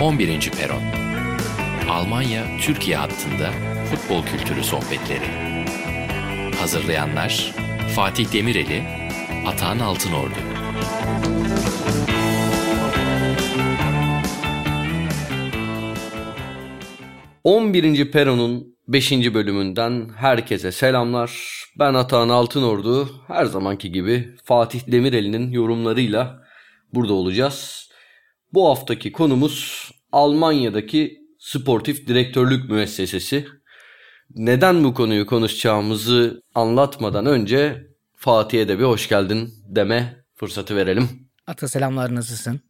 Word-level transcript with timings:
11. 0.00 0.50
Peron 0.50 0.82
Almanya-Türkiye 1.90 2.96
hattında 2.96 3.50
futbol 3.90 4.26
kültürü 4.26 4.64
sohbetleri. 4.64 5.24
Hazırlayanlar 6.60 7.54
Fatih 7.96 8.32
Demireli, 8.32 8.82
Atahan 9.46 9.78
Altınordu. 9.78 10.34
On 17.44 17.74
birinci 17.74 18.10
Peron'un 18.10 18.76
5. 18.88 19.12
bölümünden 19.12 20.08
herkese 20.16 20.72
selamlar. 20.72 21.64
Ben 21.78 21.94
Atahan 21.94 22.28
Altınordu. 22.28 23.08
Her 23.26 23.44
zamanki 23.44 23.92
gibi 23.92 24.36
Fatih 24.44 24.80
Demireli'nin 24.86 25.50
yorumlarıyla 25.50 26.42
burada 26.94 27.12
olacağız. 27.12 27.91
Bu 28.52 28.68
haftaki 28.68 29.12
konumuz 29.12 29.90
Almanya'daki 30.12 31.18
sportif 31.38 32.06
direktörlük 32.06 32.70
müessesesi. 32.70 33.46
Neden 34.34 34.84
bu 34.84 34.94
konuyu 34.94 35.26
konuşacağımızı 35.26 36.42
anlatmadan 36.54 37.26
önce 37.26 37.86
Fatih'e 38.16 38.68
de 38.68 38.78
bir 38.78 38.84
hoş 38.84 39.08
geldin 39.08 39.54
deme 39.68 40.24
fırsatı 40.34 40.76
verelim. 40.76 41.08
Ata 41.46 41.68
selamlar 41.68 42.14
nasılsın? 42.14 42.60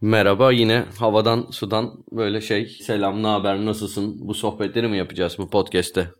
Merhaba 0.00 0.52
yine 0.52 0.84
havadan 0.98 1.46
sudan 1.50 2.04
böyle 2.12 2.40
şey 2.40 2.66
selam 2.66 3.22
ne 3.22 3.26
haber 3.26 3.64
nasılsın 3.64 4.28
bu 4.28 4.34
sohbetleri 4.34 4.88
mi 4.88 4.98
yapacağız 4.98 5.36
bu 5.38 5.50
podcast'te? 5.50 6.10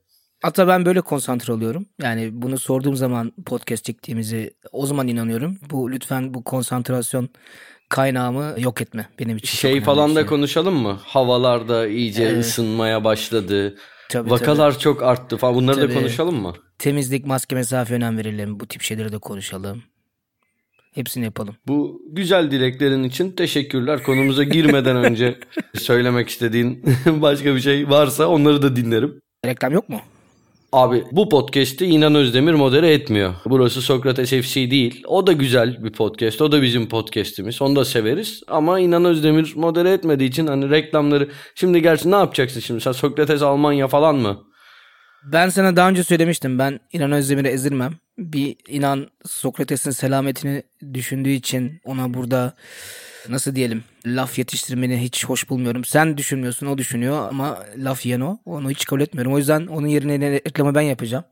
Ata 0.42 0.68
ben 0.68 0.84
böyle 0.84 1.01
konsantre 1.01 1.52
oluyorum. 1.52 1.87
Yani 2.02 2.30
bunu 2.32 2.59
sorduğum 2.59 2.96
zaman 2.96 3.32
podcast 3.46 3.84
çektiğimizi 3.84 4.54
o 4.73 4.87
zaman 4.87 5.09
inanıyorum. 5.09 5.59
Bu 5.70 5.92
lütfen 5.92 6.34
bu 6.34 6.45
konsantrasyon 6.45 7.29
kaynağımı 7.91 8.55
yok 8.59 8.80
etme 8.80 9.09
benim 9.19 9.37
için. 9.37 9.59
Şey 9.59 9.80
falan 9.80 10.15
da 10.15 10.21
şey. 10.21 10.27
konuşalım 10.27 10.75
mı? 10.75 10.99
Havalarda 11.05 11.87
iyice 11.89 12.23
evet. 12.23 12.45
ısınmaya 12.45 13.05
başladı. 13.05 13.77
Tabii, 14.09 14.30
Vakalar 14.30 14.73
tabii. 14.73 14.82
çok 14.82 15.02
arttı 15.02 15.37
falan. 15.37 15.55
Bunları 15.55 15.77
tabii. 15.77 15.95
da 15.95 15.99
konuşalım 15.99 16.43
mı? 16.43 16.55
Temizlik, 16.79 17.27
maske, 17.27 17.55
mesafe 17.55 17.95
önem 17.95 18.19
verelim. 18.19 18.60
Bu 18.60 18.66
tip 18.66 18.82
şeyleri 18.82 19.13
de 19.13 19.19
konuşalım. 19.19 19.82
Hepsini 20.95 21.24
yapalım. 21.24 21.57
Bu 21.66 22.02
güzel 22.07 22.51
dileklerin 22.51 23.05
için 23.05 23.30
teşekkürler. 23.32 24.02
Konumuza 24.02 24.45
girmeden 24.45 24.97
önce 24.97 25.38
söylemek 25.79 26.29
istediğin 26.29 26.85
başka 27.07 27.54
bir 27.54 27.60
şey 27.60 27.91
varsa 27.91 28.27
onları 28.27 28.63
da 28.63 28.77
dinlerim. 28.77 29.21
Reklam 29.47 29.73
yok 29.73 29.88
mu? 29.88 30.01
Abi 30.73 31.04
bu 31.13 31.29
podcast'i 31.29 31.87
İnan 31.87 32.15
Özdemir 32.15 32.52
modere 32.52 32.93
etmiyor. 32.93 33.35
Burası 33.45 33.82
Sokrates 33.82 34.30
FC 34.30 34.71
değil. 34.71 35.02
O 35.07 35.26
da 35.26 35.32
güzel 35.32 35.85
bir 35.85 35.93
podcast. 35.93 36.43
O 36.43 36.52
da 36.52 36.63
bizim 36.63 36.88
podcast'imiz. 36.88 37.63
Onu 37.63 37.76
da 37.76 37.85
severiz. 37.85 38.43
Ama 38.49 38.80
İnan 38.80 39.04
Özdemir 39.04 39.52
modere 39.57 39.93
etmediği 39.93 40.29
için 40.29 40.46
hani 40.46 40.71
reklamları... 40.71 41.29
Şimdi 41.54 41.82
gerçi 41.82 42.10
ne 42.10 42.15
yapacaksın 42.16 42.60
şimdi? 42.60 42.80
Sen 42.80 42.93
Sokrates 42.93 43.43
Almanya 43.43 43.88
falan 43.88 44.16
mı? 44.16 44.38
Ben 45.32 45.48
sana 45.48 45.76
daha 45.76 45.88
önce 45.88 46.04
söylemiştim. 46.04 46.59
Ben 46.59 46.80
İnan 46.93 47.13
Özdemir'e 47.13 47.48
ezilmem. 47.48 47.93
Bir 48.21 48.57
inan 48.68 49.10
Sokrates'in 49.26 49.90
selametini 49.90 50.63
düşündüğü 50.95 51.30
için 51.30 51.80
ona 51.85 52.15
burada 52.15 52.54
nasıl 53.29 53.54
diyelim 53.54 53.85
laf 54.07 54.38
yetiştirmeni 54.38 55.02
hiç 55.02 55.24
hoş 55.24 55.51
bulmuyorum. 55.51 55.85
Sen 55.85 56.18
düşünmüyorsun 56.18 56.66
o 56.66 56.79
düşünüyor 56.79 57.29
ama 57.29 57.65
laf 57.76 58.07
yiyen 58.07 58.21
o. 58.21 58.38
Onu 58.45 58.71
hiç 58.71 58.85
kabul 58.85 59.01
etmiyorum. 59.01 59.32
O 59.32 59.38
yüzden 59.38 59.66
onun 59.66 59.87
yerine 59.87 60.30
reklamı 60.30 60.74
ben 60.74 60.80
yapacağım. 60.80 61.24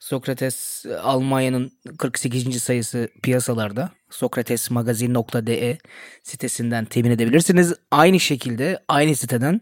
Sokrates 0.00 0.86
Almanya'nın 1.02 1.72
48. 1.98 2.62
sayısı 2.62 3.08
piyasalarda. 3.22 3.90
Sokratesmagazin.de 4.10 5.78
sitesinden 6.22 6.84
temin 6.84 7.10
edebilirsiniz. 7.10 7.74
Aynı 7.90 8.20
şekilde 8.20 8.78
aynı 8.88 9.16
siteden 9.16 9.60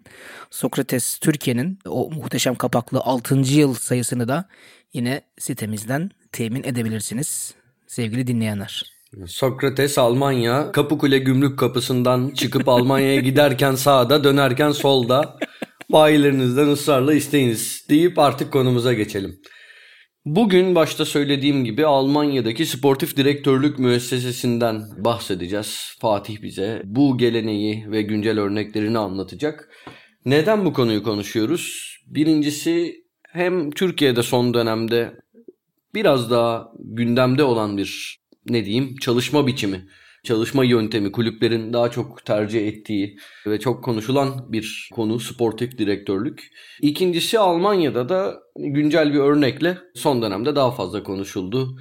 Sokrates 0.51 1.19
Türkiye'nin 1.19 1.79
o 1.87 2.11
muhteşem 2.11 2.55
kapaklı 2.55 3.01
6. 3.01 3.35
yıl 3.35 3.75
sayısını 3.75 4.29
da 4.29 4.49
yine 4.93 5.23
sitemizden 5.39 6.11
temin 6.37 6.65
edebilirsiniz 6.65 7.55
sevgili 7.87 8.27
dinleyenler. 8.27 8.83
Sokrates 9.27 9.99
Almanya 9.99 10.73
Kapıkule 10.73 11.19
Gümrük 11.19 11.59
Kapısı'ndan 11.59 12.31
çıkıp 12.31 12.69
Almanya'ya 12.69 13.21
giderken 13.21 13.75
sağda 13.75 14.25
dönerken 14.25 14.71
solda 14.71 15.39
bayilerinizden 15.93 16.69
ısrarla 16.69 17.15
isteyiniz 17.15 17.87
deyip 17.91 18.19
artık 18.19 18.53
konumuza 18.53 18.93
geçelim. 18.93 19.37
Bugün 20.25 20.75
başta 20.75 21.05
söylediğim 21.05 21.65
gibi 21.65 21.87
Almanya'daki 21.87 22.67
sportif 22.67 23.17
direktörlük 23.17 23.79
müessesesinden 23.79 24.83
bahsedeceğiz. 25.05 25.95
Fatih 26.01 26.43
bize 26.43 26.83
bu 26.85 27.19
geleneği 27.19 27.91
ve 27.91 28.03
güncel 28.03 28.39
örneklerini 28.39 28.99
anlatacak. 28.99 29.69
Neden 30.25 30.65
bu 30.65 30.73
konuyu 30.73 31.03
konuşuyoruz? 31.03 31.97
Birincisi 32.07 32.95
hem 33.33 33.71
Türkiye'de 33.71 34.23
son 34.23 34.55
dönemde 34.55 35.13
biraz 35.97 36.31
daha 36.31 36.73
gündemde 36.79 37.45
olan 37.45 37.77
bir 37.77 38.21
ne 38.49 38.65
diyeyim 38.65 38.97
çalışma 38.97 39.47
biçimi, 39.47 39.87
çalışma 40.25 40.65
yöntemi 40.65 41.13
kulüplerin 41.13 41.73
daha 41.73 41.91
çok 41.91 42.25
tercih 42.25 42.69
ettiği 42.69 43.17
ve 43.47 43.61
çok 43.61 43.85
konuşulan 43.85 44.53
bir 44.53 44.91
konu 44.95 45.21
sportif 45.21 45.79
direktörlük. 45.79 46.53
İkincisi 46.83 47.39
Almanya'da 47.39 48.09
da 48.09 48.35
güncel 48.57 49.13
bir 49.13 49.19
örnekle 49.19 49.79
son 49.95 50.23
dönemde 50.23 50.57
daha 50.57 50.71
fazla 50.71 51.03
konuşuldu. 51.03 51.81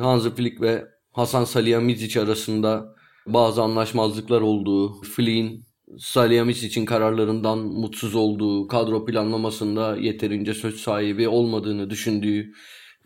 Hansi 0.00 0.30
Flick 0.34 0.60
ve 0.60 0.84
Hasan 1.12 1.44
Salihamidzic 1.44 2.20
arasında 2.20 2.94
bazı 3.26 3.62
anlaşmazlıklar 3.62 4.40
olduğu, 4.40 5.02
Flick'in 5.02 5.66
Salihamidzic 5.98 6.66
için 6.66 6.84
kararlarından 6.84 7.58
mutsuz 7.58 8.14
olduğu, 8.14 8.68
kadro 8.68 9.04
planlamasında 9.04 9.96
yeterince 9.96 10.54
söz 10.54 10.80
sahibi 10.80 11.28
olmadığını 11.28 11.90
düşündüğü 11.90 12.52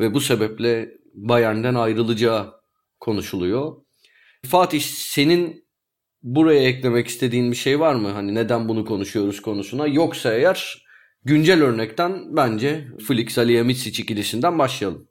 ve 0.01 0.15
bu 0.15 0.21
sebeple 0.21 0.89
Bayern'den 1.15 1.75
ayrılacağı 1.75 2.55
konuşuluyor. 3.01 3.77
Fatih 4.47 4.81
senin 4.81 5.65
buraya 6.23 6.63
eklemek 6.63 7.09
istediğin 7.09 7.51
bir 7.51 7.57
şey 7.57 7.81
var 7.81 7.95
mı? 7.95 8.09
Hani 8.09 8.35
neden 8.35 8.69
bunu 8.69 8.85
konuşuyoruz 8.85 9.43
konusuna? 9.43 9.87
Yoksa 9.87 10.35
eğer 10.35 10.87
güncel 11.25 11.63
örnekten 11.63 12.37
bence 12.37 12.89
Flick 13.07 13.33
Salihamidzic 13.33 14.03
ikilisinden 14.03 14.59
başlayalım. 14.59 15.09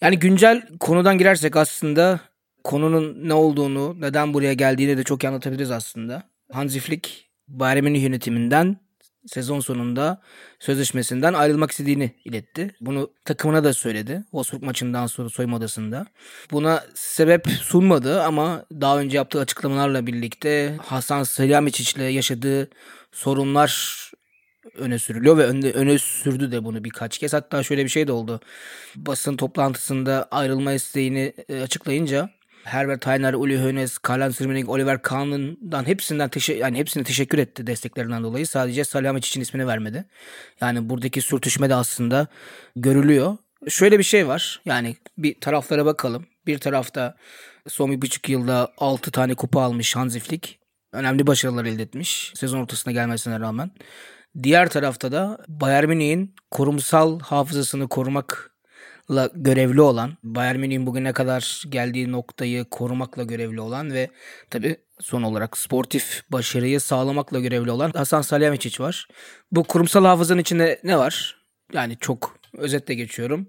Yani 0.00 0.18
güncel 0.18 0.68
konudan 0.80 1.18
girersek 1.18 1.56
aslında 1.56 2.20
konunun 2.64 3.28
ne 3.28 3.34
olduğunu, 3.34 4.00
neden 4.00 4.34
buraya 4.34 4.52
geldiğini 4.52 4.96
de 4.96 5.04
çok 5.04 5.24
iyi 5.24 5.28
anlatabiliriz 5.28 5.70
aslında. 5.70 6.22
Hansi 6.52 6.80
Flick 6.80 7.30
Bayern 7.48 7.94
yönetiminden 7.94 8.76
sezon 9.26 9.60
sonunda 9.60 10.20
sözleşmesinden 10.60 11.34
ayrılmak 11.34 11.70
istediğini 11.70 12.12
iletti. 12.24 12.74
Bunu 12.80 13.10
takımına 13.24 13.64
da 13.64 13.72
söyledi. 13.72 14.22
Wolfsburg 14.22 14.62
maçından 14.62 15.06
sonra 15.06 15.28
soyunma 15.28 15.56
odasında. 15.56 16.06
Buna 16.50 16.84
sebep 16.94 17.48
sunmadı 17.48 18.22
ama 18.22 18.64
daha 18.80 18.98
önce 18.98 19.16
yaptığı 19.16 19.40
açıklamalarla 19.40 20.06
birlikte 20.06 20.76
Hasan 20.82 21.22
Salihamidzic 21.22 21.92
ile 21.96 22.04
yaşadığı 22.04 22.68
sorunlar 23.12 24.02
öne 24.74 24.98
sürülüyor 24.98 25.38
ve 25.38 25.44
öne, 25.44 25.70
öne 25.70 25.98
sürdü 25.98 26.52
de 26.52 26.64
bunu 26.64 26.84
birkaç 26.84 27.18
kez. 27.18 27.32
Hatta 27.32 27.62
şöyle 27.62 27.84
bir 27.84 27.88
şey 27.88 28.06
de 28.06 28.12
oldu. 28.12 28.40
Basın 28.96 29.36
toplantısında 29.36 30.28
ayrılma 30.30 30.72
isteğini 30.72 31.32
e, 31.48 31.60
açıklayınca 31.60 32.30
Herbert 32.64 33.06
Heiner, 33.06 33.34
Uli 33.34 33.58
Hoeneß, 33.58 33.98
Karl-Heinz 33.98 34.40
Rummenigge, 34.40 34.70
Oliver 34.70 35.02
Kahn'dan 35.02 35.86
hepsinden 35.86 36.28
teşekkür 36.28 36.60
yani 36.60 36.78
hepsine 36.78 37.04
teşekkür 37.04 37.38
etti 37.38 37.66
desteklerinden 37.66 38.22
dolayı. 38.22 38.46
Sadece 38.46 38.84
Salihamidzic 38.84 39.28
için 39.28 39.40
ismini 39.40 39.66
vermedi. 39.66 40.04
Yani 40.60 40.90
buradaki 40.90 41.20
sürtüşme 41.20 41.70
de 41.70 41.74
aslında 41.74 42.26
görülüyor. 42.76 43.36
Şöyle 43.68 43.98
bir 43.98 44.04
şey 44.04 44.28
var. 44.28 44.60
Yani 44.64 44.96
bir 45.18 45.40
taraflara 45.40 45.86
bakalım. 45.86 46.26
Bir 46.46 46.58
tarafta 46.58 47.16
son 47.68 47.90
bir 47.90 48.02
buçuk 48.02 48.28
yılda 48.28 48.72
6 48.78 49.10
tane 49.10 49.34
kupa 49.34 49.62
almış 49.62 49.96
Hansi 49.96 50.20
Flick. 50.20 50.58
Önemli 50.92 51.26
başarılar 51.26 51.64
elde 51.64 51.82
etmiş. 51.82 52.32
Sezon 52.34 52.58
ortasına 52.58 52.92
gelmesine 52.92 53.40
rağmen. 53.40 53.70
Diğer 54.42 54.68
tarafta 54.68 55.12
da 55.12 55.38
Bayern 55.48 55.88
Münih'in 55.88 56.34
kurumsal 56.50 57.20
hafızasını 57.20 57.88
korumak 57.88 58.51
la 59.10 59.30
görevli 59.34 59.80
olan, 59.80 60.16
Bayern 60.22 60.58
Münih'in 60.58 60.86
bugüne 60.86 61.12
kadar 61.12 61.62
geldiği 61.68 62.12
noktayı 62.12 62.64
korumakla 62.64 63.22
görevli 63.22 63.60
olan 63.60 63.92
ve 63.92 64.10
tabi 64.50 64.76
son 65.00 65.22
olarak 65.22 65.58
sportif 65.58 66.22
başarıyı 66.30 66.80
sağlamakla 66.80 67.40
görevli 67.40 67.70
olan 67.70 67.90
Hasan 67.90 68.22
Salihamidzic 68.22 68.84
var. 68.84 69.08
Bu 69.52 69.64
kurumsal 69.64 70.04
hafızanın 70.04 70.40
içinde 70.40 70.80
ne 70.84 70.98
var? 70.98 71.36
Yani 71.72 71.96
çok 72.00 72.36
özetle 72.56 72.94
geçiyorum. 72.94 73.48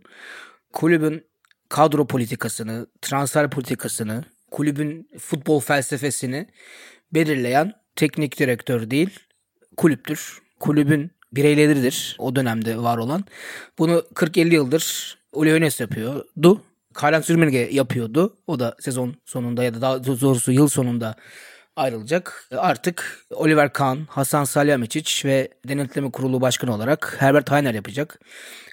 Kulübün 0.74 1.26
kadro 1.70 2.08
politikasını, 2.08 2.88
transfer 3.02 3.50
politikasını, 3.50 4.24
kulübün 4.52 5.10
futbol 5.20 5.60
felsefesini 5.60 6.48
belirleyen 7.14 7.74
teknik 7.96 8.40
direktör 8.40 8.90
değil, 8.90 9.20
kulüptür. 9.78 10.44
Kulübün 10.60 11.12
bireyleridir 11.32 12.16
o 12.20 12.36
dönemde 12.36 12.78
var 12.78 12.98
olan. 12.98 13.26
Bunu 13.80 14.04
40-50 14.16 14.54
yıldır 14.54 15.18
Hoeneß 15.34 15.80
yapıyordu. 15.80 16.62
Karl 16.94 17.30
Rummenigge 17.30 17.70
yapıyordu. 17.72 18.38
O 18.48 18.60
da 18.60 18.76
sezon 18.80 19.16
sonunda 19.26 19.64
ya 19.64 19.74
da 19.74 19.82
daha 19.82 20.04
doğrusu 20.04 20.52
yıl 20.52 20.68
sonunda 20.68 21.16
ayrılacak. 21.76 22.48
Artık 22.58 23.26
Oliver 23.32 23.74
Kahn, 23.74 23.98
Hasan 24.08 24.44
Salihamidzic 24.44 25.30
ve 25.30 25.50
denetleme 25.68 26.12
kurulu 26.12 26.42
başkanı 26.42 26.76
olarak 26.76 27.16
Herbert 27.20 27.52
Hainer 27.52 27.74
yapacak. 27.74 28.20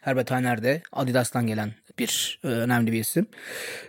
Herbert 0.02 0.30
Hainer 0.30 0.62
de 0.62 0.82
Adidas'tan 0.92 1.46
gelen 1.46 1.74
bir 1.98 2.40
e, 2.44 2.46
önemli 2.46 2.92
bir 2.92 3.00
isim. 3.00 3.26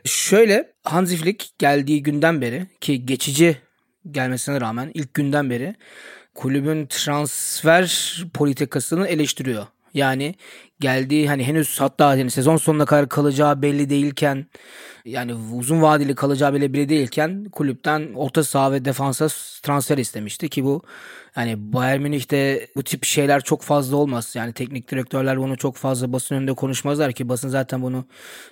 Şöyle 0.03 0.73
Hansi 0.83 1.17
Flick 1.17 1.49
geldiği 1.59 2.03
günden 2.03 2.41
beri 2.41 2.67
ki 2.81 3.05
geçici 3.05 3.57
gelmesine 4.11 4.61
rağmen 4.61 4.91
ilk 4.93 5.13
günden 5.13 5.49
beri 5.49 5.75
kulübün 6.35 6.87
transfer 6.87 8.17
politikasını 8.33 9.07
eleştiriyor. 9.07 9.67
Yani 9.93 10.35
geldiği 10.79 11.27
hani 11.27 11.43
henüz 11.43 11.81
hatta 11.81 12.15
yani 12.15 12.31
sezon 12.31 12.57
sonuna 12.57 12.85
kadar 12.85 13.09
kalacağı 13.09 13.61
belli 13.61 13.89
değilken 13.89 14.45
yani 15.05 15.33
uzun 15.33 15.81
vadeli 15.81 16.15
kalacağı 16.15 16.53
bile 16.53 16.73
belli 16.73 16.89
değilken 16.89 17.45
kulüpten 17.51 18.13
orta 18.15 18.43
saha 18.43 18.71
ve 18.71 18.85
defansa 18.85 19.27
transfer 19.63 19.97
istemişti 19.97 20.49
ki 20.49 20.63
bu 20.65 20.81
yani 21.35 21.73
Bayern 21.73 22.01
Münih'te 22.01 22.67
bu 22.75 22.83
tip 22.83 23.05
şeyler 23.05 23.41
çok 23.41 23.61
fazla 23.61 23.97
olmaz. 23.97 24.33
Yani 24.35 24.53
teknik 24.53 24.91
direktörler 24.91 25.37
bunu 25.39 25.57
çok 25.57 25.75
fazla 25.75 26.13
basın 26.13 26.35
önünde 26.35 26.53
konuşmazlar 26.53 27.13
ki 27.13 27.29
basın 27.29 27.49
zaten 27.49 27.81
bunu 27.81 28.05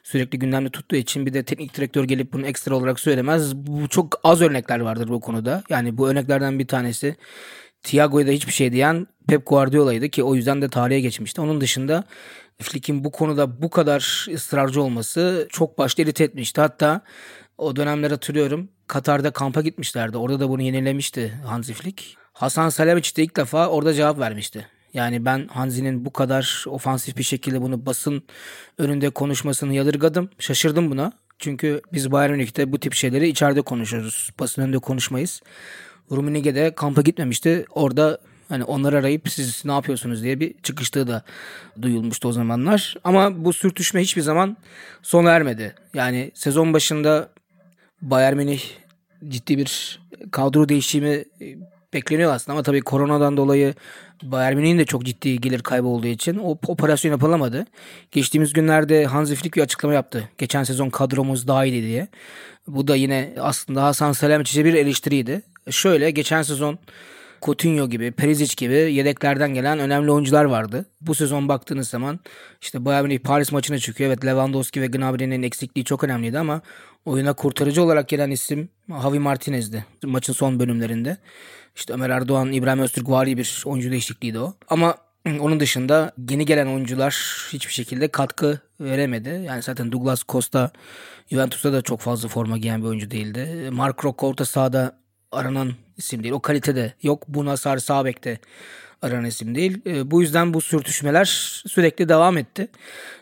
sürekli 0.04 0.40
gündemde 0.40 0.70
tuttuğu 0.70 0.96
için 0.96 1.26
bir 1.26 1.34
de 1.34 1.44
teknik 1.44 1.78
direktör 1.78 2.04
gelip 2.04 2.34
bunu 2.34 2.48
ekstra 2.48 2.76
olarak 2.76 3.00
söylemez. 3.00 3.56
Bu 3.56 3.88
çok 3.88 4.20
az 4.24 4.42
örnekler 4.42 4.80
vardır 4.80 5.08
bu 5.08 5.20
konuda. 5.22 5.64
Yani 5.70 5.98
bu 5.98 6.10
örneklerden 6.10 6.60
bir 6.60 6.68
tanesi 6.68 7.16
Thiago'ya 7.84 8.28
da 8.28 8.32
hiçbir 8.32 8.52
şey 8.52 8.72
diyen 8.72 9.08
Pep 9.28 9.46
Guardiola'ydı 9.46 10.10
ki 10.10 10.24
o 10.24 10.36
yüzden 10.36 10.62
de 10.62 10.70
tarihe 10.70 11.00
geçmişti. 11.00 11.42
Onun 11.42 11.62
dışında 11.62 12.04
Flick'in 12.62 13.04
bu 13.04 13.12
konuda 13.12 13.62
bu 13.62 13.70
kadar 13.70 14.28
ısrarcı 14.34 14.82
olması 14.82 15.48
çok 15.50 15.78
başta 15.78 16.02
irite 16.04 16.24
etmişti. 16.24 16.62
Hatta 16.62 17.02
o 17.58 17.76
dönemler 17.76 18.12
hatırlıyorum 18.12 18.70
Katar'da 18.88 19.32
kampa 19.32 19.62
gitmişlerdi. 19.62 20.18
Orada 20.18 20.40
da 20.40 20.50
bunu 20.50 20.62
yenilemişti 20.62 21.34
Hansi 21.46 21.74
Flick. 21.74 22.04
Hasan 22.34 22.70
Salihamidzic 22.70 23.16
de 23.16 23.24
ilk 23.24 23.38
defa 23.38 23.68
orada 23.68 23.94
cevap 23.94 24.20
vermişti. 24.20 24.68
Yani 24.94 25.26
ben 25.26 25.48
Hanzi'nin 25.48 26.06
bu 26.06 26.14
kadar 26.14 26.66
ofansif 26.68 27.18
bir 27.18 27.24
şekilde 27.24 27.62
bunu 27.62 27.86
basın 27.86 28.24
önünde 28.78 29.10
konuşmasını 29.10 29.74
yadırgadım. 29.74 30.30
Şaşırdım 30.40 30.92
buna. 30.92 31.12
Çünkü 31.40 31.82
biz 31.94 32.12
Bayern 32.12 32.32
Münih'te 32.32 32.72
bu 32.72 32.80
tip 32.80 32.94
şeyleri 32.94 33.28
içeride 33.28 33.62
konuşuyoruz. 33.62 34.30
Basın 34.40 34.62
önünde 34.62 34.80
konuşmayız. 34.80 35.42
Ruminige'de 36.12 36.76
kampa 36.76 37.02
gitmemişti. 37.02 37.66
Orada 37.70 38.20
hani 38.50 38.64
onları 38.64 38.98
arayıp 38.98 39.30
siz 39.30 39.66
ne 39.66 39.72
yapıyorsunuz 39.72 40.24
diye 40.24 40.40
bir 40.40 40.54
çıkıştığı 40.64 41.08
da 41.08 41.24
duyulmuştu 41.82 42.28
o 42.28 42.32
zamanlar. 42.32 42.96
Ama 43.04 43.46
bu 43.46 43.54
sürtüşme 43.54 44.02
hiçbir 44.02 44.22
zaman 44.22 44.58
sona 45.02 45.32
ermedi. 45.32 45.76
Yani 45.94 46.32
sezon 46.34 46.74
başında 46.74 47.30
Bayern 48.02 48.36
Münih 48.36 48.62
ciddi 49.28 49.58
bir 49.58 50.00
kadro 50.32 50.70
değişimi 50.70 51.26
bekleniyor 51.94 52.34
aslında 52.34 52.54
ama 52.54 52.64
tabii 52.64 52.82
koronadan 52.82 53.38
dolayı 53.38 53.74
Bayern 54.24 54.56
Münih'in 54.56 54.78
de 54.78 54.86
çok 54.86 55.06
ciddi 55.06 55.42
gelir 55.42 55.60
kaybı 55.60 55.88
olduğu 55.88 56.08
için 56.08 56.38
o 56.38 56.58
operasyon 56.68 57.12
yapılamadı. 57.12 57.66
Geçtiğimiz 58.12 58.54
günlerde 58.54 59.06
Hansi 59.06 59.36
Flick 59.36 59.56
bir 59.56 59.62
açıklama 59.62 59.94
yaptı. 59.94 60.30
Geçen 60.38 60.64
sezon 60.64 60.90
kadromuz 60.90 61.48
daha 61.48 61.66
iyiydi 61.66 61.88
diye. 61.88 62.08
Bu 62.68 62.88
da 62.88 62.96
yine 62.96 63.34
aslında 63.40 63.84
Hasan 63.84 64.12
Salihamidzic'e 64.12 64.66
bir 64.66 64.74
eleştiriydi. 64.74 65.42
Şöyle 65.72 66.12
geçen 66.12 66.42
sezon 66.42 66.80
Coutinho 67.42 67.90
gibi, 67.90 68.12
Perisic 68.12 68.56
gibi 68.58 68.74
yedeklerden 68.74 69.54
gelen 69.54 69.80
önemli 69.80 70.12
oyuncular 70.12 70.46
vardı. 70.46 70.86
Bu 71.02 71.16
sezon 71.16 71.48
baktığınız 71.48 71.90
zaman 71.90 72.20
işte 72.62 72.86
Bayern 72.86 73.04
Münih 73.04 73.20
Paris 73.20 73.52
maçına 73.52 73.80
çıkıyor. 73.80 74.08
Evet 74.08 74.26
Lewandowski 74.26 74.82
ve 74.82 74.88
Gnabry'nin 74.88 75.44
eksikliği 75.44 75.86
çok 75.86 76.04
önemliydi 76.04 76.40
ama 76.40 76.62
oyuna 77.06 77.34
kurtarıcı 77.34 77.84
olarak 77.84 78.10
gelen 78.10 78.32
isim 78.32 78.70
Javi 79.02 79.20
Martinez'di 79.20 79.86
maçın 80.06 80.34
son 80.34 80.60
bölümlerinde. 80.60 81.18
İşte 81.76 81.94
Ömer 81.94 82.10
Erdoğan, 82.10 82.52
İbrahim 82.52 82.80
Öztürk 82.80 83.10
vari 83.10 83.38
bir 83.38 83.64
oyuncu 83.66 83.92
değişikliğiydi 83.92 84.40
o. 84.40 84.54
Ama 84.70 84.98
onun 85.40 85.60
dışında 85.60 86.14
yeni 86.30 86.46
gelen 86.46 86.68
oyuncular 86.68 87.48
hiçbir 87.54 87.74
şekilde 87.74 88.08
katkı 88.08 88.60
veremedi. 88.80 89.44
Yani 89.46 89.62
zaten 89.62 89.92
Douglas 89.92 90.24
Costa 90.30 90.72
Juventus'ta 91.32 91.74
da 91.74 91.82
çok 91.82 92.00
fazla 92.00 92.30
forma 92.30 92.58
giyen 92.58 92.82
bir 92.82 92.88
oyuncu 92.88 93.12
değildi. 93.12 93.70
Mark 93.72 94.06
Rock 94.06 94.24
orta 94.24 94.46
sahada 94.46 95.00
aranan 95.32 95.74
isim 95.98 96.24
değil. 96.24 96.34
O 96.34 96.40
kalitede 96.40 96.94
yok. 97.04 97.24
Bu 97.28 97.46
Nasar 97.46 97.78
Sabek'te 97.78 98.40
aranan 99.02 99.26
isim 99.26 99.56
değil. 99.56 99.82
E, 99.86 100.12
bu 100.12 100.22
yüzden 100.22 100.54
bu 100.54 100.62
sürtüşmeler 100.62 101.26
sürekli 101.68 102.10
devam 102.10 102.38
etti. 102.38 102.68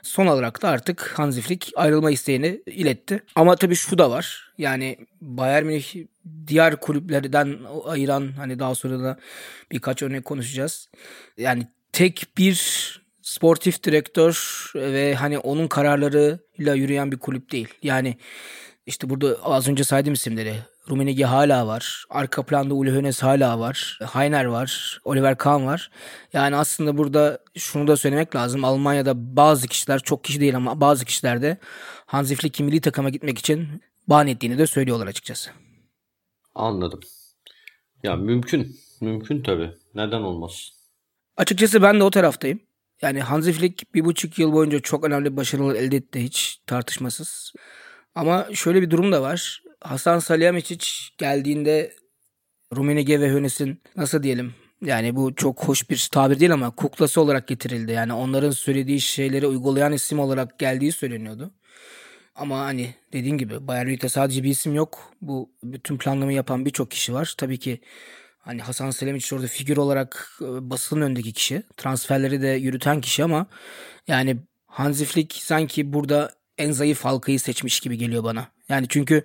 Son 0.02 0.28
olarak 0.28 0.62
da 0.62 0.70
artık 0.70 1.14
Hansi 1.16 1.42
Flick 1.42 1.72
ayrılma 1.76 2.12
isteğini 2.12 2.62
iletti. 2.66 3.24
Ama 3.36 3.56
tabii 3.56 3.76
şu 3.76 3.98
da 3.98 4.12
var. 4.12 4.54
Yani 4.58 4.98
Bayern 5.22 5.66
Münih 5.66 6.06
diğer 6.48 6.76
kulüplerden 6.76 7.58
ayıran 7.86 8.32
hani 8.38 8.60
daha 8.60 8.76
sonra 8.76 9.00
da 9.00 9.18
birkaç 9.72 10.04
örnek 10.04 10.26
konuşacağız. 10.26 10.90
Yani 11.38 11.68
tek 11.94 12.28
bir 12.38 12.58
sportif 13.22 13.84
direktör 13.84 14.66
ve 14.76 15.16
hani 15.16 15.40
onun 15.40 15.68
kararlarıyla 15.68 16.74
yürüyen 16.76 17.12
bir 17.12 17.18
kulüp 17.18 17.52
değil. 17.52 17.68
Yani 17.84 18.18
işte 18.86 19.10
burada 19.10 19.38
az 19.44 19.68
önce 19.68 19.84
saydığım 19.84 20.14
isimleri 20.14 20.56
Rumenigi 20.90 21.26
hala 21.26 21.68
var. 21.68 22.06
Arka 22.10 22.44
planda 22.44 22.74
Uli 22.74 22.92
Hoeneß 22.92 23.24
hala 23.24 23.60
var. 23.60 24.00
Heiner 24.14 24.46
var. 24.46 25.00
Oliver 25.04 25.38
Kahn 25.38 25.66
var. 25.66 25.92
Yani 26.34 26.56
aslında 26.56 26.98
burada 26.98 27.40
şunu 27.56 27.88
da 27.88 27.98
söylemek 27.98 28.36
lazım. 28.36 28.66
Almanya'da 28.66 29.36
bazı 29.36 29.68
kişiler 29.68 30.00
çok 30.00 30.24
kişi 30.24 30.40
değil 30.40 30.56
ama 30.56 30.82
bazı 30.82 31.06
kişiler 31.06 31.42
de 31.42 31.58
Hansi 32.06 32.36
Flick'in 32.36 32.66
milli 32.66 32.82
takıma 32.82 33.10
gitmek 33.10 33.40
için 33.40 33.68
bahane 34.08 34.32
ettiğini 34.32 34.58
de 34.58 34.68
söylüyorlar 34.68 35.08
açıkçası. 35.08 35.50
Anladım. 36.56 37.00
Ya 38.04 38.16
mümkün. 38.16 38.80
Mümkün 39.02 39.44
tabii. 39.44 39.72
Neden 39.96 40.22
olmaz? 40.22 40.70
Açıkçası 41.38 41.82
ben 41.82 42.00
de 42.00 42.04
o 42.04 42.10
taraftayım. 42.10 42.60
Yani 43.02 43.22
Hansi 43.22 43.54
Flick 43.54 43.94
bir 43.94 44.06
buçuk 44.06 44.40
yıl 44.40 44.54
boyunca 44.54 44.80
çok 44.80 45.04
önemli 45.06 45.38
başarılar 45.38 45.76
elde 45.76 45.96
etti 45.96 46.24
hiç 46.24 46.60
tartışmasız. 46.68 47.54
Ama 48.16 48.48
şöyle 48.54 48.82
bir 48.82 48.90
durum 48.90 49.12
da 49.12 49.22
var. 49.22 49.64
Hasan 49.82 50.20
Salihamidzic 50.20 50.88
geldiğinde 51.18 51.94
Rumenige 52.76 53.22
ve 53.22 53.30
Hönes'in 53.30 53.82
nasıl 53.96 54.24
diyelim 54.24 54.54
yani 54.82 55.16
bu 55.16 55.36
çok 55.36 55.64
hoş 55.64 55.90
bir 55.90 56.10
tabir 56.12 56.40
değil 56.40 56.54
ama 56.54 56.72
kuklası 56.72 57.22
olarak 57.22 57.48
getirildi. 57.48 57.92
Yani 57.92 58.14
onların 58.14 58.52
söylediği 58.52 59.02
şeyleri 59.02 59.48
uygulayan 59.48 59.94
isim 59.94 60.20
olarak 60.20 60.60
geldiği 60.60 60.92
söyleniyordu. 60.92 61.52
Ama 62.36 62.60
hani 62.60 62.96
dediğin 63.14 63.38
gibi 63.38 63.68
Bayern 63.68 63.86
Münih'te 63.86 64.10
sadece 64.10 64.44
bir 64.44 64.50
isim 64.50 64.76
yok. 64.76 65.14
Bu 65.22 65.52
bütün 65.64 65.98
planlamayı 65.98 66.36
yapan 66.36 66.66
birçok 66.66 66.92
kişi 66.92 67.14
var. 67.14 67.34
Tabii 67.38 67.60
ki 67.60 67.82
hani 68.40 68.62
Hasan 68.62 68.92
Selimic 68.92 69.36
orada 69.36 69.48
figür 69.48 69.78
olarak 69.78 70.40
e, 70.42 70.70
basının 70.70 71.02
öndeki 71.02 71.34
kişi. 71.34 71.64
Transferleri 71.78 72.42
de 72.42 72.48
yürüten 72.48 73.02
kişi 73.02 73.24
ama 73.24 73.48
yani 74.08 74.38
Hansi 74.68 75.06
Flick 75.06 75.36
sanki 75.36 75.94
burada 75.94 76.37
en 76.58 76.72
zayıf 76.72 77.06
halkayı 77.06 77.40
seçmiş 77.40 77.80
gibi 77.80 77.98
geliyor 77.98 78.24
bana. 78.24 78.48
Yani 78.70 78.86
çünkü 78.90 79.24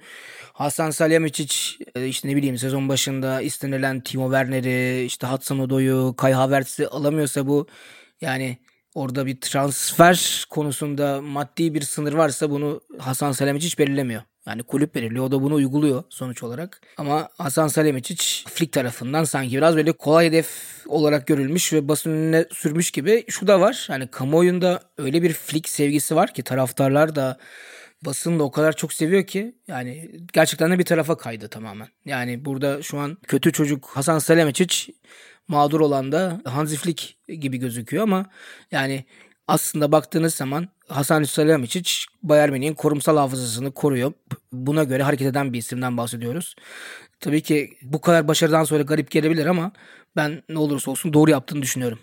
Hasan 0.53 0.91
Salihamidzic 0.91 1.55
e, 1.95 2.07
işte 2.07 2.29
ne 2.29 2.37
bileyim 2.37 2.59
sezon 2.59 2.89
başında 2.89 3.41
istenilen 3.41 4.01
Timo 4.01 4.25
Werner'i 4.25 5.05
işte 5.05 5.27
Hudson 5.27 5.59
Odoi'yu 5.59 6.15
Kai 6.17 6.33
Havertz'i 6.33 6.89
alamıyorsa 6.89 7.47
bu 7.47 7.67
yani 8.21 8.59
orada 8.95 9.27
bir 9.27 9.41
transfer 9.41 10.47
konusunda 10.51 11.23
maddi 11.23 11.75
bir 11.75 11.83
sınır 11.83 12.13
varsa 12.13 12.51
bunu 12.51 12.81
Hasan 12.99 13.33
Salihamidzic 13.33 13.79
belirlemiyor. 13.79 14.23
Yani 14.47 14.63
kulüp 14.63 14.95
belirliyor. 14.95 15.25
O 15.25 15.31
da 15.31 15.43
bunu 15.43 15.55
uyguluyor 15.55 16.05
sonuç 16.09 16.43
olarak. 16.43 16.81
Ama 16.97 17.29
Hasan 17.39 17.69
Salihamidzic 17.69 18.25
Flick 18.49 18.73
tarafından 18.73 19.25
sanki 19.25 19.57
biraz 19.57 19.77
böyle 19.77 19.93
kolay 19.93 20.27
hedef 20.27 20.49
olarak 20.87 21.27
görülmüş 21.27 21.73
ve 21.73 21.89
basın 21.89 22.11
önüne 22.11 22.45
sürmüş 22.53 22.91
gibi. 22.91 23.25
Şu 23.29 23.47
da 23.47 23.61
var. 23.61 23.85
Hani 23.89 24.07
kamuoyunda 24.07 24.81
öyle 24.99 25.23
bir 25.23 25.33
Flick 25.33 25.69
sevgisi 25.69 26.17
var 26.17 26.35
ki 26.35 26.43
taraftarlar 26.43 27.17
da 27.17 27.39
basın 28.05 28.39
da 28.39 28.43
o 28.43 28.51
kadar 28.51 28.77
çok 28.77 28.93
seviyor 28.93 29.27
ki 29.27 29.55
yani 29.69 30.11
gerçekten 30.33 30.71
de 30.71 30.79
bir 30.79 30.85
tarafa 30.85 31.17
kaydı 31.17 31.49
tamamen. 31.49 31.89
Yani 32.05 32.45
burada 32.45 32.83
şu 32.83 32.99
an 32.99 33.19
kötü 33.27 33.53
çocuk 33.53 33.87
Hasan 33.87 34.19
Salihamidzic 34.19 34.93
mağdur 35.49 35.81
olan 35.81 36.13
da 36.13 36.41
Hansi 36.45 36.77
Flick 36.77 37.17
gibi 37.29 37.57
gözüküyor 37.57 38.03
ama 38.03 38.27
yani 38.71 39.05
aslında 39.49 39.93
baktığınız 39.93 40.35
zaman 40.35 40.69
Hasan 40.89 41.23
Salihamidzic 41.23 41.93
Bayern 42.23 42.53
Münih'in 42.53 42.75
korumsal 42.75 43.17
hafızasını 43.17 43.73
koruyor. 43.73 44.13
Buna 44.53 44.85
göre 44.85 45.03
hareket 45.03 45.27
eden 45.27 45.53
bir 45.53 45.59
isimden 45.59 45.97
bahsediyoruz. 45.97 46.55
Tabii 47.21 47.43
ki 47.43 47.71
bu 47.83 48.01
kadar 48.01 48.29
başarıdan 48.29 48.65
sonra 48.65 48.83
garip 48.83 49.11
gelebilir 49.11 49.47
ama 49.47 49.73
ben 50.17 50.43
ne 50.49 50.59
olursa 50.59 50.91
olsun 50.91 51.13
doğru 51.13 51.31
yaptığını 51.31 51.63
düşünüyorum. 51.63 51.99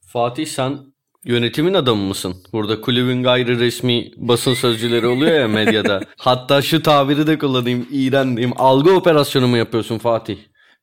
Fatih 0.00 0.46
sen 0.46 0.78
Yönetimin 1.24 1.74
adamı 1.74 2.02
mısın? 2.02 2.36
Burada 2.52 2.80
kulübün 2.80 3.22
gayri 3.22 3.58
resmi 3.58 4.10
basın 4.16 4.54
sözcüleri 4.54 5.06
oluyor 5.06 5.40
ya 5.40 5.48
medyada. 5.48 6.00
Hatta 6.16 6.62
şu 6.62 6.82
tabiri 6.82 7.26
de 7.26 7.38
kullanayım, 7.38 7.86
iğrendiğim 7.90 8.52
algı 8.56 8.94
operasyonu 8.94 9.48
mu 9.48 9.56
yapıyorsun 9.56 9.98
Fatih? 9.98 10.38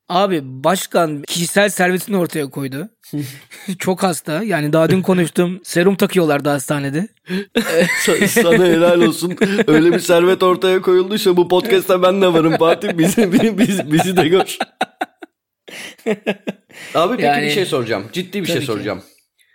Abi 0.09 0.41
başkan 0.43 1.21
kişisel 1.21 1.69
servisini 1.69 2.17
ortaya 2.17 2.49
koydu. 2.49 2.89
Çok 3.79 4.03
hasta. 4.03 4.43
Yani 4.43 4.73
daha 4.73 4.89
dün 4.89 5.01
konuştum. 5.01 5.59
Serum 5.63 5.95
takıyorlardı 5.95 6.49
hastanede. 6.49 7.07
Sana 8.29 8.65
helal 8.65 9.01
olsun. 9.01 9.35
Öyle 9.67 9.91
bir 9.93 9.99
servet 9.99 10.43
ortaya 10.43 10.81
koyulduysa 10.81 11.37
bu 11.37 11.47
podcast'ta 11.47 12.03
ben 12.03 12.21
de 12.21 12.33
varım 12.33 12.57
Fatih. 12.57 12.97
Bizi, 12.97 13.57
bizi, 13.57 13.91
bizi 13.91 14.17
de 14.17 14.27
gör. 14.27 14.57
Abi 16.95 17.11
peki 17.15 17.23
Yani- 17.23 17.45
bir 17.45 17.51
şey 17.51 17.65
soracağım. 17.65 18.05
Ciddi 18.13 18.41
bir 18.41 18.45
şey 18.45 18.55
Tabii 18.55 18.65
ki. 18.65 18.71
soracağım. 18.71 19.01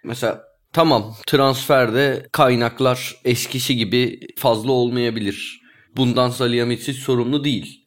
Mesela 0.04 0.42
tamam 0.72 1.16
transferde 1.26 2.26
kaynaklar 2.32 3.14
eskisi 3.24 3.76
gibi 3.76 4.20
fazla 4.38 4.72
olmayabilir. 4.72 5.60
Bundan 5.96 6.30
Salihamidzic 6.30 6.92
sorumlu 7.00 7.44
değil. 7.44 7.84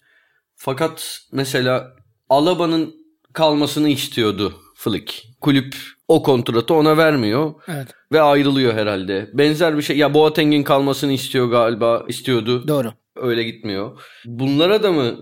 Fakat 0.56 1.20
mesela 1.32 1.92
Alaba'nın 2.34 2.96
kalmasını 3.34 3.90
istiyordu 3.90 4.54
Flick. 4.76 5.24
Kulüp 5.42 5.76
o 6.08 6.24
kontratı 6.24 6.74
ona 6.74 6.98
vermiyor 6.98 7.54
Evet. 7.68 7.88
ve 8.12 8.22
ayrılıyor 8.22 8.74
herhalde. 8.74 9.30
Benzer 9.34 9.78
bir 9.78 9.82
şey. 9.82 9.98
Ya 9.98 10.14
Boateng'in 10.14 10.64
kalmasını 10.64 11.12
istiyor 11.12 11.48
galiba. 11.48 12.06
istiyordu. 12.08 12.68
Doğru. 12.68 12.94
Öyle 13.16 13.44
gitmiyor. 13.44 14.02
Bunlara 14.26 14.84
da 14.84 14.92
mı 14.92 15.18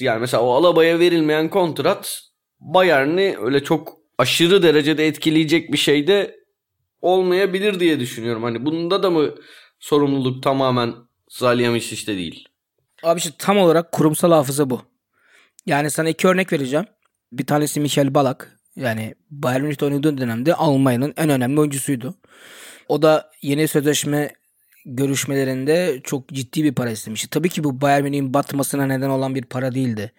yani 0.00 0.20
mesela 0.20 0.42
o 0.42 0.50
Alaba'ya 0.52 0.98
verilmeyen 0.98 1.50
kontrat 1.50 2.20
Bayern'i 2.60 3.36
öyle 3.40 3.64
çok 3.64 3.88
aşırı 4.18 4.62
derecede 4.62 5.06
etkileyecek 5.06 5.72
bir 5.72 5.78
şey 5.78 6.06
de 6.06 6.36
olmayabilir 7.00 7.80
diye 7.80 8.00
düşünüyorum. 8.00 8.42
Hani 8.42 8.66
bunda 8.66 9.02
da 9.02 9.10
mı 9.10 9.30
sorumluluk 9.80 10.42
tamamen 10.42 10.94
Salihamidzic'te 11.28 12.16
değil? 12.16 12.48
Abi 13.02 13.18
işte 13.18 13.30
tam 13.38 13.58
olarak 13.58 13.92
kurumsal 13.92 14.32
hafıza 14.32 14.70
bu. 14.70 14.80
Yani 15.66 15.90
sana 15.90 16.08
iki 16.08 16.28
örnek 16.28 16.52
vereceğim. 16.52 16.86
Bir 17.32 17.46
tanesi 17.46 17.80
Michel 17.80 18.14
Balak. 18.14 18.58
Yani 18.76 19.14
Bayern 19.30 19.62
Münih'te 19.62 19.84
oynadığı 19.84 20.18
dönemde 20.18 20.54
Almanya'nın 20.54 21.14
en 21.16 21.30
önemli 21.30 21.60
oyuncusuydu. 21.60 22.14
O 22.88 23.02
da 23.02 23.30
yeni 23.42 23.68
sözleşme 23.68 24.32
görüşmelerinde 24.84 26.00
çok 26.04 26.28
ciddi 26.28 26.64
bir 26.64 26.74
para 26.74 26.90
istemişti. 26.90 27.30
Tabii 27.30 27.48
ki 27.48 27.64
bu 27.64 27.80
Bayern 27.80 28.02
Münih'in 28.04 28.34
batmasına 28.34 28.86
neden 28.86 29.08
olan 29.08 29.34
bir 29.34 29.42
para 29.42 29.74
değildi. 29.74 30.12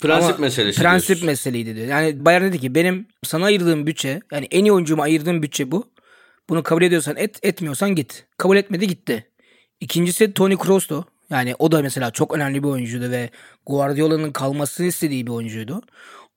Prensip 0.00 0.30
Ama 0.30 0.38
meselesi. 0.38 0.80
Prensip 0.80 1.08
diyorsun. 1.08 1.26
meseleydi 1.26 1.76
diyor. 1.76 1.86
Yani 1.86 2.24
Bayern 2.24 2.44
dedi 2.44 2.58
ki 2.58 2.74
benim 2.74 3.06
sana 3.22 3.44
ayırdığım 3.44 3.86
bütçe 3.86 4.20
yani 4.32 4.48
en 4.50 4.64
iyi 4.64 4.72
oyuncuma 4.72 5.02
ayırdığım 5.02 5.42
bütçe 5.42 5.70
bu. 5.70 5.90
Bunu 6.48 6.62
kabul 6.62 6.82
ediyorsan 6.82 7.16
et, 7.16 7.38
etmiyorsan 7.42 7.94
git. 7.94 8.26
Kabul 8.38 8.56
etmedi 8.56 8.86
gitti. 8.86 9.30
İkincisi 9.80 10.32
Toni 10.32 10.58
Kroos'tu. 10.58 11.04
Yani 11.30 11.54
o 11.58 11.72
da 11.72 11.82
mesela 11.82 12.10
çok 12.10 12.34
önemli 12.34 12.62
bir 12.62 12.68
oyuncuydu 12.68 13.10
ve 13.10 13.30
Guardiola'nın 13.66 14.32
kalmasını 14.32 14.86
istediği 14.86 15.26
bir 15.26 15.32
oyuncuydu. 15.32 15.82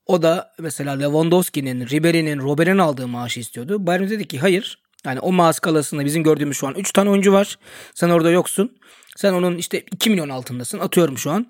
O 0.05 0.21
da 0.21 0.53
mesela 0.59 0.93
Lewandowski'nin, 0.93 1.87
Ribery'nin, 1.87 2.39
Robben'in 2.39 2.77
aldığı 2.77 3.07
maaşı 3.07 3.39
istiyordu. 3.39 3.87
Bayern 3.87 4.09
dedi 4.09 4.27
ki 4.27 4.39
hayır. 4.39 4.79
Yani 5.05 5.19
o 5.19 5.31
maaş 5.31 5.55
skalasında 5.55 6.05
bizim 6.05 6.23
gördüğümüz 6.23 6.57
şu 6.57 6.67
an 6.67 6.75
3 6.75 6.91
tane 6.91 7.09
oyuncu 7.09 7.33
var. 7.33 7.59
Sen 7.93 8.09
orada 8.09 8.31
yoksun. 8.31 8.77
Sen 9.15 9.33
onun 9.33 9.57
işte 9.57 9.83
2 9.91 10.09
milyon 10.09 10.29
altındasın. 10.29 10.79
Atıyorum 10.79 11.17
şu 11.17 11.31
an. 11.31 11.47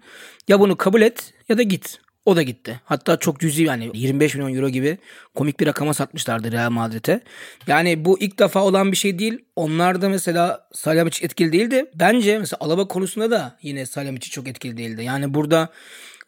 Ya 0.48 0.60
bunu 0.60 0.76
kabul 0.78 1.02
et 1.02 1.34
ya 1.50 1.58
da 1.58 1.64
git. 1.64 2.00
O 2.28 2.36
da 2.36 2.42
gitti. 2.42 2.82
Hatta 2.86 3.18
çok 3.18 3.40
cüzi 3.40 3.64
yani 3.64 3.92
25 3.94 4.36
milyon 4.36 4.56
euro 4.56 4.70
gibi 4.70 4.98
komik 5.36 5.60
bir 5.60 5.68
rakama 5.68 5.94
satmışlardı 5.94 6.52
Real 6.52 6.70
Madrid'e. 6.70 7.22
Yani 7.68 8.06
bu 8.06 8.20
ilk 8.20 8.40
defa 8.40 8.64
olan 8.64 8.92
bir 8.92 8.98
şey 8.98 9.20
değil. 9.20 9.46
Onlar 9.56 10.02
da 10.02 10.10
mesela 10.10 10.68
Salihamidzic 10.74 11.26
etkili 11.26 11.52
değildi. 11.52 11.86
Bence 11.96 12.40
mesela 12.40 12.58
Alaba 12.60 12.88
konusunda 12.88 13.32
da 13.32 13.58
yine 13.62 13.86
Salihamidzic 13.86 14.32
çok 14.32 14.48
etkili 14.48 14.78
değildi. 14.78 15.04
Yani 15.04 15.34
burada 15.34 15.70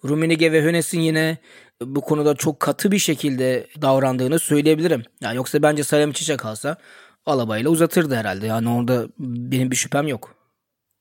Rummenigge 0.06 0.52
ve 0.52 0.64
Hönes'in 0.64 1.00
yine 1.00 1.38
bu 1.82 2.02
konuda 2.02 2.36
çok 2.36 2.60
katı 2.60 2.92
bir 2.92 3.00
şekilde 3.00 3.68
davrandığını 3.82 4.40
söyleyebilirim. 4.40 5.04
Yani 5.22 5.36
yoksa 5.36 5.62
bence 5.62 5.84
Salihamidzic'e 5.84 6.38
kalsa 6.38 6.78
Alaba 7.26 7.58
ile 7.58 7.70
uzatırdı 7.70 8.16
herhalde. 8.16 8.48
Yani 8.48 8.70
orada 8.70 9.08
benim 9.20 9.72
bir 9.72 9.76
şüphem 9.76 10.08
yok. 10.08 10.36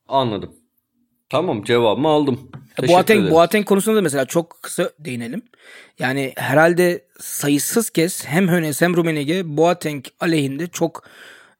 Anladım. 0.09 0.53
Tamam 1.29 1.65
cevabımı 1.65 2.09
aldım. 2.09 2.51
Teşekkür 2.81 2.95
Boateng. 2.95 3.31
Boateng 3.31 3.67
konusunda 3.67 3.97
da 3.97 4.03
mesela 4.03 4.25
çok 4.25 4.63
kısa 4.63 4.91
değinelim. 4.99 5.43
Yani 5.99 6.33
herhalde 6.37 7.05
sayısız 7.21 7.91
kez 7.91 8.25
hem 8.27 8.49
Hönes 8.49 8.83
hem 8.83 8.97
Rummenigge 8.97 9.57
Boateng 9.57 10.05
aleyhinde 10.21 10.67
çok 10.67 11.05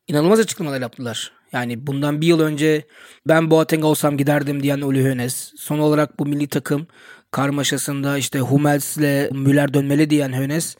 inanılmaz 0.09 0.41
açıklamalar 0.41 0.81
yaptılar. 0.81 1.33
Yani 1.53 1.87
bundan 1.87 2.21
bir 2.21 2.27
yıl 2.27 2.41
önce 2.41 2.85
ben 3.29 3.51
Boateng 3.51 3.85
olsam 3.85 4.17
giderdim 4.17 4.63
diyen 4.63 4.81
Uli 4.81 5.05
Hönes. 5.05 5.53
Son 5.59 5.79
olarak 5.79 6.19
bu 6.19 6.27
milli 6.27 6.49
takım 6.49 6.87
karmaşasında 7.31 8.19
işte 8.19 8.41
Hummels'le 8.41 9.31
Müller 9.33 9.75
dönmeli 9.75 10.11
diyen 10.11 10.33
Hönes. 10.33 10.77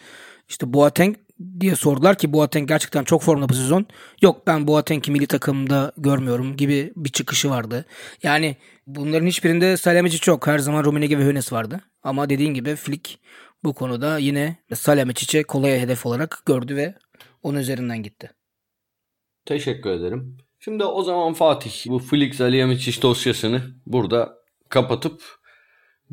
İşte 0.49 0.73
Boateng 0.73 1.17
diye 1.61 1.77
sordular 1.77 2.19
ki 2.19 2.33
Boateng 2.33 2.69
gerçekten 2.69 3.05
çok 3.05 3.23
formda 3.23 3.49
bu 3.49 3.55
sezon. 3.55 3.87
Yok 4.23 4.47
ben 4.47 4.67
Boateng'i 4.67 5.11
milli 5.11 5.27
takımda 5.27 5.93
görmüyorum 5.97 6.57
gibi 6.57 6.93
bir 6.97 7.11
çıkışı 7.11 7.51
vardı. 7.51 7.85
Yani 8.23 8.57
bunların 8.89 9.27
hiçbirinde 9.27 9.77
Salihamidzic 9.77 10.31
yok. 10.31 10.47
Her 10.47 10.59
zaman 10.59 10.85
Rummenigge 10.85 11.19
ve 11.19 11.25
Hönes 11.25 11.53
vardı. 11.53 11.81
Ama 12.03 12.31
dediğin 12.31 12.55
gibi 12.55 12.77
Flick 12.77 13.19
bu 13.65 13.75
konuda 13.75 14.19
yine 14.19 14.57
Salihamidzic'e 14.75 15.43
kolay 15.43 15.81
hedef 15.81 16.07
olarak 16.07 16.43
gördü 16.47 16.77
ve 16.77 16.95
onun 17.43 17.59
üzerinden 17.59 18.03
gitti. 18.03 18.31
Teşekkür 19.47 19.91
ederim. 19.91 20.37
Şimdi 20.61 20.85
o 20.85 21.03
zaman 21.03 21.33
Fatih 21.33 21.87
bu 21.87 21.99
Flick 21.99 22.35
Salihamidzic 22.35 23.03
dosyasını 23.03 23.63
burada 23.87 24.35
kapatıp 24.69 25.23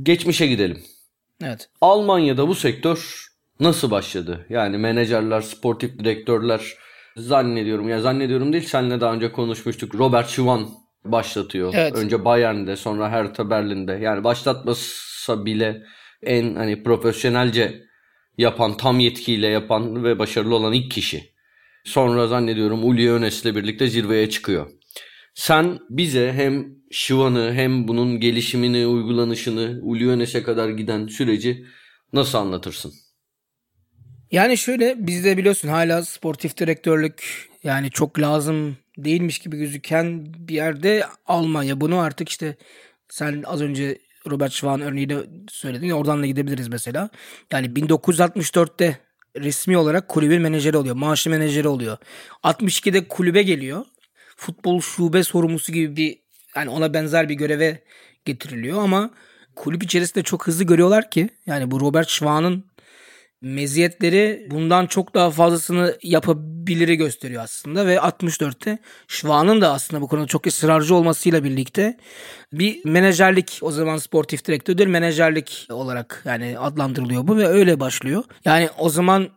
geçmişe 0.04 0.48
gidelim. 0.48 0.84
Evet. 1.44 1.70
Almanya'da 1.82 2.48
bu 2.48 2.56
sektör 2.56 3.28
nasıl 3.60 3.92
başladı? 3.92 4.46
Yani 4.50 4.78
menajerler, 4.78 5.42
sportif 5.42 6.00
direktörler 6.00 6.74
zannediyorum 7.18 7.90
ya 7.90 8.02
zannediyorum 8.02 8.54
değil 8.54 8.66
senle 8.66 9.02
daha 9.02 9.14
önce 9.14 9.32
konuşmuştuk. 9.32 9.96
Robert 9.96 10.30
Schwan 10.30 10.85
başlatıyor. 11.12 11.74
Evet. 11.76 11.96
Önce 11.96 12.26
Bayern'de 12.26 12.76
sonra 12.76 13.10
Hertha 13.10 13.50
Berlin'de. 13.50 13.92
Yani 13.92 14.24
başlatmasa 14.24 15.46
bile 15.46 15.84
en 16.24 16.56
hani 16.56 16.84
profesyonelce 16.84 17.84
yapan, 18.38 18.78
tam 18.78 19.00
yetkiyle 19.00 19.48
yapan 19.48 20.04
ve 20.04 20.20
başarılı 20.20 20.56
olan 20.56 20.74
ilk 20.74 20.92
kişi. 20.92 21.36
Sonra 21.84 22.28
zannediyorum 22.28 22.84
Uli 22.84 23.12
Önes'le 23.12 23.46
birlikte 23.46 23.88
zirveye 23.88 24.30
çıkıyor. 24.30 24.72
Sen 25.34 25.80
bize 25.90 26.34
hem 26.34 26.66
Şivan'ı 26.92 27.54
hem 27.54 27.88
bunun 27.88 28.20
gelişimini, 28.20 28.88
uygulanışını, 28.88 29.80
Uli 29.82 30.10
Önes'e 30.10 30.44
kadar 30.44 30.70
giden 30.70 31.08
süreci 31.08 31.66
nasıl 32.14 32.38
anlatırsın? 32.38 32.94
Yani 34.32 34.58
şöyle 34.58 35.08
bizde 35.08 35.38
biliyorsun 35.38 35.70
hala 35.70 36.04
sportif 36.04 36.58
direktörlük 36.58 37.50
yani 37.64 37.92
çok 37.92 38.20
lazım 38.20 38.78
değilmiş 38.98 39.40
gibi 39.40 39.58
gözüken 39.58 40.26
bir 40.26 40.56
yerde 40.56 41.06
Almanya. 41.26 41.82
Bunu 41.82 42.00
artık 42.00 42.30
işte 42.30 42.56
sen 43.10 43.44
az 43.48 43.62
önce 43.62 43.98
Robert 44.30 44.52
Schwan 44.52 44.82
örneği 44.82 45.10
de 45.10 45.18
söyledin. 45.50 45.88
ya, 45.88 45.96
Oradan 45.96 46.22
da 46.22 46.26
gidebiliriz 46.26 46.68
mesela. 46.68 47.10
Yani 47.52 47.68
1964'te 47.68 49.00
resmi 49.38 49.78
olarak 49.78 50.08
kulübün 50.08 50.42
menajeri 50.42 50.78
oluyor. 50.78 50.96
Maaşı 50.96 51.30
menajeri 51.30 51.68
oluyor. 51.68 51.98
62'de 52.44 53.08
kulübe 53.08 53.44
geliyor. 53.44 53.86
Futbol 54.38 54.82
şube 54.82 55.24
sorumlusu 55.24 55.72
gibi 55.72 55.96
bir 55.96 56.20
yani 56.56 56.70
ona 56.70 56.94
benzer 56.94 57.30
bir 57.30 57.34
göreve 57.34 57.84
getiriliyor 58.26 58.84
ama 58.84 59.12
kulüp 59.56 59.84
içerisinde 59.84 60.24
çok 60.24 60.48
hızlı 60.48 60.64
görüyorlar 60.64 61.10
ki 61.12 61.30
yani 61.46 61.72
bu 61.72 61.80
Robert 61.80 62.10
Schwan'ın 62.10 62.64
meziyetleri 63.46 64.48
bundan 64.52 64.88
çok 64.88 65.14
daha 65.14 65.32
fazlasını 65.32 65.98
yapabiliri 66.04 66.96
gösteriyor 66.96 67.44
aslında 67.44 67.88
ve 67.88 67.96
64'te 67.96 68.78
Schwann'ın 69.08 69.62
da 69.62 69.74
aslında 69.74 70.02
bu 70.02 70.08
konuda 70.08 70.28
çok 70.28 70.48
ısrarcı 70.48 70.96
olmasıyla 70.96 71.44
birlikte 71.44 71.98
bir 72.54 72.86
menajerlik 72.86 73.60
o 73.62 73.72
zaman 73.72 73.98
sportif 73.98 74.46
direktör 74.46 74.78
değil 74.78 74.90
menajerlik 74.90 75.68
olarak 75.70 76.22
yani 76.26 76.60
adlandırılıyor 76.60 77.28
bu 77.28 77.38
ve 77.38 77.48
öyle 77.48 77.80
başlıyor. 77.80 78.24
Yani 78.46 78.70
o 78.78 78.90
zaman 78.90 79.30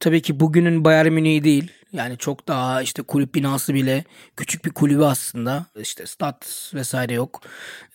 tabii 0.00 0.22
ki 0.22 0.40
bugünün 0.40 0.84
Bayern 0.84 1.12
Münih'i 1.12 1.44
değil. 1.44 1.72
Yani 1.92 2.18
çok 2.18 2.48
daha 2.48 2.82
işte 2.82 3.02
kulüp 3.02 3.34
binası 3.34 3.74
bile 3.74 4.04
küçük 4.36 4.64
bir 4.64 4.70
kulübü 4.70 5.02
aslında. 5.02 5.66
İşte 5.80 6.06
stat 6.06 6.70
vesaire 6.74 7.14
yok. 7.14 7.42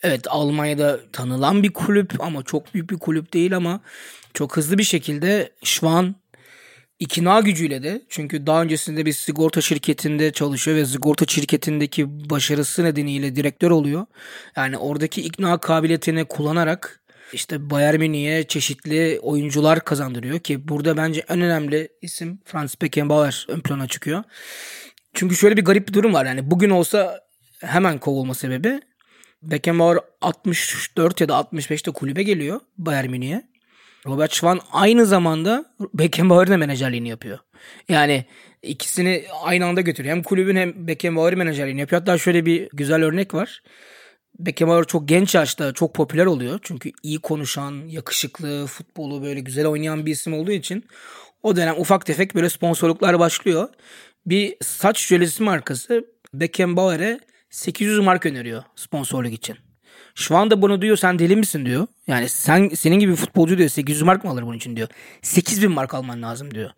Evet 0.02 0.26
Almanya'da 0.28 1.00
tanınan 1.12 1.62
bir 1.62 1.72
kulüp 1.72 2.20
ama 2.20 2.42
çok 2.42 2.74
büyük 2.74 2.90
bir 2.90 2.98
kulüp 2.98 3.32
değil 3.32 3.56
ama 3.56 3.80
çok 4.34 4.56
hızlı 4.56 4.78
bir 4.78 4.84
şekilde 4.84 5.52
Schwan 5.62 6.14
ikna 6.98 7.40
gücüyle 7.40 7.82
de 7.82 8.02
çünkü 8.08 8.46
daha 8.46 8.62
öncesinde 8.62 9.06
bir 9.06 9.12
sigorta 9.12 9.60
şirketinde 9.60 10.32
çalışıyor 10.32 10.76
ve 10.76 10.86
sigorta 10.86 11.26
şirketindeki 11.26 12.30
başarısı 12.30 12.84
nedeniyle 12.84 13.36
direktör 13.36 13.70
oluyor. 13.70 14.06
Yani 14.56 14.78
oradaki 14.78 15.22
ikna 15.22 15.58
kabiliyetini 15.58 16.24
kullanarak 16.24 17.00
işte 17.32 17.70
Bayern 17.70 17.98
Münih'e 17.98 18.44
çeşitli 18.44 19.18
oyuncular 19.22 19.80
kazandırıyor 19.80 20.38
ki 20.38 20.68
burada 20.68 20.96
bence 20.96 21.24
en 21.28 21.40
önemli 21.40 21.88
isim 22.02 22.38
Franz 22.44 22.74
Beckenbauer 22.82 23.46
ön 23.48 23.60
plana 23.60 23.86
çıkıyor. 23.86 24.24
Çünkü 25.14 25.36
şöyle 25.36 25.56
bir 25.56 25.64
garip 25.64 25.88
bir 25.88 25.92
durum 25.92 26.14
var 26.14 26.26
yani 26.26 26.50
bugün 26.50 26.70
olsa 26.70 27.20
hemen 27.60 27.98
kovulma 27.98 28.34
sebebi 28.34 28.80
Beckenbauer 29.42 29.98
64 30.20 31.20
ya 31.20 31.28
da 31.28 31.34
65'te 31.34 31.90
kulübe 31.90 32.22
geliyor 32.22 32.60
Bayern 32.78 33.10
Münih'e. 33.10 33.53
Robert 34.06 34.32
Schwan 34.32 34.60
aynı 34.72 35.06
zamanda 35.06 35.64
Beckenbauer'ın 35.94 36.50
da 36.50 36.56
menajerliğini 36.56 37.08
yapıyor. 37.08 37.38
Yani 37.88 38.24
ikisini 38.62 39.24
aynı 39.42 39.66
anda 39.66 39.80
götürüyor. 39.80 40.16
Hem 40.16 40.22
kulübün 40.22 40.56
hem 40.56 40.86
Beckenbauer'ın 40.86 41.38
menajerliğini 41.38 41.80
yapıyor. 41.80 42.00
Hatta 42.00 42.18
şöyle 42.18 42.46
bir 42.46 42.68
güzel 42.72 43.04
örnek 43.04 43.34
var. 43.34 43.62
Beckenbauer 44.38 44.84
çok 44.84 45.08
genç 45.08 45.34
yaşta 45.34 45.72
çok 45.72 45.94
popüler 45.94 46.26
oluyor. 46.26 46.58
Çünkü 46.62 46.92
iyi 47.02 47.18
konuşan, 47.18 47.88
yakışıklı, 47.88 48.66
futbolu 48.66 49.22
böyle 49.22 49.40
güzel 49.40 49.66
oynayan 49.66 50.06
bir 50.06 50.12
isim 50.12 50.34
olduğu 50.34 50.52
için 50.52 50.84
o 51.42 51.56
dönem 51.56 51.74
ufak 51.78 52.06
tefek 52.06 52.34
böyle 52.34 52.48
sponsorluklar 52.48 53.18
başlıyor. 53.18 53.68
Bir 54.26 54.56
saç 54.62 55.06
jölesi 55.06 55.42
markası 55.42 56.04
Beckenbauer'e 56.34 57.20
800 57.50 57.98
mark 57.98 58.26
öneriyor 58.26 58.62
sponsorluk 58.76 59.32
için. 59.32 59.56
Şu 60.14 60.36
anda 60.36 60.62
bunu 60.62 60.82
diyor 60.82 60.96
sen 60.96 61.18
deli 61.18 61.36
misin 61.36 61.66
diyor. 61.66 61.86
Yani 62.06 62.28
sen 62.28 62.68
senin 62.68 62.98
gibi 62.98 63.12
bir 63.12 63.16
futbolcu 63.16 63.58
diyor 63.58 63.68
800 63.68 64.02
mark 64.02 64.24
mı 64.24 64.30
alır 64.30 64.42
bunun 64.42 64.56
için 64.56 64.76
diyor. 64.76 64.88
8000 65.22 65.70
mark 65.70 65.94
alman 65.94 66.22
lazım 66.22 66.54
diyor. 66.54 66.70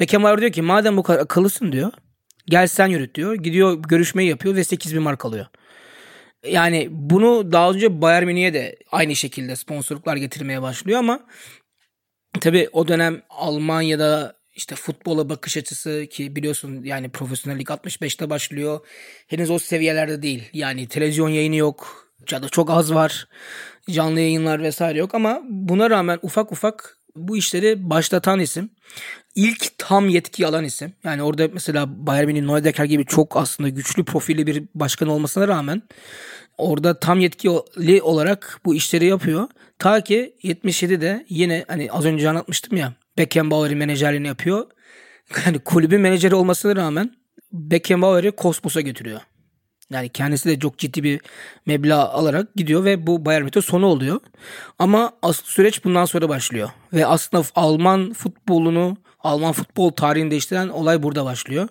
Beckenbauer 0.00 0.40
diyor 0.40 0.52
ki 0.52 0.62
madem 0.62 0.96
bu 0.96 1.02
kadar 1.02 1.18
akıllısın 1.18 1.72
diyor. 1.72 1.92
Gel 2.46 2.66
sen 2.66 2.86
yürüt 2.86 3.14
diyor. 3.14 3.34
Gidiyor 3.34 3.82
görüşmeyi 3.82 4.28
yapıyor 4.28 4.56
ve 4.56 4.64
8000 4.64 5.02
mark 5.02 5.24
alıyor. 5.24 5.46
Yani 6.46 6.88
bunu 6.90 7.52
daha 7.52 7.70
önce 7.70 8.02
Bayern 8.02 8.26
Münih'e 8.26 8.54
de 8.54 8.76
aynı 8.92 9.16
şekilde 9.16 9.56
sponsorluklar 9.56 10.16
getirmeye 10.16 10.62
başlıyor 10.62 10.98
ama 10.98 11.20
tabii 12.40 12.68
o 12.72 12.88
dönem 12.88 13.22
Almanya'da 13.30 14.36
işte 14.54 14.74
futbola 14.74 15.28
bakış 15.28 15.56
açısı 15.56 16.06
ki 16.10 16.36
biliyorsun 16.36 16.82
yani 16.84 17.08
profesyonellik 17.08 17.68
65'te 17.68 18.30
başlıyor. 18.30 18.80
Henüz 19.26 19.50
o 19.50 19.58
seviyelerde 19.58 20.22
değil. 20.22 20.50
Yani 20.52 20.88
televizyon 20.88 21.28
yayını 21.28 21.56
yok. 21.56 22.09
Ya 22.30 22.42
da 22.42 22.48
çok 22.48 22.70
az 22.70 22.94
var. 22.94 23.28
Canlı 23.90 24.20
yayınlar 24.20 24.62
vesaire 24.62 24.98
yok 24.98 25.14
ama 25.14 25.40
buna 25.48 25.90
rağmen 25.90 26.18
ufak 26.22 26.52
ufak 26.52 26.98
bu 27.16 27.36
işleri 27.36 27.90
başlatan 27.90 28.40
isim. 28.40 28.70
İlk 29.34 29.78
tam 29.78 30.08
yetki 30.08 30.46
alan 30.46 30.64
isim. 30.64 30.92
Yani 31.04 31.22
orada 31.22 31.48
mesela 31.52 32.06
Bayern 32.06 32.26
Münih 32.26 32.42
Neudecker 32.42 32.84
gibi 32.84 33.06
çok 33.06 33.36
aslında 33.36 33.68
güçlü 33.68 34.04
profili 34.04 34.46
bir 34.46 34.64
başkan 34.74 35.08
olmasına 35.08 35.48
rağmen 35.48 35.82
orada 36.58 37.00
tam 37.00 37.20
yetkili 37.20 38.02
olarak 38.02 38.60
bu 38.64 38.74
işleri 38.74 39.06
yapıyor. 39.06 39.48
Ta 39.78 40.00
ki 40.00 40.34
77'de 40.42 41.26
yine 41.28 41.64
hani 41.68 41.92
az 41.92 42.04
önce 42.04 42.28
anlatmıştım 42.28 42.78
ya 42.78 42.92
Beckenbauer'in 43.18 43.78
menajerliğini 43.78 44.26
yapıyor. 44.26 44.66
Yani 45.46 45.58
kulübün 45.58 46.00
menajeri 46.00 46.34
olmasına 46.34 46.76
rağmen 46.76 47.14
Beckenbauer'i 47.52 48.30
Kosmos'a 48.30 48.80
götürüyor. 48.80 49.20
Yani 49.90 50.08
kendisi 50.08 50.48
de 50.48 50.58
çok 50.58 50.78
ciddi 50.78 51.02
bir 51.02 51.20
meblağ 51.66 52.08
alarak 52.08 52.54
gidiyor 52.56 52.84
ve 52.84 53.06
bu 53.06 53.24
Bayern 53.24 53.42
Münih 53.42 53.62
sonu 53.62 53.86
oluyor. 53.86 54.20
Ama 54.78 55.12
asıl 55.22 55.44
süreç 55.44 55.84
bundan 55.84 56.04
sonra 56.04 56.28
başlıyor. 56.28 56.70
Ve 56.92 57.06
aslında 57.06 57.44
Alman 57.54 58.12
futbolunu, 58.12 58.96
Alman 59.18 59.52
futbol 59.52 59.90
tarihini 59.90 60.30
değiştiren 60.30 60.68
olay 60.68 61.02
burada 61.02 61.24
başlıyor. 61.24 61.68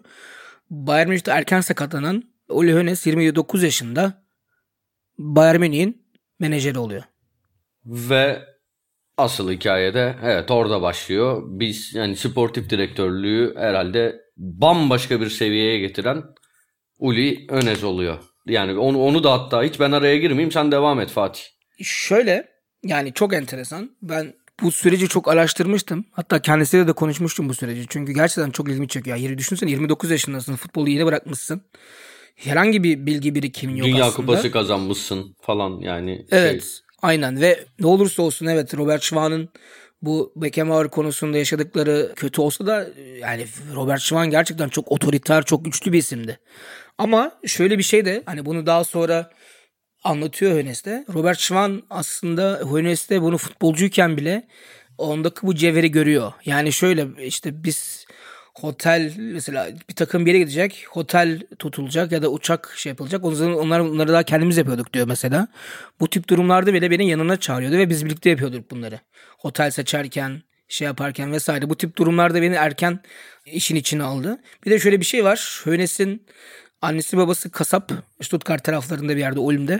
Bayern 0.70 1.08
Münih'te 1.08 1.32
erken 1.32 1.62
sakatlanan 1.62 2.24
Uli 2.50 2.74
Hoeneß 2.74 3.10
29 3.10 3.64
yaşında 3.64 4.24
Bayern 5.18 5.60
Münih'in 5.60 6.06
menajeri 6.40 6.80
oluyor. 6.80 7.04
Ve 7.86 8.46
asıl 9.18 9.52
hikayede 9.52 10.16
evet 10.24 10.52
orada 10.52 10.82
başlıyor. 10.82 11.44
Biz 11.46 11.96
yani 11.96 12.16
sportif 12.16 12.70
direktörlüğü 12.70 13.56
herhalde 13.58 14.16
bambaşka 14.38 15.22
bir 15.22 15.30
seviyeye 15.30 15.80
getiren 15.80 16.24
Uli 17.00 17.46
Önez 17.50 17.84
oluyor. 17.84 18.18
Yani 18.46 18.80
onu, 18.80 19.02
onu 19.04 19.24
da 19.24 19.32
hatta 19.32 19.64
hiç 19.64 19.80
ben 19.80 19.92
araya 19.92 20.18
girmeyeyim 20.18 20.52
sen 20.52 20.72
devam 20.72 21.00
et 21.00 21.10
Fatih. 21.10 21.42
Şöyle 21.84 22.48
yani 22.84 23.14
çok 23.14 23.34
enteresan. 23.34 23.92
Ben 24.02 24.34
bu 24.62 24.72
süreci 24.72 25.08
çok 25.08 25.28
araştırmıştım. 25.28 26.06
Hatta 26.12 26.42
kendisiyle 26.42 26.88
de 26.88 26.94
konuşmuştum 26.94 27.50
bu 27.50 27.54
süreci. 27.54 27.86
Çünkü 27.90 28.12
gerçekten 28.12 28.52
çok 28.52 28.70
ilgimi 28.70 28.88
çekiyor. 28.88 29.18
Yani 29.18 29.38
düşünsene 29.38 29.72
29 29.72 30.12
yaşındasın. 30.12 30.56
Futbolu 30.56 30.90
yeni 30.90 31.06
bırakmışsın. 31.06 31.62
Herhangi 32.36 32.84
bir 32.84 33.06
bilgi 33.06 33.36
birikimin 33.36 33.76
yok 33.76 33.88
Dünya 33.88 34.06
aslında. 34.06 34.16
Kupası 34.16 34.52
kazanmışsın 34.52 35.36
falan 35.42 35.80
yani. 35.80 36.26
Evet. 36.32 36.64
Şey, 36.64 36.72
Aynen 37.02 37.42
ve 37.42 37.66
ne 37.80 37.88
olursa 37.88 38.22
olsun 38.22 38.46
evet 38.46 38.78
Robert 38.78 39.04
Schwann'ın 39.04 39.50
bu 40.02 40.34
Beckenbauer 40.36 40.90
konusunda 40.90 41.38
yaşadıkları 41.38 42.12
kötü 42.16 42.42
olsa 42.42 42.66
da 42.66 42.88
yani 43.20 43.46
Robert 43.76 44.02
Schwann 44.02 44.30
gerçekten 44.30 44.70
çok 44.70 44.92
otoriter, 44.92 45.44
çok 45.44 45.66
güçlü 45.66 45.94
bir 45.94 45.98
isimdi. 45.98 46.40
Ama 46.98 47.32
şöyle 47.46 47.78
bir 47.78 47.84
şey 47.84 48.06
de 48.06 48.24
hani 48.26 48.46
bunu 48.46 48.66
daha 48.66 48.84
sonra 48.84 49.30
anlatıyor 50.04 50.52
Hönes'te. 50.52 51.06
Robert 51.14 51.40
Schwann 51.40 51.84
aslında 51.90 52.60
Hönes'te 52.72 53.22
bunu 53.22 53.38
futbolcuyken 53.38 54.18
bile 54.18 54.48
ondaki 54.98 55.48
bu 55.48 55.56
cevheri 55.56 55.92
görüyor. 55.92 56.32
Yani 56.46 56.74
şöyle 56.74 57.08
işte 57.26 57.64
biz 57.64 58.06
otel 58.64 59.14
mesela 59.18 59.68
bir 59.90 59.96
takım 59.96 60.26
bir 60.26 60.32
yere 60.32 60.40
gidecek. 60.40 60.86
Otel 60.96 61.42
tutulacak 61.60 62.12
ya 62.12 62.22
da 62.22 62.30
uçak 62.30 62.74
şey 62.76 62.90
yapılacak. 62.90 63.26
Onları, 63.26 63.58
onlar, 63.58 63.80
onları 63.80 64.14
daha 64.14 64.24
kendimiz 64.24 64.58
yapıyorduk 64.58 64.94
diyor 64.94 65.08
mesela. 65.08 65.48
Bu 66.00 66.10
tip 66.10 66.28
durumlarda 66.28 66.74
bile 66.74 66.92
beni 66.92 67.10
yanına 67.10 67.38
çağırıyordu 67.38 67.78
ve 67.78 67.90
biz 67.90 68.06
birlikte 68.06 68.30
yapıyorduk 68.30 68.72
bunları. 68.72 69.00
Otel 69.44 69.72
seçerken 69.72 70.42
şey 70.68 70.86
yaparken 70.86 71.32
vesaire. 71.32 71.70
Bu 71.70 71.78
tip 71.78 71.98
durumlarda 71.98 72.42
beni 72.42 72.56
erken 72.56 73.00
işin 73.46 73.76
içine 73.76 74.04
aldı. 74.04 74.38
Bir 74.66 74.72
de 74.72 74.80
şöyle 74.80 75.00
bir 75.00 75.06
şey 75.06 75.24
var. 75.24 75.62
Hönes'in 75.64 76.26
annesi 76.82 77.18
babası 77.18 77.52
kasap 77.52 77.92
Stuttgart 78.22 78.64
taraflarında 78.64 79.16
bir 79.16 79.20
yerde 79.20 79.40
Ulm'de. 79.40 79.80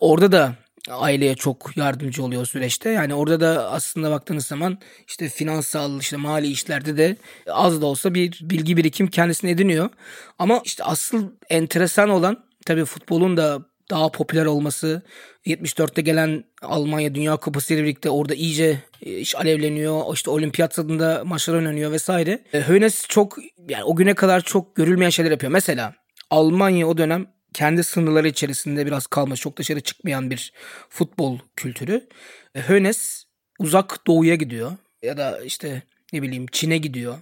Orada 0.00 0.32
da 0.32 0.54
aileye 0.90 1.34
çok 1.34 1.76
yardımcı 1.76 2.24
oluyor 2.24 2.46
süreçte. 2.46 2.90
Yani 2.90 3.14
orada 3.14 3.40
da 3.40 3.70
aslında 3.70 4.10
baktığınız 4.10 4.46
zaman 4.46 4.78
işte 5.08 5.28
finansal 5.28 6.00
işte 6.00 6.16
mali 6.16 6.46
işlerde 6.48 6.96
de 6.96 7.16
az 7.46 7.82
da 7.82 7.86
olsa 7.86 8.14
bir 8.14 8.40
bilgi 8.42 8.76
birikim 8.76 9.06
kendisine 9.06 9.50
ediniyor. 9.50 9.90
Ama 10.38 10.60
işte 10.64 10.84
asıl 10.84 11.30
enteresan 11.50 12.08
olan 12.08 12.44
tabii 12.66 12.84
futbolun 12.84 13.36
da 13.36 13.62
daha 13.90 14.10
popüler 14.10 14.44
olması 14.46 15.02
74'te 15.46 16.02
gelen 16.02 16.44
Almanya 16.62 17.14
Dünya 17.14 17.36
Kupası 17.36 17.74
ile 17.74 17.82
birlikte 17.82 18.10
orada 18.10 18.34
iyice 18.34 18.82
iş 19.00 19.36
alevleniyor. 19.36 20.14
İşte 20.14 20.30
olimpiyat 20.30 20.74
tadında 20.74 21.22
maçlar 21.24 21.54
oynanıyor 21.54 21.92
vesaire. 21.92 22.42
Hönes 22.52 23.06
çok 23.08 23.38
yani 23.68 23.84
o 23.84 23.96
güne 23.96 24.14
kadar 24.14 24.40
çok 24.40 24.76
görülmeyen 24.76 25.10
şeyler 25.10 25.30
yapıyor. 25.30 25.52
Mesela 25.52 25.94
Almanya 26.30 26.88
o 26.88 26.98
dönem 26.98 27.26
kendi 27.54 27.84
sınırları 27.84 28.28
içerisinde 28.28 28.86
biraz 28.86 29.06
kalmış, 29.06 29.40
çok 29.40 29.56
dışarı 29.56 29.80
çıkmayan 29.80 30.30
bir 30.30 30.52
futbol 30.88 31.38
kültürü. 31.56 32.08
Hönes 32.56 33.24
uzak 33.58 34.06
doğuya 34.06 34.34
gidiyor 34.34 34.72
ya 35.02 35.16
da 35.16 35.42
işte 35.44 35.82
ne 36.12 36.22
bileyim 36.22 36.46
Çin'e 36.52 36.78
gidiyor. 36.78 37.18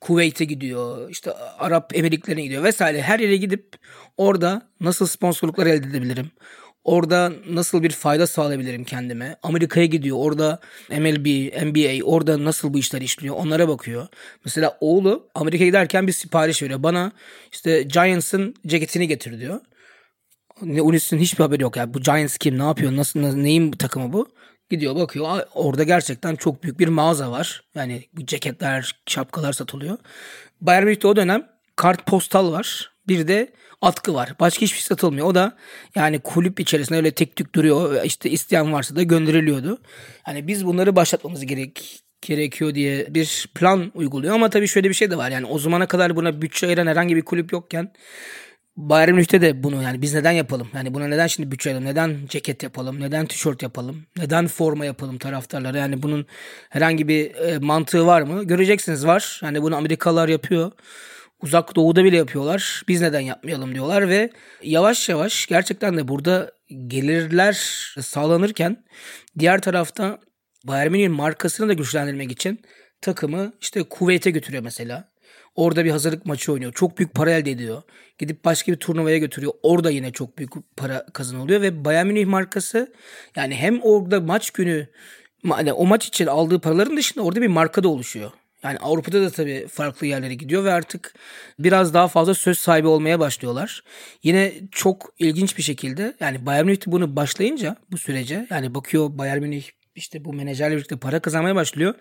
Kuveyt'e 0.00 0.44
gidiyor, 0.44 1.10
işte 1.10 1.32
Arap 1.58 1.96
Emirlikleri'ne 1.96 2.42
gidiyor 2.42 2.64
vesaire. 2.64 3.02
Her 3.02 3.18
yere 3.20 3.36
gidip 3.36 3.76
orada 4.16 4.70
nasıl 4.80 5.06
sponsorluklar 5.06 5.66
elde 5.66 5.86
edebilirim? 5.86 6.30
Orada 6.88 7.32
nasıl 7.50 7.82
bir 7.82 7.90
fayda 7.90 8.26
sağlayabilirim 8.26 8.84
kendime? 8.84 9.36
Amerika'ya 9.42 9.86
gidiyor. 9.86 10.16
Orada 10.20 10.58
MLB, 10.90 11.26
NBA, 11.66 12.04
orada 12.04 12.44
nasıl 12.44 12.74
bu 12.74 12.78
işler 12.78 13.00
işliyor? 13.00 13.34
Onlara 13.36 13.68
bakıyor. 13.68 14.06
Mesela 14.44 14.78
oğlu 14.80 15.28
Amerika'ya 15.34 15.68
giderken 15.68 16.06
bir 16.06 16.12
sipariş 16.12 16.62
veriyor. 16.62 16.82
Bana 16.82 17.12
işte 17.52 17.82
Giants'ın 17.82 18.54
ceketini 18.66 19.08
getir 19.08 19.40
diyor. 19.40 19.60
Ne 20.62 20.82
Unis'in 20.82 21.18
hiçbir 21.18 21.44
haberi 21.44 21.62
yok. 21.62 21.76
Yani 21.76 21.94
bu 21.94 22.00
Giants 22.00 22.38
kim? 22.38 22.58
Ne 22.58 22.64
yapıyor? 22.64 22.96
Nasıl, 22.96 23.20
neyin 23.20 23.72
takımı 23.72 24.12
bu? 24.12 24.28
Gidiyor 24.70 24.96
bakıyor. 24.96 25.40
Orada 25.54 25.82
gerçekten 25.82 26.36
çok 26.36 26.62
büyük 26.62 26.78
bir 26.80 26.88
mağaza 26.88 27.30
var. 27.30 27.62
Yani 27.74 28.04
bu 28.12 28.26
ceketler, 28.26 28.96
şapkalar 29.06 29.52
satılıyor. 29.52 29.98
Bayern 30.60 30.84
Münih'te 30.84 31.08
o 31.08 31.16
dönem 31.16 31.46
kart 31.76 32.06
postal 32.06 32.52
var. 32.52 32.90
Bir 33.08 33.28
de 33.28 33.52
atkı 33.82 34.14
var. 34.14 34.34
Başka 34.40 34.62
hiçbir 34.62 34.78
şey 34.78 34.86
satılmıyor. 34.86 35.26
O 35.26 35.34
da 35.34 35.56
yani 35.94 36.18
kulüp 36.18 36.60
içerisinde 36.60 36.98
öyle 36.98 37.10
tek 37.10 37.36
tük 37.36 37.54
duruyor. 37.54 38.04
İşte 38.04 38.30
isteyen 38.30 38.72
varsa 38.72 38.96
da 38.96 39.02
gönderiliyordu. 39.02 39.78
Yani 40.28 40.46
biz 40.46 40.66
bunları 40.66 40.96
başlatmamız 40.96 41.46
gerek 41.46 42.02
gerekiyor 42.22 42.74
diye 42.74 43.14
bir 43.14 43.48
plan 43.54 43.92
uyguluyor. 43.94 44.34
Ama 44.34 44.50
tabii 44.50 44.68
şöyle 44.68 44.88
bir 44.88 44.94
şey 44.94 45.10
de 45.10 45.16
var. 45.16 45.30
Yani 45.30 45.46
o 45.46 45.58
zamana 45.58 45.86
kadar 45.86 46.16
buna 46.16 46.42
bütçe 46.42 46.66
ayıran 46.66 46.86
herhangi 46.86 47.16
bir 47.16 47.22
kulüp 47.22 47.52
yokken 47.52 47.92
Bayern 48.78 49.12
Münih'te 49.12 49.40
de 49.40 49.62
bunu 49.62 49.82
yani 49.82 50.02
biz 50.02 50.14
neden 50.14 50.32
yapalım? 50.32 50.68
Yani 50.74 50.94
buna 50.94 51.06
neden 51.06 51.26
şimdi 51.26 51.50
bütçe 51.50 51.70
ayıralım? 51.70 51.88
Neden 51.88 52.16
ceket 52.28 52.62
yapalım? 52.62 53.00
Neden 53.00 53.26
tişört 53.26 53.62
yapalım? 53.62 54.06
Neden 54.16 54.46
forma 54.46 54.84
yapalım 54.84 55.18
taraftarlara? 55.18 55.78
Yani 55.78 56.02
bunun 56.02 56.26
herhangi 56.70 57.08
bir 57.08 57.34
e, 57.34 57.58
mantığı 57.58 58.06
var 58.06 58.22
mı? 58.22 58.44
Göreceksiniz 58.44 59.06
var. 59.06 59.40
Yani 59.44 59.62
bunu 59.62 59.76
Amerikalılar 59.76 60.28
yapıyor. 60.28 60.72
Uzak 61.42 61.76
doğuda 61.76 62.04
bile 62.04 62.16
yapıyorlar. 62.16 62.82
Biz 62.88 63.00
neden 63.00 63.20
yapmayalım 63.20 63.74
diyorlar 63.74 64.08
ve 64.08 64.30
yavaş 64.62 65.08
yavaş 65.08 65.46
gerçekten 65.46 65.96
de 65.96 66.08
burada 66.08 66.52
gelirler 66.86 67.54
sağlanırken 68.00 68.84
diğer 69.38 69.60
tarafta 69.60 70.18
Bayern 70.64 70.90
Münih'in 70.90 71.12
markasını 71.12 71.68
da 71.68 71.72
güçlendirmek 71.72 72.32
için 72.32 72.60
takımı 73.00 73.52
işte 73.60 73.82
Kuveyt'e 73.82 74.30
götürüyor 74.30 74.62
mesela. 74.62 75.08
Orada 75.54 75.84
bir 75.84 75.90
hazırlık 75.90 76.26
maçı 76.26 76.52
oynuyor. 76.52 76.72
Çok 76.72 76.98
büyük 76.98 77.14
para 77.14 77.30
elde 77.30 77.50
ediyor. 77.50 77.82
Gidip 78.18 78.44
başka 78.44 78.72
bir 78.72 78.76
turnuvaya 78.76 79.18
götürüyor. 79.18 79.52
Orada 79.62 79.90
yine 79.90 80.12
çok 80.12 80.38
büyük 80.38 80.52
para 80.76 81.06
kazanılıyor 81.06 81.62
ve 81.62 81.84
Bayern 81.84 82.06
Münih 82.06 82.26
markası 82.26 82.92
yani 83.36 83.54
hem 83.54 83.80
orada 83.82 84.20
maç 84.20 84.50
günü 84.50 84.86
hani 85.48 85.72
o 85.72 85.86
maç 85.86 86.08
için 86.08 86.26
aldığı 86.26 86.60
paraların 86.60 86.96
dışında 86.96 87.24
orada 87.24 87.42
bir 87.42 87.46
marka 87.46 87.82
da 87.82 87.88
oluşuyor. 87.88 88.30
Yani 88.62 88.78
Avrupa'da 88.78 89.22
da 89.22 89.30
tabii 89.30 89.66
farklı 89.68 90.06
yerlere 90.06 90.34
gidiyor 90.34 90.64
ve 90.64 90.72
artık 90.72 91.14
biraz 91.58 91.94
daha 91.94 92.08
fazla 92.08 92.34
söz 92.34 92.58
sahibi 92.58 92.86
olmaya 92.86 93.20
başlıyorlar. 93.20 93.82
Yine 94.22 94.52
çok 94.72 95.12
ilginç 95.18 95.58
bir 95.58 95.62
şekilde 95.62 96.14
yani 96.20 96.46
Bayern 96.46 96.66
Münih 96.66 96.78
bunu 96.86 97.16
başlayınca 97.16 97.76
bu 97.90 97.98
sürece 97.98 98.46
yani 98.50 98.74
bakıyor 98.74 99.18
Bayern 99.18 99.40
Münih 99.40 99.64
işte 99.98 100.24
bu 100.24 100.32
menajerle 100.32 100.76
birlikte 100.76 100.96
para 100.96 101.20
kazanmaya 101.20 101.54
başlıyor. 101.54 101.94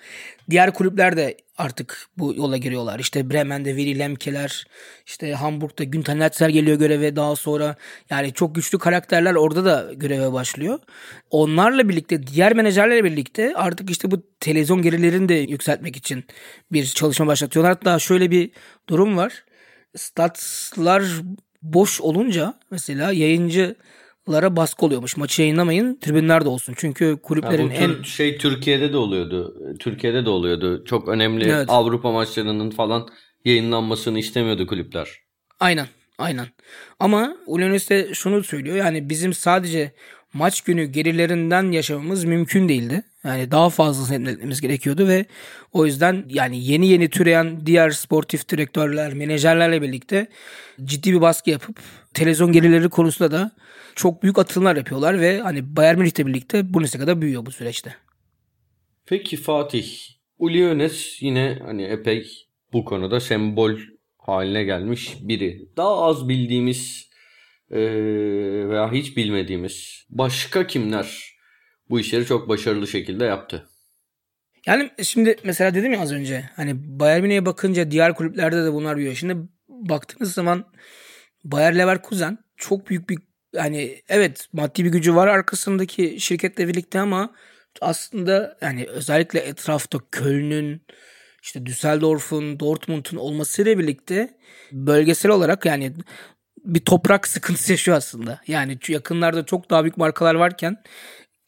Diğer 0.50 0.74
kulüpler 0.74 1.18
de 1.18 1.38
artık 1.58 2.08
bu 2.18 2.34
yola 2.36 2.58
giriyorlar. 2.58 3.00
İşte 3.00 3.30
Bremen'de 3.30 3.76
Willy 3.76 4.00
Lemkeler, 4.00 4.68
işte 5.06 5.34
Hamburg'da 5.34 5.84
Günter 5.84 6.20
Netzer 6.20 6.50
geliyor 6.50 6.78
göreve 6.78 7.16
daha 7.16 7.36
sonra. 7.36 7.76
Yani 8.10 8.34
çok 8.34 8.56
güçlü 8.56 8.80
karakterler 8.80 9.36
orada 9.36 9.66
da 9.66 9.94
göreve 9.94 10.34
başlıyor. 10.34 10.80
Onlarla 11.30 11.90
birlikte 11.90 12.28
diğer 12.28 12.54
menajerlerle 12.54 13.04
birlikte 13.04 13.54
artık 13.56 13.90
işte 13.90 14.12
bu 14.12 14.24
televizyon 14.40 14.82
gelirlerini 14.82 15.30
de 15.30 15.34
yükseltmek 15.34 15.98
için 15.98 16.26
bir 16.72 16.86
çalışma 16.86 17.28
başlatıyorlar. 17.28 17.74
Hatta 17.74 18.00
şöyle 18.00 18.32
bir 18.32 18.52
durum 18.90 19.18
var. 19.18 19.44
Statlar 19.96 21.04
boş 21.62 22.02
olunca 22.02 22.54
mesela 22.72 23.12
yayıncı 23.12 23.76
lara 24.30 24.56
baskı 24.56 24.86
oluyormuş. 24.86 25.18
Maçı 25.18 25.42
yayınlamayın, 25.42 26.00
tribünlerde 26.02 26.50
olsun. 26.50 26.74
Çünkü 26.78 27.18
kulüplerin 27.24 27.70
ya 27.70 27.76
en 27.76 28.04
şey 28.04 28.38
Türkiye'de 28.38 28.94
de 28.94 28.98
oluyordu. 28.98 29.56
Türkiye'de 29.80 30.26
de 30.26 30.30
oluyordu. 30.30 30.86
Çok 30.86 31.08
önemli 31.08 31.50
Evet. 31.50 31.66
Avrupa 31.70 32.12
maçlarının 32.12 32.70
falan 32.70 33.08
yayınlanmasını 33.46 34.20
istemiyordu 34.20 34.68
kulüpler. 34.68 35.10
Aynen. 35.60 35.88
Aynen. 36.18 36.48
Ama 37.00 37.38
Ulyonnes 37.46 37.90
de 37.90 38.14
şunu 38.14 38.44
söylüyor. 38.44 38.78
Yani 38.78 39.10
bizim 39.10 39.34
sadece 39.34 39.92
maç 40.34 40.62
günü 40.62 40.86
gelirlerinden 40.86 41.72
yaşamamız 41.72 42.24
mümkün 42.24 42.70
değildi. 42.70 43.04
Yani 43.28 43.52
daha 43.52 43.70
fazla 43.70 44.16
etmemiz 44.16 44.62
gerekiyordu 44.62 45.08
ve 45.08 45.26
o 45.74 45.86
yüzden 45.86 46.26
yani 46.30 46.66
yeni 46.66 46.88
yeni 46.88 47.10
türeyen 47.10 47.66
diğer 47.66 47.90
sportif 47.90 48.50
direktörler, 48.50 49.14
menajerlerle 49.14 49.82
birlikte 49.82 50.28
ciddi 50.84 51.14
bir 51.14 51.22
baskı 51.22 51.50
yapıp 51.50 51.80
televizyon 52.14 52.52
gelirleri 52.52 52.90
konusunda 52.90 53.32
da 53.32 53.52
çok 53.96 54.24
büyük 54.24 54.40
atılımlar 54.40 54.76
yapıyorlar 54.76 55.22
ve 55.22 55.40
hani 55.40 55.76
Bayern 55.76 55.98
Münih'le 55.98 56.28
birlikte 56.28 56.74
Bundesliga'da 56.74 57.22
büyüyor 57.22 57.46
bu 57.46 57.52
süreçte. 57.52 57.96
Peki 59.06 59.38
Fatih, 59.38 59.88
Uli 60.40 60.66
Önes 60.66 61.22
yine 61.22 61.60
hani 61.66 61.84
epey 61.84 62.48
bu 62.74 62.86
konuda 62.86 63.20
sembol 63.20 63.72
haline 64.18 64.64
gelmiş 64.64 65.18
biri. 65.22 65.70
Daha 65.78 66.02
az 66.02 66.30
bildiğimiz 66.30 67.10
veya 67.72 68.92
hiç 68.92 69.18
bilmediğimiz 69.18 70.06
başka 70.10 70.68
kimler 70.68 71.37
bu 71.90 72.00
işleri 72.00 72.26
çok 72.26 72.50
başarılı 72.50 72.88
şekilde 72.88 73.26
yaptı? 73.26 73.70
Yani 74.66 74.92
şimdi 75.04 75.36
mesela 75.44 75.76
dedim 75.76 75.94
ya 75.94 76.02
az 76.02 76.12
önce 76.12 76.50
hani 76.56 77.00
Bayern 77.00 77.22
Münih'e 77.22 77.46
bakınca 77.46 77.92
diğer 77.92 78.16
kulüplerde 78.16 78.66
de 78.66 78.74
bunlar 78.74 78.98
büyüyor. 78.98 79.16
Şimdi 79.16 79.38
baktığınız 79.70 80.34
zaman 80.34 80.66
Bayer 81.44 81.78
Leverkusen 81.78 82.38
çok 82.58 82.90
büyük 82.90 83.10
bir 83.10 83.18
hani 83.56 84.02
evet 84.10 84.48
maddi 84.54 84.86
bir 84.86 84.90
gücü 84.90 85.16
var 85.16 85.28
arkasındaki 85.28 86.20
şirketle 86.20 86.68
birlikte 86.68 87.00
ama 87.00 87.34
aslında 87.82 88.58
yani 88.62 88.86
özellikle 88.86 89.40
etrafta 89.40 90.00
Köln'ün 90.12 90.82
işte 91.44 91.66
Düsseldorf'un, 91.66 92.60
Dortmund'un 92.60 93.18
olmasıyla 93.18 93.80
birlikte 93.80 94.38
bölgesel 94.72 95.32
olarak 95.32 95.66
yani 95.66 95.94
bir 96.58 96.80
toprak 96.80 97.28
sıkıntısı 97.34 97.72
yaşıyor 97.72 97.98
aslında. 97.98 98.42
Yani 98.48 98.78
yakınlarda 98.88 99.46
çok 99.46 99.70
daha 99.70 99.84
büyük 99.84 99.98
markalar 99.98 100.36
varken 100.36 100.84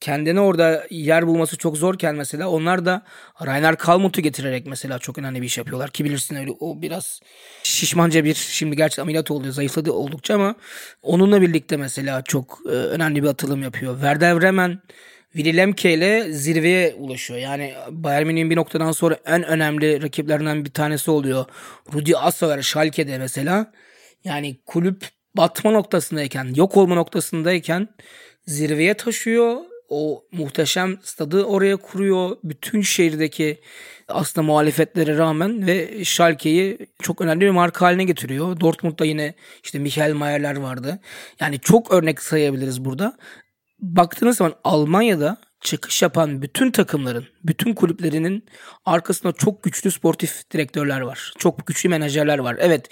kendine 0.01 0.39
orada 0.39 0.88
yer 0.89 1.27
bulması 1.27 1.57
çok 1.57 1.77
zorken 1.77 2.15
mesela 2.15 2.49
onlar 2.49 2.85
da 2.85 3.01
Rainer 3.45 3.75
Kalmuth'u 3.75 4.21
getirerek 4.21 4.65
mesela 4.65 4.99
çok 4.99 5.17
önemli 5.17 5.41
bir 5.41 5.45
iş 5.45 5.57
yapıyorlar 5.57 5.89
ki 5.89 6.05
bilirsin 6.05 6.35
öyle 6.35 6.51
o 6.59 6.81
biraz 6.81 7.19
şişmanca 7.63 8.23
bir 8.23 8.33
şimdi 8.33 8.75
gerçi 8.75 9.01
ameliyat 9.01 9.31
oldu 9.31 9.51
zayıfladı 9.51 9.91
oldukça 9.91 10.35
ama 10.35 10.55
onunla 11.01 11.41
birlikte 11.41 11.77
mesela 11.77 12.21
çok 12.21 12.59
e, 12.65 12.69
önemli 12.69 13.23
bir 13.23 13.27
atılım 13.27 13.63
yapıyor. 13.63 13.93
Werder 13.93 14.41
Bremen 14.41 14.79
Willy 15.33 15.57
Lemke 15.57 15.93
ile 15.93 16.31
zirveye 16.31 16.93
ulaşıyor. 16.93 17.39
Yani 17.39 17.73
Bayern 17.89 18.27
Münih'in 18.27 18.49
bir 18.49 18.55
noktadan 18.55 18.91
sonra 18.91 19.17
en 19.25 19.43
önemli 19.43 20.01
rakiplerinden 20.01 20.65
bir 20.65 20.71
tanesi 20.71 21.12
oluyor. 21.12 21.45
Rudi 21.93 22.17
Assauer 22.17 22.62
Schalke'de 22.62 23.17
mesela. 23.17 23.71
Yani 24.23 24.57
kulüp 24.65 25.07
batma 25.38 25.71
noktasındayken, 25.71 26.53
yok 26.55 26.77
olma 26.77 26.95
noktasındayken 26.95 27.88
zirveye 28.47 28.93
taşıyor. 28.93 29.57
O 29.89 30.25
muhteşem 30.32 30.97
stadı 31.04 31.43
oraya 31.43 31.78
kuruyor. 31.78 32.38
Bütün 32.43 32.82
şehirdeki 32.82 33.62
aslında 34.08 34.47
muhalefetlere 34.47 35.17
rağmen 35.17 35.67
ve 35.67 36.06
Schalke'yi 36.06 36.78
çok 37.02 37.21
önemli 37.21 37.41
bir 37.41 37.49
marka 37.49 37.86
haline 37.86 38.04
getiriyor. 38.04 38.60
Dortmund'da 38.60 39.06
yine 39.06 39.34
işte 39.63 39.80
Michael 39.80 40.13
Mayer'ler 40.13 40.56
vardı. 40.56 40.99
Yani 41.39 41.60
çok 41.60 41.91
örnek 41.91 42.21
sayabiliriz 42.21 42.86
burada. 42.86 43.17
Baktığınız 43.80 44.38
zaman 44.38 44.54
Almanya'da 44.63 45.38
çıkış 45.62 46.02
yapan 46.02 46.41
bütün 46.41 46.71
takımların, 46.71 47.28
bütün 47.43 47.73
kulüplerinin 47.73 48.45
arkasında 48.86 49.32
çok 49.32 49.63
güçlü 49.63 49.91
sportif 49.91 50.52
direktörler 50.52 51.02
var. 51.02 51.34
Çok 51.38 51.67
güçlü 51.67 51.89
menajerler 51.89 52.39
var. 52.39 52.58
Evet 52.60 52.89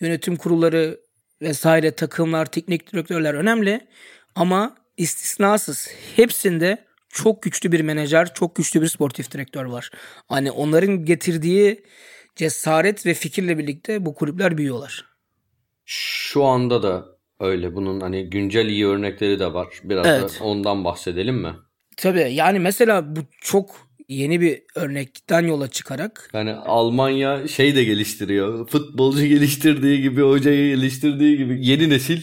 yönetim 0.00 0.36
kurulları 0.36 1.00
vesaire 1.42 1.90
takımlar, 1.90 2.46
teknik 2.46 2.92
direktörler 2.92 3.34
önemli 3.34 3.86
ama 4.34 4.76
istisnasız 4.96 5.88
hepsinde 6.16 6.84
çok 7.08 7.42
güçlü 7.42 7.72
bir 7.72 7.80
menajer, 7.80 8.34
çok 8.34 8.56
güçlü 8.56 8.82
bir 8.82 8.88
sportif 8.88 9.30
direktör 9.30 9.64
var. 9.64 9.90
Hani 10.28 10.50
onların 10.50 11.04
getirdiği 11.04 11.84
cesaret 12.36 13.06
ve 13.06 13.14
fikirle 13.14 13.58
birlikte 13.58 14.06
bu 14.06 14.14
kulüpler 14.14 14.58
büyüyorlar. 14.58 15.04
Şu 15.84 16.44
anda 16.44 16.82
da 16.82 17.06
öyle. 17.40 17.74
Bunun 17.74 18.00
hani 18.00 18.30
güncel 18.30 18.66
iyi 18.66 18.86
örnekleri 18.86 19.38
de 19.38 19.54
var. 19.54 19.66
Biraz 19.84 20.06
Evet. 20.06 20.40
da 20.40 20.44
ondan 20.44 20.84
bahsedelim 20.84 21.36
mi? 21.36 21.54
Tabii 21.96 22.34
yani 22.34 22.58
mesela 22.58 23.16
bu 23.16 23.20
çok 23.40 23.86
yeni 24.08 24.40
bir 24.40 24.62
örnekten 24.74 25.46
yola 25.46 25.68
çıkarak 25.70 26.30
Yani 26.32 26.52
Almanya 26.52 27.48
şey 27.48 27.76
de 27.76 27.84
geliştiriyor. 27.84 28.68
Futbolcu 28.68 29.26
geliştirdiği 29.26 30.02
gibi, 30.02 30.22
hocayı 30.22 30.76
geliştirdiği 30.76 31.36
gibi 31.36 31.66
yeni 31.66 31.90
nesil 31.90 32.22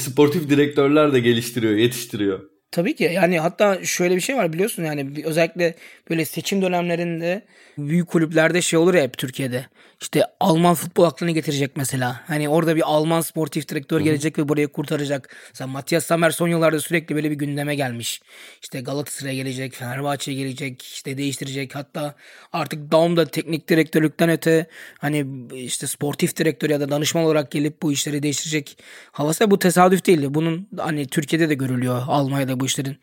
sportif 0.00 0.50
direktörler 0.50 1.12
de 1.12 1.20
geliştiriyor, 1.20 1.72
yetiştiriyor. 1.74 2.40
Tabii 2.70 2.94
ki 2.94 3.10
yani 3.14 3.40
hatta 3.40 3.84
şöyle 3.84 4.16
bir 4.16 4.20
şey 4.20 4.36
var 4.36 4.52
biliyorsun 4.52 4.84
yani 4.84 5.12
özellikle 5.24 5.74
böyle 6.10 6.24
seçim 6.24 6.62
dönemlerinde 6.62 7.44
büyük 7.78 8.08
kulüplerde 8.08 8.62
şey 8.62 8.78
olur 8.78 8.94
ya 8.94 9.02
hep 9.02 9.18
Türkiye'de. 9.18 9.66
İşte 10.00 10.24
Alman 10.40 10.74
futbol 10.74 11.04
aklını 11.04 11.30
getirecek 11.30 11.76
mesela. 11.76 12.20
Hani 12.26 12.48
orada 12.48 12.76
bir 12.76 12.82
Alman 12.86 13.20
sportif 13.20 13.68
direktör 13.68 14.00
gelecek 14.00 14.38
ve 14.38 14.48
burayı 14.48 14.68
kurtaracak. 14.68 15.36
Mesela 15.48 15.68
Matthias 15.68 16.04
Sammer 16.04 16.30
son 16.30 16.48
yıllarda 16.48 16.80
sürekli 16.80 17.14
böyle 17.14 17.30
bir 17.30 17.36
gündeme 17.36 17.74
gelmiş. 17.74 18.22
İşte 18.62 18.80
Galatasaray'a 18.80 19.34
gelecek, 19.34 19.74
Fenerbahçe'ye 19.74 20.36
gelecek, 20.36 20.82
işte 20.82 21.18
değiştirecek. 21.18 21.74
Hatta 21.74 22.14
artık 22.52 22.92
Daum'da 22.92 23.26
teknik 23.26 23.68
direktörlükten 23.68 24.28
öte 24.30 24.66
hani 24.98 25.26
işte 25.54 25.86
sportif 25.86 26.36
direktör 26.36 26.70
ya 26.70 26.80
da 26.80 26.90
danışman 26.90 27.24
olarak 27.24 27.50
gelip 27.50 27.82
bu 27.82 27.92
işleri 27.92 28.22
değiştirecek 28.22 28.78
havası. 29.12 29.50
Bu 29.50 29.58
tesadüf 29.58 30.06
değildi. 30.06 30.34
Bunun 30.34 30.68
hani 30.78 31.06
Türkiye'de 31.06 31.48
de 31.48 31.54
görülüyor 31.54 32.02
Almanya'da 32.06 32.60
bu 32.60 32.66
işlerin 32.66 32.96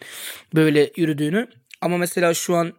böyle 0.55 0.91
yürüdüğünü. 0.95 1.47
Ama 1.81 1.97
mesela 1.97 2.33
şu 2.33 2.55
an 2.55 2.73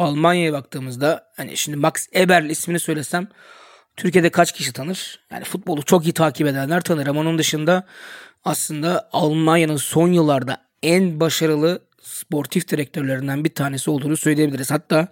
Almanya'ya 0.00 0.52
baktığımızda 0.52 1.30
hani 1.36 1.56
şimdi 1.56 1.78
Max 1.78 2.06
Eberl 2.14 2.50
ismini 2.50 2.80
söylesem 2.80 3.28
Türkiye'de 3.96 4.30
kaç 4.30 4.52
kişi 4.52 4.72
tanır? 4.72 5.20
Yani 5.30 5.44
futbolu 5.44 5.82
çok 5.82 6.06
iyi 6.06 6.12
takip 6.12 6.46
edenler 6.46 6.80
tanır 6.80 7.06
ama 7.06 7.20
onun 7.20 7.38
dışında 7.38 7.86
aslında 8.44 9.08
Almanya'nın 9.12 9.76
son 9.76 10.12
yıllarda 10.12 10.56
en 10.82 11.20
başarılı 11.20 11.82
sportif 12.02 12.68
direktörlerinden 12.68 13.44
bir 13.44 13.54
tanesi 13.54 13.90
olduğunu 13.90 14.16
söyleyebiliriz. 14.16 14.70
Hatta 14.70 15.08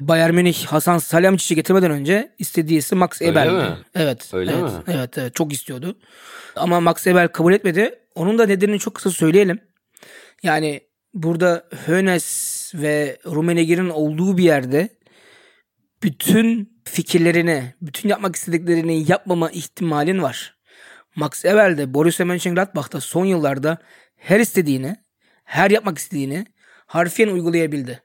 Bayern 0.00 0.34
Münih 0.34 0.66
Hasan 0.66 0.98
Salihamidzic'i 0.98 1.54
getirmeden 1.54 1.90
önce 1.90 2.34
istediği 2.38 2.78
isim 2.78 2.98
Max 2.98 3.22
Öyle 3.22 3.32
Eberl'di. 3.32 3.54
mi? 3.54 3.76
Evet. 3.94 4.34
Öyle 4.34 4.52
evet, 4.52 4.62
mi? 4.62 4.70
Evet, 4.86 5.18
evet 5.18 5.34
çok 5.34 5.52
istiyordu. 5.52 5.98
Ama 6.56 6.80
Max 6.80 7.06
Eberl 7.06 7.28
kabul 7.28 7.52
etmedi. 7.52 7.98
Onun 8.14 8.38
da 8.38 8.46
nedenini 8.46 8.78
çok 8.78 8.94
kısa 8.94 9.10
söyleyelim. 9.10 9.60
Yani 10.42 10.80
burada 11.14 11.64
Hönes 11.86 12.55
ve 12.74 13.18
Rumenegir'in 13.26 13.88
olduğu 13.88 14.38
bir 14.38 14.42
yerde 14.42 14.88
bütün 16.02 16.78
fikirlerini, 16.84 17.74
bütün 17.82 18.08
yapmak 18.08 18.36
istediklerini 18.36 19.10
yapmama 19.10 19.50
ihtimalin 19.50 20.22
var. 20.22 20.56
Max 21.16 21.44
Eberl 21.44 21.78
de 21.78 21.94
Borussia 21.94 22.26
Mönchengladbach'ta 22.26 23.00
son 23.00 23.24
yıllarda 23.24 23.78
her 24.16 24.40
istediğini, 24.40 24.96
her 25.44 25.70
yapmak 25.70 25.98
istediğini 25.98 26.46
harfiyen 26.86 27.28
uygulayabildi. 27.28 28.02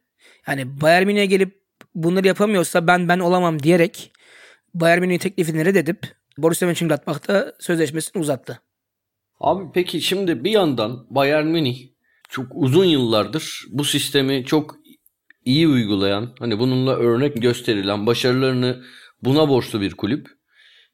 Yani 0.48 0.82
Bayern 0.82 1.06
Münih'e 1.06 1.26
gelip 1.26 1.62
bunları 1.96 2.28
yapamıyorsa 2.28 2.88
ben 2.88 3.08
ben 3.08 3.20
olamam 3.20 3.64
diyerek 3.64 4.12
Bayern 4.74 5.02
Münih'in 5.02 5.20
teklifini 5.20 5.66
reddedip 5.66 6.16
Borussia 6.38 6.66
Mönchengladbach'ta 6.66 7.54
sözleşmesini 7.60 8.22
uzattı. 8.22 8.62
Abi 9.40 9.72
peki 9.74 10.02
şimdi 10.02 10.44
bir 10.44 10.52
yandan 10.52 11.08
Bayern 11.10 11.48
Münih 11.48 11.91
çok 12.32 12.46
uzun 12.56 12.86
yıllardır 12.86 13.66
bu 13.70 13.84
sistemi 13.84 14.46
çok 14.46 14.76
iyi 15.46 15.68
uygulayan, 15.68 16.30
hani 16.40 16.60
bununla 16.60 16.96
örnek 16.96 17.42
gösterilen 17.42 18.06
başarılarını 18.06 18.84
buna 19.24 19.50
borçlu 19.50 19.82
bir 19.82 19.94
kulüp. 19.94 20.28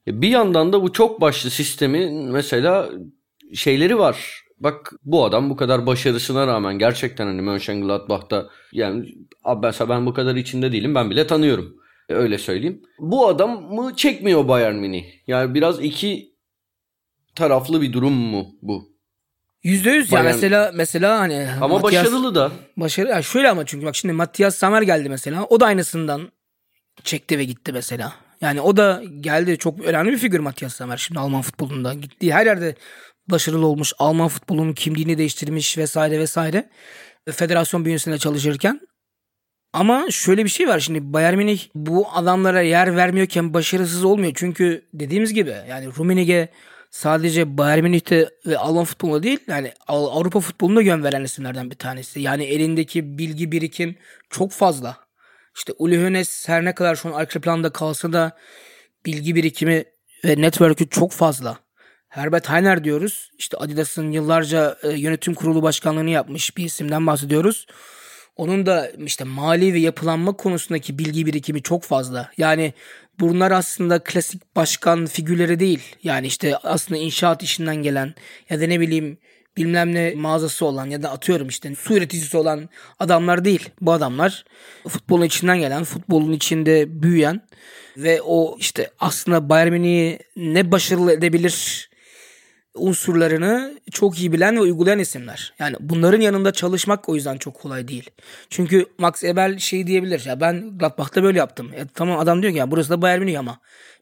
E, 0.07 0.21
bir 0.21 0.27
yandan 0.27 0.73
da 0.73 0.83
bu 0.83 0.93
çok 0.93 1.21
başlı 1.21 1.49
sistemin 1.49 2.31
mesela 2.31 2.89
şeyleri 3.53 3.97
var. 3.97 4.43
Bak 4.59 4.93
bu 5.03 5.25
adam 5.25 5.49
bu 5.49 5.55
kadar 5.55 5.85
başarısına 5.85 6.47
rağmen 6.47 6.79
gerçekten 6.79 7.27
hani 7.27 7.41
Mönchengladbach'ta 7.41 8.49
yani 8.71 9.15
mesela 9.61 9.89
ben 9.89 10.05
bu 10.05 10.13
kadar 10.13 10.35
içinde 10.35 10.71
değilim 10.71 10.95
ben 10.95 11.09
bile 11.09 11.27
tanıyorum. 11.27 11.75
E, 12.09 12.13
öyle 12.13 12.37
söyleyeyim. 12.37 12.81
Bu 12.99 13.27
adam 13.27 13.73
mı 13.75 13.93
çekmiyor 13.95 14.47
Bayern 14.47 14.75
Münih? 14.75 15.05
Yani 15.27 15.53
biraz 15.53 15.83
iki 15.83 16.33
taraflı 17.35 17.81
bir 17.81 17.93
durum 17.93 18.13
mu 18.13 18.47
bu? 18.61 18.96
Yüzde 19.67 19.89
yüz 19.89 20.11
ya 20.11 20.23
mesela 20.23 20.71
mesela 20.73 21.19
hani 21.19 21.47
ama 21.61 21.79
Matias, 21.79 22.05
başarılı 22.05 22.35
da. 22.35 22.51
Başarılı. 22.77 23.11
Yani 23.11 23.23
şöyle 23.23 23.49
ama 23.49 23.65
çünkü 23.65 23.85
bak 23.85 23.95
şimdi 23.95 24.13
Matias 24.13 24.55
Samer 24.55 24.81
geldi 24.81 25.09
mesela. 25.09 25.45
O 25.45 25.59
da 25.59 25.65
aynısından 25.65 26.31
çekti 27.03 27.37
ve 27.39 27.43
gitti 27.43 27.71
mesela. 27.73 28.13
Yani 28.41 28.61
o 28.61 28.77
da 28.77 29.03
geldi 29.19 29.57
çok 29.57 29.85
önemli 29.85 30.11
bir 30.11 30.17
figür 30.17 30.39
Matias 30.39 30.75
Samer 30.75 30.97
şimdi 30.97 31.19
Alman 31.19 31.41
futbolunda. 31.41 31.93
Gittiği 31.93 32.33
her 32.33 32.45
yerde 32.45 32.75
başarılı 33.27 33.65
olmuş. 33.65 33.93
Alman 33.99 34.27
futbolunun 34.27 34.73
kimliğini 34.73 35.17
değiştirmiş 35.17 35.77
vesaire 35.77 36.19
vesaire. 36.19 36.69
Federasyon 37.31 37.85
bünyesinde 37.85 38.17
çalışırken. 38.17 38.81
Ama 39.73 40.11
şöyle 40.11 40.43
bir 40.43 40.49
şey 40.49 40.67
var 40.67 40.79
şimdi 40.79 41.13
Bayern 41.13 41.37
Münih 41.37 41.67
bu 41.75 42.07
adamlara 42.13 42.61
yer 42.61 42.95
vermiyorken 42.95 43.53
başarısız 43.53 44.03
olmuyor. 44.03 44.31
Çünkü 44.35 44.87
dediğimiz 44.93 45.33
gibi 45.33 45.55
yani 45.69 45.87
Rummenigge 45.97 46.49
sadece 46.91 47.57
Bayern 47.57 47.83
Münih'te 47.83 48.29
ve 48.45 48.57
Alman 48.57 48.85
futbolunda 48.85 49.23
değil 49.23 49.39
yani 49.47 49.73
Avrupa 49.87 50.39
futbolunda 50.39 50.81
yön 50.81 51.03
veren 51.03 51.23
isimlerden 51.23 51.71
bir 51.71 51.75
tanesi. 51.75 52.19
Yani 52.19 52.43
elindeki 52.43 53.17
bilgi 53.17 53.51
birikim 53.51 53.95
çok 54.29 54.51
fazla. 54.51 54.97
İşte 55.55 55.73
Uli 55.77 55.97
Hoeneß 55.97 56.47
her 56.47 56.65
ne 56.65 56.75
kadar 56.75 56.95
şu 56.95 57.09
an 57.09 57.13
arka 57.13 57.41
planda 57.41 57.69
kalsa 57.69 58.13
da 58.13 58.37
bilgi 59.05 59.35
birikimi 59.35 59.83
ve 60.25 60.41
network'ü 60.41 60.89
çok 60.89 61.11
fazla. 61.11 61.57
Herbert 62.07 62.49
Heiner 62.49 62.83
diyoruz. 62.83 63.31
İşte 63.37 63.57
Adidas'ın 63.57 64.11
yıllarca 64.11 64.77
e, 64.83 64.89
yönetim 64.89 65.33
kurulu 65.33 65.63
başkanlığını 65.63 66.09
yapmış 66.09 66.57
bir 66.57 66.65
isimden 66.65 67.07
bahsediyoruz. 67.07 67.67
Onun 68.35 68.65
da 68.65 68.91
işte 69.05 69.23
mali 69.23 69.73
ve 69.73 69.79
yapılanma 69.79 70.33
konusundaki 70.33 70.99
bilgi 70.99 71.25
birikimi 71.25 71.61
çok 71.61 71.83
fazla. 71.83 72.31
Yani 72.37 72.73
bunlar 73.19 73.51
aslında 73.51 73.99
klasik 73.99 74.55
başkan 74.55 75.05
figürleri 75.05 75.59
değil. 75.59 75.95
Yani 76.03 76.27
işte 76.27 76.57
aslında 76.57 76.99
inşaat 76.99 77.43
işinden 77.43 77.75
gelen 77.75 78.13
ya 78.49 78.61
da 78.61 78.67
ne 78.67 78.79
bileyim 78.79 79.17
bilmem 79.57 79.93
ne 79.93 80.13
mağazası 80.15 80.65
olan 80.65 80.89
ya 80.89 81.03
da 81.03 81.11
atıyorum 81.11 81.47
işte 81.47 81.75
su 81.75 81.93
üreticisi 81.93 82.37
olan 82.37 82.69
adamlar 82.99 83.45
değil. 83.45 83.69
Bu 83.81 83.91
adamlar 83.91 84.45
futbolun 84.87 85.25
içinden 85.25 85.59
gelen, 85.59 85.83
futbolun 85.83 86.31
içinde 86.31 87.01
büyüyen 87.03 87.41
ve 87.97 88.21
o 88.21 88.57
işte 88.59 88.91
aslında 88.99 89.49
Bayern 89.49 89.71
Münih'i 89.71 90.19
ne 90.35 90.71
başarılı 90.71 91.13
edebilir 91.13 91.89
unsurlarını 92.77 93.79
çok 93.91 94.19
iyi 94.19 94.31
bilen 94.31 94.55
ve 94.55 94.59
uygulayan 94.59 94.99
isimler. 94.99 95.53
Yani 95.59 95.75
bunların 95.79 96.21
yanında 96.21 96.51
çalışmak 96.51 97.09
o 97.09 97.15
yüzden 97.15 97.37
çok 97.37 97.55
kolay 97.55 97.87
değil. 97.87 98.09
Çünkü 98.49 98.85
Max 98.97 99.23
Eberl 99.23 99.57
şey 99.57 99.87
diyebilir. 99.87 100.25
Ya 100.25 100.41
ben 100.41 100.77
Gladbach'ta 100.77 101.23
böyle 101.23 101.37
yaptım. 101.37 101.71
E, 101.73 101.87
tamam 101.93 102.19
adam 102.19 102.41
diyor 102.41 102.53
ki 102.53 102.59
ya 102.59 102.71
burası 102.71 102.89
da 102.89 103.01
Bayern 103.01 103.19
Münih 103.19 103.39
ama 103.39 103.59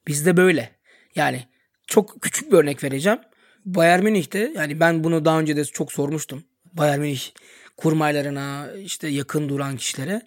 bizde 0.08 0.38
böyle. 0.38 0.70
Yani 1.16 1.44
çok 1.88 2.22
küçük 2.22 2.52
bir 2.52 2.58
örnek 2.58 2.84
vereceğim. 2.84 3.20
Bayern 3.66 4.04
Münih'te 4.04 4.52
yani 4.56 4.80
ben 4.80 5.04
bunu 5.04 5.26
daha 5.26 5.40
önce 5.40 5.56
de 5.56 5.66
çok 5.66 5.92
sormuştum. 5.92 6.44
Bayern 6.74 7.00
Münih 7.00 7.32
kurmaylarına 7.78 8.68
işte 8.84 9.08
yakın 9.08 9.50
duran 9.50 9.78
kişilere 9.78 10.22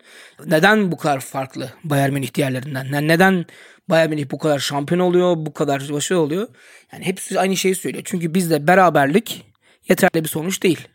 neden 0.47 0.93
bu 0.93 0.97
kadar 0.97 1.21
farklı 1.21 1.73
Bayern 1.85 2.13
Münih 2.13 2.35
diğerlerinden? 2.35 2.85
Yani 2.93 3.09
neden 3.09 3.47
Bayern 3.89 4.11
Münih 4.11 4.31
bu 4.31 4.39
kadar 4.39 4.59
şampiyon 4.59 5.01
oluyor, 5.01 5.37
bu 5.37 5.53
kadar 5.53 5.93
başarılı 5.93 6.23
oluyor? 6.23 6.49
Yani 6.93 7.05
hepsi 7.05 7.41
aynı 7.41 7.57
şeyi 7.57 7.75
söylüyor. 7.75 8.05
Çünkü 8.07 8.35
bizde 8.35 8.67
beraberlik 8.67 9.47
yeterli 9.89 10.25
bir 10.25 10.29
sonuç 10.29 10.63
değil. 10.63 10.89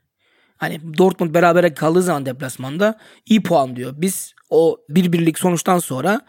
Hani 0.58 0.97
Dortmund 0.97 1.34
berabere 1.34 1.73
kaldığı 1.73 2.01
zaman 2.01 2.25
deplasmanda 2.25 2.99
iyi 3.25 3.43
puan 3.43 3.75
diyor. 3.75 3.93
Biz 3.97 4.34
o 4.49 4.77
bir 4.89 5.13
birlik 5.13 5.39
sonuçtan 5.39 5.79
sonra 5.79 6.21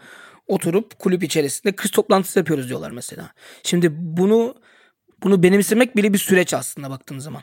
oturup 0.47 0.99
kulüp 0.99 1.23
içerisinde 1.23 1.75
kriz 1.75 1.91
toplantısı 1.91 2.39
yapıyoruz 2.39 2.69
diyorlar 2.69 2.91
mesela. 2.91 3.31
Şimdi 3.63 3.87
bunu 3.91 4.55
bunu 5.23 5.43
benimsemek 5.43 5.95
bile 5.95 6.13
bir 6.13 6.17
süreç 6.17 6.53
aslında 6.53 6.89
baktığın 6.89 7.19
zaman. 7.19 7.41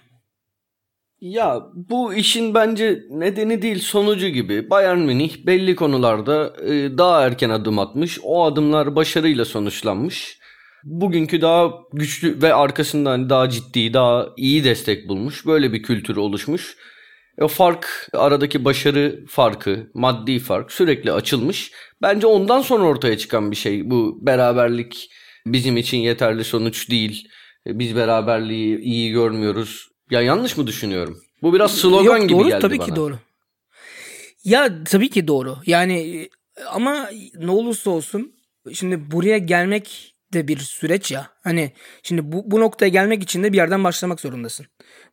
Ya 1.23 1.63
bu 1.75 2.15
işin 2.15 2.55
bence 2.55 3.03
nedeni 3.11 3.63
değil 3.63 3.79
sonucu 3.79 4.29
gibi. 4.29 4.71
Bayern 4.71 4.99
Münih 4.99 5.47
belli 5.47 5.77
konularda 5.77 6.53
e, 6.67 6.99
daha 6.99 7.27
erken 7.27 7.51
adım 7.51 7.79
atmış. 7.79 8.19
O 8.23 8.45
adımlar 8.45 8.97
başarıyla 8.97 9.45
sonuçlanmış. 9.45 10.39
Bugünkü 10.85 11.41
daha 11.41 11.71
güçlü 11.93 12.43
ve 12.43 12.55
arkasından 12.55 13.31
daha 13.31 13.51
ciddi, 13.51 13.95
daha 13.95 14.29
iyi 14.37 14.65
destek 14.65 15.09
bulmuş. 15.09 15.47
Böyle 15.47 15.73
bir 15.73 15.83
kültür 15.83 16.17
oluşmuş. 16.17 16.77
O 17.41 17.49
fark, 17.49 18.09
aradaki 18.13 18.65
başarı 18.65 19.25
farkı, 19.29 19.91
maddi 19.95 20.39
fark 20.39 20.73
sürekli 20.73 21.13
açılmış. 21.13 21.73
Bence 22.03 22.27
ondan 22.27 22.61
sonra 22.63 22.85
ortaya 22.85 23.19
çıkan 23.19 23.51
bir 23.51 23.57
şey. 23.57 23.91
Bu 23.91 24.19
beraberlik 24.27 25.11
bizim 25.47 25.77
için 25.77 25.99
yeterli 25.99 26.45
sonuç 26.45 26.91
değil. 26.91 27.29
E, 27.67 27.79
biz 27.79 27.97
beraberliği 27.97 28.79
iyi 28.79 29.13
görmüyoruz 29.13 29.92
ya 30.13 30.21
yanlış 30.21 30.57
mı 30.57 30.67
düşünüyorum? 30.67 31.23
Bu 31.43 31.55
biraz 31.55 31.75
slogan 31.79 32.17
Yok, 32.17 32.29
gibi 32.29 32.39
doğru, 32.39 32.49
geldi 32.49 32.61
tabii 32.61 32.79
bana. 32.79 32.87
ki 32.87 32.97
doğru. 32.97 33.19
Ya 34.45 34.85
tabii 34.85 35.11
ki 35.11 35.29
doğru. 35.29 35.59
Yani 35.67 36.29
ama 36.71 37.11
ne 37.39 37.51
olursa 37.51 37.91
olsun 37.91 38.33
şimdi 38.73 39.11
buraya 39.11 39.39
gelmek 39.39 40.15
de 40.33 40.49
bir 40.49 40.59
süreç 40.59 41.11
ya. 41.11 41.31
Hani 41.45 41.73
şimdi 42.03 42.33
bu, 42.33 42.51
bu 42.51 42.61
noktaya 42.61 42.89
gelmek 42.89 43.23
için 43.23 43.43
de 43.43 43.53
bir 43.53 43.57
yerden 43.57 43.85
başlamak 43.85 44.21
zorundasın. 44.21 44.67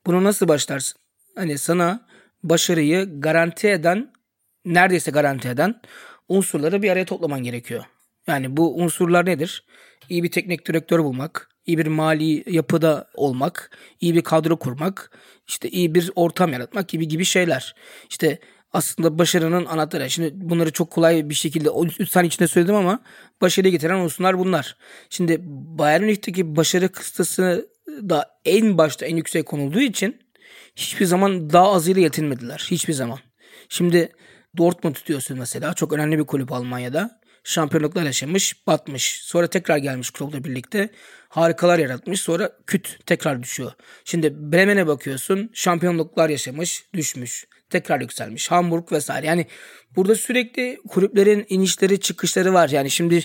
Bunu 0.06 0.24
nasıl 0.24 0.48
başlarsın? 0.48 1.02
Hani 1.36 1.58
sana 1.58 2.08
başarıyı 2.44 3.22
garanti 3.22 3.68
eden, 3.68 4.14
neredeyse 4.66 5.12
garanti 5.12 5.48
eden 5.48 5.82
unsurları 6.28 6.82
bir 6.82 6.90
araya 6.90 7.06
toplaman 7.06 7.44
gerekiyor. 7.44 7.84
Yani 8.28 8.58
bu 8.58 8.76
unsurlar 8.76 9.26
nedir? 9.26 9.66
İyi 10.10 10.24
bir 10.24 10.32
teknik 10.32 10.68
direktör 10.68 11.00
bulmak, 11.00 11.49
iyi 11.66 11.78
bir 11.78 11.88
mali 11.88 12.56
yapıda 12.56 13.08
olmak, 13.14 13.78
iyi 14.02 14.16
bir 14.16 14.22
kadro 14.22 14.58
kurmak, 14.58 15.12
işte 15.48 15.70
iyi 15.70 15.96
bir 15.96 16.12
ortam 16.16 16.54
yaratmak 16.54 16.90
gibi 16.90 17.08
gibi 17.08 17.26
şeyler. 17.26 17.76
İşte 18.10 18.40
aslında 18.74 19.20
başarının 19.20 19.66
anahtarı. 19.66 20.10
Şimdi 20.10 20.32
bunları 20.34 20.72
çok 20.72 20.92
kolay 20.92 21.30
bir 21.30 21.36
şekilde 21.36 21.70
3 22.00 22.12
saniye 22.12 22.28
içinde 22.28 22.48
söyledim 22.48 22.76
ama 22.76 23.00
başarıyı 23.42 23.72
getiren 23.72 24.00
unsurlar 24.00 24.40
bunlar. 24.40 24.78
Şimdi 25.10 25.40
Bayern 25.78 26.02
Münih'teki 26.02 26.56
başarı 26.56 26.90
kıstası 26.90 27.70
da 27.88 28.40
en 28.46 28.78
başta 28.78 29.06
en 29.06 29.16
yüksek 29.16 29.46
konulduğu 29.46 29.82
için 29.82 30.20
hiçbir 30.76 31.06
zaman 31.06 31.50
daha 31.50 31.72
azıyla 31.72 32.02
yetinmediler. 32.02 32.68
Hiçbir 32.72 32.94
zaman. 32.94 33.20
Şimdi 33.70 34.12
Dortmund 34.58 34.96
tutuyorsun 34.96 35.40
mesela. 35.40 35.74
Çok 35.74 35.94
önemli 35.94 36.20
bir 36.20 36.24
kulüp 36.24 36.52
Almanya'da 36.52 37.19
şampiyonluklar 37.44 38.04
yaşamış, 38.04 38.68
batmış. 38.68 39.22
Sonra 39.24 39.48
tekrar 39.48 39.78
gelmiş 39.78 40.12
klubla 40.12 40.44
birlikte. 40.44 40.90
Harikalar 41.30 41.80
yaratmış. 41.80 42.22
Sonra 42.22 42.52
küt 42.68 43.06
tekrar 43.06 43.44
düşüyor. 43.44 43.72
Şimdi 44.06 44.52
Bremen'e 44.52 44.88
bakıyorsun. 44.88 45.50
Şampiyonluklar 45.54 46.30
yaşamış, 46.30 46.84
düşmüş. 46.94 47.48
Tekrar 47.70 48.02
yükselmiş. 48.02 48.52
Hamburg 48.52 48.92
vesaire. 48.92 49.28
Yani 49.28 49.46
burada 49.96 50.16
sürekli 50.16 50.80
kulüplerin 50.90 51.46
inişleri 51.50 52.00
çıkışları 52.00 52.54
var. 52.54 52.70
Yani 52.70 52.90
şimdi 52.90 53.24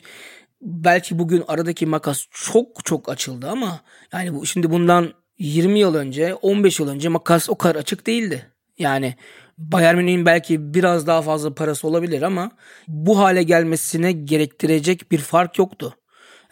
belki 0.61 1.19
bugün 1.19 1.45
aradaki 1.49 1.87
makas 1.87 2.27
çok 2.31 2.85
çok 2.85 3.09
açıldı 3.09 3.49
ama 3.49 3.81
yani 4.13 4.35
bu 4.35 4.47
şimdi 4.47 4.71
bundan 4.71 5.15
20 5.39 5.79
yıl 5.79 5.95
önce, 5.95 6.35
15 6.35 6.81
yıl 6.81 6.89
önce 6.89 7.09
makas 7.09 7.51
o 7.51 7.59
kadar 7.59 7.77
açık 7.77 8.07
değildi. 8.07 8.51
Yani 8.79 9.15
Bayern 9.59 9.97
Münih'in 9.97 10.27
belki 10.27 10.75
biraz 10.75 11.07
daha 11.07 11.23
fazla 11.23 11.55
parası 11.55 11.89
olabilir 11.89 12.23
ama 12.23 12.51
bu 12.89 13.19
hale 13.19 13.43
gelmesine 13.43 14.13
gerektirecek 14.13 15.11
bir 15.13 15.19
fark 15.19 15.59
yoktu. 15.59 15.95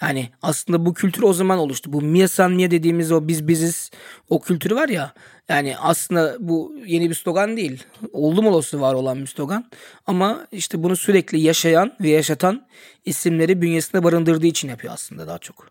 Yani 0.03 0.29
aslında 0.43 0.87
bu 0.87 0.95
kültür 0.95 1.23
o 1.23 1.33
zaman 1.33 1.59
oluştu. 1.59 1.93
Bu 1.93 2.03
Mia 2.03 2.29
San 2.29 2.53
Mia 2.53 2.71
dediğimiz 2.71 3.13
o 3.13 3.29
biz 3.29 3.49
biziz 3.49 3.91
o 4.29 4.41
kültürü 4.41 4.75
var 4.75 4.89
ya. 4.89 5.13
Yani 5.49 5.77
aslında 5.79 6.37
bu 6.41 6.75
yeni 6.87 7.11
bir 7.11 7.15
slogan 7.15 7.57
değil. 7.57 7.85
Oldum 8.13 8.47
olası 8.47 8.81
var 8.81 8.95
olan 8.95 9.21
bir 9.21 9.27
slogan. 9.27 9.71
Ama 10.07 10.47
işte 10.53 10.83
bunu 10.83 10.97
sürekli 10.97 11.41
yaşayan 11.41 11.93
ve 12.01 12.09
yaşatan 12.09 12.67
isimleri 13.05 13.63
bünyesinde 13.63 14.05
barındırdığı 14.05 14.47
için 14.47 14.69
yapıyor 14.69 14.95
aslında 14.95 15.27
daha 15.27 15.39
çok. 15.39 15.69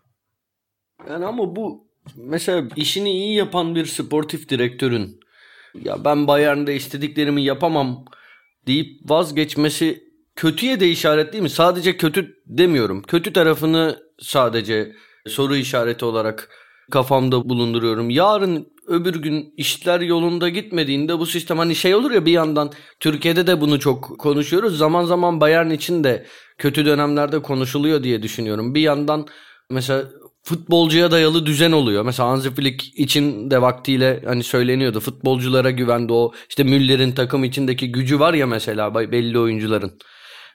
Yani 1.08 1.26
ama 1.26 1.56
bu 1.56 1.86
mesela 2.16 2.68
işini 2.76 3.10
iyi 3.10 3.36
yapan 3.36 3.74
bir 3.74 3.86
sportif 3.86 4.48
direktörün 4.48 5.21
ya 5.74 6.04
ben 6.04 6.26
Bayern'de 6.26 6.74
istediklerimi 6.76 7.42
yapamam 7.42 8.04
deyip 8.66 9.10
vazgeçmesi 9.10 10.02
kötüye 10.36 10.80
de 10.80 10.88
işaret 10.88 11.32
değil 11.32 11.42
mi? 11.42 11.50
Sadece 11.50 11.96
kötü 11.96 12.34
demiyorum. 12.46 13.02
Kötü 13.02 13.32
tarafını 13.32 13.98
sadece 14.20 14.92
soru 15.26 15.56
işareti 15.56 16.04
olarak 16.04 16.48
kafamda 16.90 17.48
bulunduruyorum. 17.48 18.10
Yarın 18.10 18.72
öbür 18.86 19.14
gün 19.14 19.54
işler 19.56 20.00
yolunda 20.00 20.48
gitmediğinde 20.48 21.18
bu 21.18 21.26
sistem 21.26 21.58
hani 21.58 21.74
şey 21.74 21.94
olur 21.94 22.10
ya 22.10 22.26
bir 22.26 22.32
yandan 22.32 22.70
Türkiye'de 23.00 23.46
de 23.46 23.60
bunu 23.60 23.80
çok 23.80 24.18
konuşuyoruz. 24.18 24.78
Zaman 24.78 25.04
zaman 25.04 25.40
Bayern 25.40 25.70
için 25.70 26.04
de 26.04 26.26
kötü 26.58 26.86
dönemlerde 26.86 27.42
konuşuluyor 27.42 28.02
diye 28.02 28.22
düşünüyorum. 28.22 28.74
Bir 28.74 28.80
yandan 28.80 29.26
mesela 29.70 30.04
futbolcuya 30.42 31.10
dayalı 31.10 31.46
düzen 31.46 31.72
oluyor. 31.72 32.04
Mesela 32.04 32.28
Hansi 32.28 32.54
Flick 32.54 32.98
için 32.98 33.50
de 33.50 33.62
vaktiyle 33.62 34.22
hani 34.26 34.42
söyleniyordu. 34.42 35.00
Futbolculara 35.00 35.70
güvendi 35.70 36.12
o. 36.12 36.32
işte 36.48 36.64
Müller'in 36.64 37.12
takım 37.12 37.44
içindeki 37.44 37.92
gücü 37.92 38.20
var 38.20 38.34
ya 38.34 38.46
mesela 38.46 38.94
belli 38.94 39.38
oyuncuların. 39.38 39.98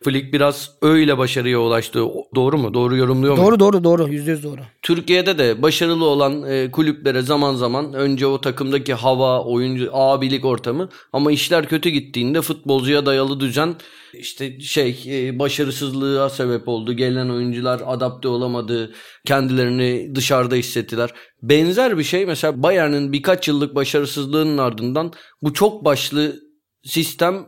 Flick 0.03 0.33
biraz 0.33 0.71
öyle 0.81 1.17
başarıya 1.17 1.59
ulaştı. 1.59 2.03
Doğru 2.35 2.57
mu? 2.57 2.73
Doğru 2.73 2.97
yorumluyor 2.97 3.37
mu? 3.37 3.43
Doğru 3.43 3.59
doğru 3.59 3.83
doğru. 3.83 4.07
Yüzde 4.07 4.31
yüz 4.31 4.43
doğru. 4.43 4.61
Türkiye'de 4.81 5.37
de 5.37 5.61
başarılı 5.61 6.05
olan 6.05 6.43
e, 6.43 6.71
kulüplere 6.71 7.21
zaman 7.21 7.55
zaman 7.55 7.93
önce 7.93 8.27
o 8.27 8.41
takımdaki 8.41 8.93
hava, 8.93 9.43
oyuncu, 9.43 9.89
abilik 9.93 10.45
ortamı 10.45 10.89
ama 11.13 11.31
işler 11.31 11.67
kötü 11.67 11.89
gittiğinde 11.89 12.41
futbolcuya 12.41 13.05
dayalı 13.05 13.39
düzen 13.39 13.75
işte 14.13 14.59
şey 14.59 15.03
e, 15.07 15.39
başarısızlığa 15.39 16.29
sebep 16.29 16.67
oldu. 16.67 16.93
Gelen 16.93 17.29
oyuncular 17.29 17.81
adapte 17.85 18.27
olamadı. 18.27 18.93
Kendilerini 19.25 20.15
dışarıda 20.15 20.55
hissettiler. 20.55 21.09
Benzer 21.41 21.97
bir 21.97 22.03
şey 22.03 22.25
mesela 22.25 22.63
Bayern'in 22.63 23.13
birkaç 23.13 23.47
yıllık 23.47 23.75
başarısızlığının 23.75 24.57
ardından 24.57 25.13
bu 25.41 25.53
çok 25.53 25.85
başlı 25.85 26.35
sistem 26.83 27.47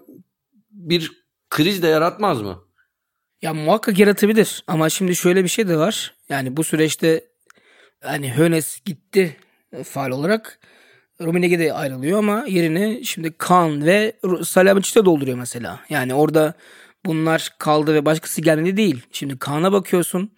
bir 0.71 1.18
kriz 1.49 1.83
de 1.83 1.87
yaratmaz 1.87 2.41
mı? 2.41 2.63
Ya 3.41 3.53
muhakkak 3.53 3.99
yaratabilir 3.99 4.63
ama 4.67 4.89
şimdi 4.89 5.15
şöyle 5.15 5.43
bir 5.43 5.49
şey 5.49 5.67
de 5.67 5.77
var. 5.77 6.15
Yani 6.29 6.57
bu 6.57 6.63
süreçte 6.63 7.23
hani 8.03 8.37
Hönes 8.37 8.81
gitti 8.85 9.37
faal 9.83 10.11
olarak. 10.11 10.59
Rummenigge 11.21 11.59
de 11.59 11.73
ayrılıyor 11.73 12.19
ama 12.19 12.45
yerini 12.47 13.05
şimdi 13.05 13.37
Kan 13.37 13.85
ve 13.85 14.13
Salihamidzic 14.43 15.05
dolduruyor 15.05 15.37
mesela. 15.37 15.79
Yani 15.89 16.13
orada 16.13 16.53
bunlar 17.05 17.49
kaldı 17.59 17.93
ve 17.93 18.05
başkası 18.05 18.41
gelmedi 18.41 18.77
değil. 18.77 19.01
Şimdi 19.11 19.39
Kaan'a 19.39 19.71
bakıyorsun. 19.71 20.31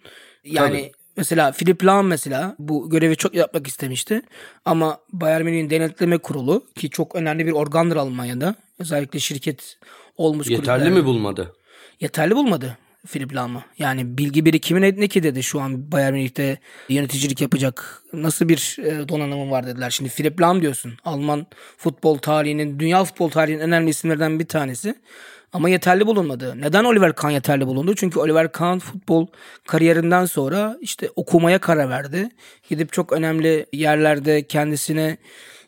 Yani 0.44 0.80
Tabii. 0.80 0.92
mesela 1.16 1.52
Philip 1.52 1.84
Lahm 1.84 2.06
mesela 2.06 2.56
bu 2.58 2.90
görevi 2.90 3.16
çok 3.16 3.34
yapmak 3.34 3.66
istemişti. 3.66 4.22
Ama 4.64 4.98
Bayern 5.12 5.44
Münih'in 5.44 5.70
denetleme 5.70 6.18
kurulu 6.18 6.66
ki 6.74 6.90
çok 6.90 7.14
önemli 7.14 7.46
bir 7.46 7.52
organdır 7.52 7.96
Almanya'da. 7.96 8.54
Özellikle 8.78 9.18
şirket 9.18 9.78
olmuş 10.16 10.48
Yeterli 10.48 10.82
kulüpler. 10.82 11.00
mi 11.00 11.06
bulmadı? 11.06 11.52
Yeterli 12.00 12.36
bulmadı 12.36 12.78
Filip 13.06 13.34
Lam'ı. 13.34 13.62
Yani 13.78 14.18
bilgi 14.18 14.44
birikimi 14.44 14.80
ne 14.80 15.08
ki 15.08 15.22
dedi 15.22 15.42
şu 15.42 15.60
an 15.60 15.92
Bayern 15.92 16.12
Münih'te 16.12 16.58
yöneticilik 16.88 17.40
yapacak 17.40 18.02
nasıl 18.12 18.48
bir 18.48 18.76
e, 18.78 19.08
donanımı 19.08 19.50
var 19.50 19.66
dediler. 19.66 19.90
Şimdi 19.90 20.10
Filip 20.10 20.40
Lam 20.40 20.62
diyorsun. 20.62 20.94
Alman 21.04 21.46
futbol 21.76 22.18
tarihinin, 22.18 22.78
dünya 22.78 23.04
futbol 23.04 23.30
tarihinin 23.30 23.60
önemli 23.60 23.90
isimlerden 23.90 24.38
bir 24.38 24.46
tanesi. 24.46 24.94
Ama 25.52 25.68
yeterli 25.68 26.06
bulunmadı. 26.06 26.60
Neden 26.60 26.84
Oliver 26.84 27.14
Kahn 27.14 27.30
yeterli 27.30 27.66
bulundu? 27.66 27.94
Çünkü 27.94 28.18
Oliver 28.18 28.52
Kahn 28.52 28.78
futbol 28.78 29.26
kariyerinden 29.66 30.24
sonra 30.24 30.76
işte 30.80 31.10
okumaya 31.16 31.58
karar 31.58 31.90
verdi. 31.90 32.28
Gidip 32.68 32.92
çok 32.92 33.12
önemli 33.12 33.66
yerlerde 33.72 34.46
kendisine 34.46 35.16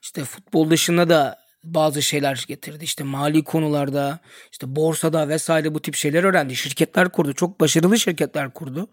işte 0.03 0.25
futbol 0.25 0.71
dışında 0.71 1.09
da 1.09 1.44
bazı 1.65 2.03
şeyler 2.03 2.45
getirdi. 2.49 2.85
İşte 2.85 3.05
mali 3.05 3.45
konularda, 3.45 4.19
işte 4.53 4.77
borsada 4.77 5.29
vesaire 5.29 5.75
bu 5.75 5.83
tip 5.83 5.95
şeyler 5.95 6.25
öğrendi. 6.25 6.57
Şirketler 6.57 7.09
kurdu. 7.09 7.33
Çok 7.33 7.61
başarılı 7.61 7.99
şirketler 7.99 8.51
kurdu. 8.51 8.89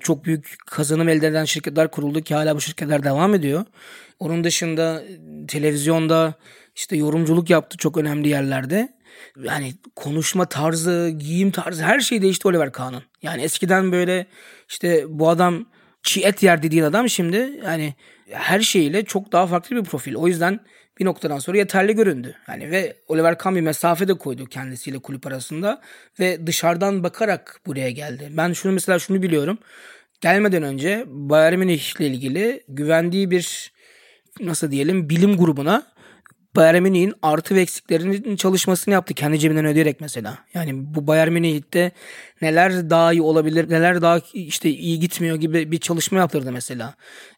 Çok 0.00 0.24
büyük 0.24 0.56
kazanım 0.66 1.08
elde 1.08 1.26
eden 1.26 1.44
şirketler 1.44 1.90
kuruldu 1.90 2.20
ki 2.20 2.34
hala 2.34 2.56
bu 2.56 2.60
şirketler 2.60 3.02
devam 3.02 3.34
ediyor. 3.34 3.64
Onun 4.18 4.44
dışında 4.44 5.02
televizyonda 5.48 6.34
işte 6.76 6.96
yorumculuk 6.96 7.50
yaptı 7.50 7.76
çok 7.76 7.96
önemli 7.96 8.28
yerlerde. 8.28 8.94
Yani 9.44 9.74
konuşma 9.96 10.46
tarzı, 10.46 11.14
giyim 11.18 11.50
tarzı 11.50 11.82
her 11.82 12.00
şey 12.00 12.22
değişti 12.22 12.48
Oliver 12.48 12.72
Kahn'ın. 12.72 13.02
Yani 13.22 13.42
eskiden 13.42 13.92
böyle 13.92 14.26
işte 14.68 15.04
bu 15.08 15.28
adam 15.28 15.66
çiğ 16.02 16.20
et 16.20 16.42
yer 16.42 16.62
dediğin 16.62 16.82
adam 16.82 17.08
şimdi 17.08 17.60
yani 17.64 17.94
her 18.30 18.60
şeyiyle 18.60 19.04
çok 19.04 19.32
daha 19.32 19.46
farklı 19.46 19.76
bir 19.76 19.84
profil. 19.84 20.14
O 20.14 20.28
yüzden 20.28 20.60
bir 20.98 21.04
noktadan 21.04 21.38
sonra 21.38 21.58
yeterli 21.58 21.94
göründü. 21.94 22.34
Yani 22.48 22.70
ve 22.70 22.96
Oliver 23.08 23.38
Kahn 23.38 23.54
bir 23.54 23.60
mesafe 23.60 24.08
de 24.08 24.14
koydu 24.14 24.46
kendisiyle 24.46 24.98
kulüp 24.98 25.26
arasında 25.26 25.80
ve 26.20 26.46
dışarıdan 26.46 27.02
bakarak 27.02 27.60
buraya 27.66 27.90
geldi. 27.90 28.28
Ben 28.30 28.52
şunu 28.52 28.72
mesela 28.72 28.98
şunu 28.98 29.22
biliyorum. 29.22 29.58
Gelmeden 30.20 30.62
önce 30.62 31.04
Bayern 31.06 31.58
Münih 31.58 32.00
ile 32.00 32.06
ilgili 32.06 32.62
güvendiği 32.68 33.30
bir 33.30 33.72
nasıl 34.40 34.70
diyelim 34.70 35.08
bilim 35.08 35.36
grubuna 35.36 35.93
Bayern 36.56 36.82
Münih'in 36.82 37.14
artı 37.22 37.54
ve 37.54 37.60
eksiklerinin 37.60 38.36
çalışmasını 38.36 38.94
yaptı 38.94 39.14
kendi 39.14 39.38
cebinden 39.38 39.64
ödeyerek 39.64 40.00
mesela. 40.00 40.38
Yani 40.54 40.72
bu 40.74 41.06
Bayern 41.06 41.32
Münih'te 41.32 41.92
neler 42.42 42.90
daha 42.90 43.12
iyi 43.12 43.22
olabilir, 43.22 43.70
neler 43.70 44.02
daha 44.02 44.20
işte 44.34 44.70
iyi 44.70 45.00
gitmiyor 45.00 45.36
gibi 45.36 45.70
bir 45.72 45.78
çalışma 45.78 46.18
yaptırdı 46.18 46.52
mesela. 46.52 46.94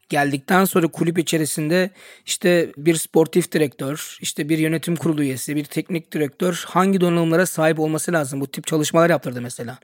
Geldikten 0.08 0.64
sonra 0.64 0.86
kulüp 0.86 1.18
içerisinde 1.18 1.90
işte 2.26 2.72
bir 2.76 2.94
sportif 2.94 3.52
direktör, 3.52 4.18
işte 4.20 4.48
bir 4.48 4.58
yönetim 4.58 4.96
kurulu 4.96 5.22
üyesi, 5.22 5.56
bir 5.56 5.64
teknik 5.64 6.12
direktör 6.12 6.64
hangi 6.66 7.00
donanımlara 7.00 7.46
sahip 7.46 7.80
olması 7.80 8.12
lazım? 8.12 8.40
Bu 8.40 8.46
tip 8.46 8.66
çalışmalar 8.66 9.10
yaptırdı 9.10 9.40
mesela. 9.40 9.78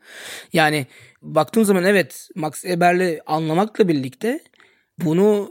Yani 0.52 0.86
baktığım 1.22 1.64
zaman 1.64 1.84
evet 1.84 2.28
Max 2.34 2.64
Eber'le 2.64 3.18
anlamakla 3.26 3.88
birlikte 3.88 4.40
bunu 4.98 5.50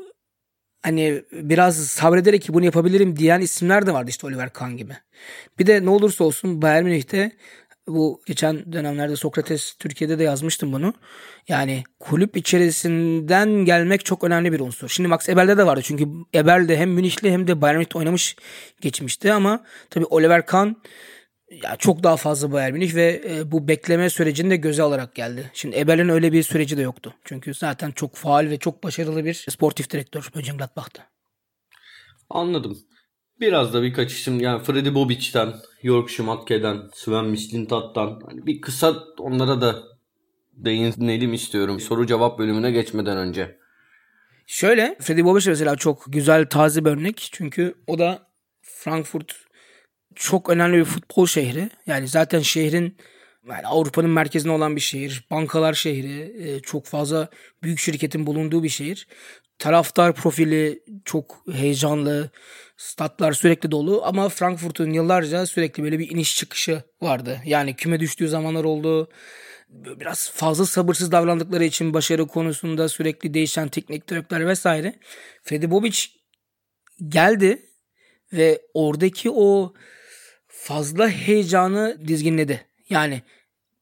hani 0.82 1.24
biraz 1.32 1.88
sabrederek 1.88 2.42
ki 2.42 2.54
bunu 2.54 2.66
yapabilirim 2.66 3.18
diyen 3.18 3.42
isimler 3.42 3.88
de 3.88 3.94
vardı 3.94 4.10
işte 4.10 4.28
Oliver 4.28 4.54
Kahn 4.54 4.78
gibi. 4.78 4.94
Bir 5.60 5.68
de 5.68 5.86
ne 5.86 5.90
olursa 5.90 6.24
olsun 6.24 6.62
Bayern 6.62 6.84
Münih'te 6.84 7.32
bu 7.88 8.22
geçen 8.26 8.74
dönemlerde 8.74 9.16
Sokrates 9.16 9.74
Türkiye'de 9.74 10.20
de 10.20 10.24
yazmıştım 10.24 10.74
bunu. 10.74 10.94
Yani 11.48 11.84
kulüp 12.00 12.38
içerisinden 12.38 13.50
gelmek 13.50 14.06
çok 14.06 14.24
önemli 14.24 14.52
bir 14.52 14.60
unsur. 14.60 14.90
Şimdi 14.90 15.10
Max 15.10 15.30
Eber'de 15.30 15.58
de 15.58 15.66
vardı. 15.66 15.82
Çünkü 15.84 16.08
Eber 16.36 16.68
de 16.68 16.78
hem 16.78 16.92
Münihli 16.92 17.32
hem 17.32 17.48
de 17.48 17.62
Bayern 17.62 17.76
Münih'te 17.76 17.98
oynamış 17.98 18.36
geçmişti 18.82 19.34
ama 19.34 19.64
tabii 19.90 20.06
Oliver 20.06 20.46
Kahn 20.46 20.76
ya 21.52 21.76
çok 21.76 22.04
daha 22.04 22.18
fazla 22.18 22.52
Bayern 22.52 22.74
Münih 22.74 22.96
ve 22.96 23.22
e, 23.30 23.52
bu 23.52 23.68
bekleme 23.68 24.10
sürecini 24.10 24.50
de 24.50 24.56
göze 24.56 24.84
alarak 24.84 25.16
geldi. 25.16 25.52
Şimdi 25.54 25.80
Eber'in 25.80 26.10
öyle 26.10 26.32
bir 26.32 26.44
süreci 26.44 26.78
de 26.78 26.82
yoktu. 26.82 27.14
Çünkü 27.24 27.54
zaten 27.54 27.92
çok 27.92 28.16
faal 28.16 28.50
ve 28.50 28.58
çok 28.58 28.84
başarılı 28.84 29.26
bir 29.26 29.34
sportif 29.34 29.90
direktör 29.90 30.30
Mönchengladbach'ta. 30.36 31.04
Anladım. 32.30 32.78
Biraz 33.40 33.74
da 33.74 33.84
birkaç 33.84 34.12
isim 34.12 34.40
yani 34.40 34.64
Freddy 34.64 34.94
Bobic'ten, 34.94 35.54
York 35.84 36.10
Schmatke'den, 36.10 36.78
Sven 36.94 37.26
Mislintat'tan 37.26 38.22
hani 38.30 38.46
bir 38.46 38.62
kısa 38.62 38.94
onlara 39.18 39.62
da 39.62 39.84
değinelim 40.54 41.34
istiyorum 41.34 41.80
soru 41.80 42.08
cevap 42.08 42.40
bölümüne 42.40 42.72
geçmeden 42.72 43.18
önce. 43.18 43.58
Şöyle 44.48 44.96
Freddy 45.00 45.24
Bobic 45.24 45.50
mesela 45.50 45.76
çok 45.76 46.04
güzel 46.08 46.46
taze 46.46 46.86
bir 46.86 46.90
örnek 46.90 47.30
çünkü 47.32 47.76
o 47.88 48.00
da 48.00 48.28
Frankfurt 48.62 49.51
çok 50.16 50.50
önemli 50.50 50.78
bir 50.78 50.86
futbol 50.86 51.26
şehri. 51.26 51.70
Yani 51.88 52.08
zaten 52.08 52.40
şehrin 52.40 52.98
yani 53.50 53.68
Avrupa'nın 53.68 54.10
merkezinde 54.10 54.54
olan 54.54 54.76
bir 54.76 54.82
şehir. 54.82 55.28
Bankalar 55.32 55.74
şehri. 55.74 56.50
E, 56.50 56.60
çok 56.60 56.86
fazla 56.86 57.30
büyük 57.64 57.80
şirketin 57.80 58.28
bulunduğu 58.28 58.64
bir 58.64 58.70
şehir. 58.70 59.08
Taraftar 59.60 60.16
profili 60.16 60.84
çok 61.06 61.44
heyecanlı. 61.52 62.30
Statlar 62.78 63.34
sürekli 63.34 63.72
dolu 63.72 64.02
ama 64.06 64.30
Frankfurt'un 64.30 64.90
yıllarca 64.90 65.46
sürekli 65.46 65.84
böyle 65.84 66.00
bir 66.00 66.10
iniş 66.10 66.38
çıkışı 66.38 66.84
vardı. 67.02 67.42
Yani 67.46 67.76
küme 67.76 68.00
düştüğü 68.00 68.28
zamanlar 68.28 68.64
oldu. 68.64 69.10
Biraz 69.70 70.32
fazla 70.32 70.66
sabırsız 70.66 71.12
davrandıkları 71.12 71.64
için 71.64 71.94
başarı 71.94 72.28
konusunda 72.28 72.90
sürekli 72.90 73.34
değişen 73.34 73.68
teknik 73.68 74.10
direktörler 74.10 74.48
vesaire. 74.48 75.00
Freddy 75.44 75.72
Bobic 75.72 76.08
geldi 77.08 77.66
ve 78.34 78.62
oradaki 78.74 79.30
o 79.30 79.74
fazla 80.62 81.10
heyecanı 81.10 81.98
dizginledi. 82.08 82.66
Yani 82.90 83.22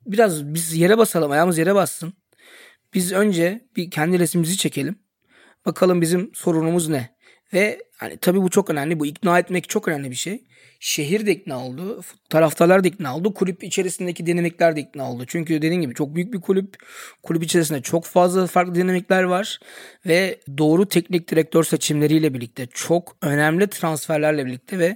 biraz 0.05 0.53
biz 0.53 0.73
yere 0.73 0.97
basalım, 0.97 1.31
ayağımız 1.31 1.57
yere 1.57 1.75
bassın. 1.75 2.13
Biz 2.93 3.11
önce 3.11 3.67
bir 3.75 3.91
kendi 3.91 4.19
resmimizi 4.19 4.57
çekelim. 4.57 4.99
Bakalım 5.65 6.01
bizim 6.01 6.31
sorunumuz 6.33 6.89
ne? 6.89 7.09
Ve 7.53 7.79
hani 7.97 8.17
tabii 8.17 8.41
bu 8.41 8.49
çok 8.49 8.69
önemli. 8.69 8.99
Bu 8.99 9.05
ikna 9.05 9.39
etmek 9.39 9.69
çok 9.69 9.87
önemli 9.87 10.11
bir 10.11 10.15
şey. 10.15 10.43
Şehir 10.79 11.25
de 11.25 11.31
ikna 11.31 11.65
oldu. 11.65 12.01
Taraftarlar 12.29 12.83
da 12.83 12.87
ikna 12.87 13.15
oldu. 13.15 13.33
Kulüp 13.33 13.63
içerisindeki 13.63 14.25
dinamikler 14.25 14.75
de 14.75 14.81
ikna 14.81 15.11
oldu. 15.11 15.23
Çünkü 15.27 15.53
dediğim 15.53 15.81
gibi 15.81 15.93
çok 15.93 16.15
büyük 16.15 16.33
bir 16.33 16.41
kulüp. 16.41 16.75
Kulüp 17.23 17.43
içerisinde 17.43 17.81
çok 17.81 18.05
fazla 18.05 18.47
farklı 18.47 18.75
dinamikler 18.75 19.23
var. 19.23 19.59
Ve 20.05 20.39
doğru 20.57 20.85
teknik 20.85 21.31
direktör 21.31 21.63
seçimleriyle 21.63 22.33
birlikte 22.33 22.67
çok 22.73 23.17
önemli 23.21 23.67
transferlerle 23.67 24.45
birlikte 24.45 24.79
ve 24.79 24.95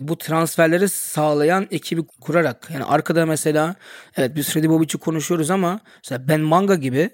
bu 0.00 0.18
transferleri 0.18 0.88
sağlayan 0.88 1.66
ekibi 1.70 2.02
kurarak 2.20 2.68
yani 2.72 2.84
arkada 2.84 3.26
mesela 3.26 3.74
evet 4.16 4.36
biz 4.36 4.48
Freddy 4.48 4.68
Bobic'i 4.68 4.98
konuşuyoruz 4.98 5.50
ama 5.50 5.80
mesela 6.04 6.28
Ben 6.28 6.40
Manga 6.40 6.74
gibi 6.74 7.10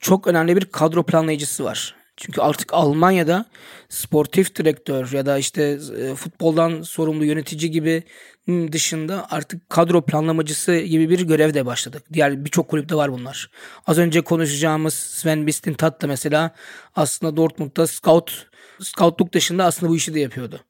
çok 0.00 0.26
önemli 0.26 0.56
bir 0.56 0.64
kadro 0.64 1.02
planlayıcısı 1.02 1.64
var. 1.64 2.05
Çünkü 2.16 2.40
artık 2.40 2.74
Almanya'da 2.74 3.44
sportif 3.88 4.54
direktör 4.56 5.12
ya 5.12 5.26
da 5.26 5.38
işte 5.38 5.78
e, 5.98 6.14
futboldan 6.14 6.82
sorumlu 6.82 7.24
yönetici 7.24 7.70
gibi 7.70 8.02
dışında 8.48 9.26
artık 9.30 9.70
kadro 9.70 10.02
planlamacısı 10.02 10.76
gibi 10.76 11.10
bir 11.10 11.20
görev 11.20 11.54
de 11.54 11.66
başladık. 11.66 12.02
Diğer 12.12 12.44
birçok 12.44 12.68
kulüpte 12.68 12.94
var 12.94 13.12
bunlar. 13.12 13.50
Az 13.86 13.98
önce 13.98 14.20
konuşacağımız 14.20 14.94
Sven 14.94 15.38
Mislintat 15.38 16.02
da 16.02 16.06
mesela 16.06 16.54
aslında 16.94 17.36
Dortmund'da 17.36 17.86
scout 17.86 18.46
scoutluk 18.82 19.32
dışında 19.32 19.64
aslında 19.64 19.92
bu 19.92 19.96
işi 19.96 20.14
de 20.14 20.20
yapıyordu. 20.20 20.60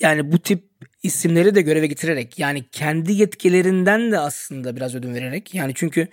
Yani 0.00 0.32
bu 0.32 0.38
tip 0.38 0.64
isimleri 1.02 1.54
de 1.54 1.62
göreve 1.62 1.86
getirerek 1.86 2.38
yani 2.38 2.64
kendi 2.72 3.12
yetkilerinden 3.12 4.12
de 4.12 4.18
aslında 4.18 4.76
biraz 4.76 4.94
ödün 4.94 5.14
vererek 5.14 5.54
yani 5.54 5.72
çünkü 5.74 6.08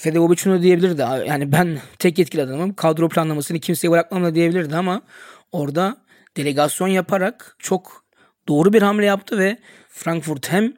Fede 0.00 0.36
şunu 0.36 0.62
diyebilirdi. 0.62 1.00
Yani 1.26 1.52
ben 1.52 1.78
tek 1.98 2.18
yetkili 2.18 2.42
adamım. 2.42 2.74
Kadro 2.74 3.08
planlamasını 3.08 3.58
kimseye 3.58 3.90
bırakmam 3.90 4.24
da 4.24 4.34
diyebilirdi 4.34 4.76
ama 4.76 5.02
orada 5.52 5.96
delegasyon 6.36 6.88
yaparak 6.88 7.56
çok 7.58 8.04
doğru 8.48 8.72
bir 8.72 8.82
hamle 8.82 9.06
yaptı 9.06 9.38
ve 9.38 9.58
Frankfurt 9.88 10.52
hem 10.52 10.72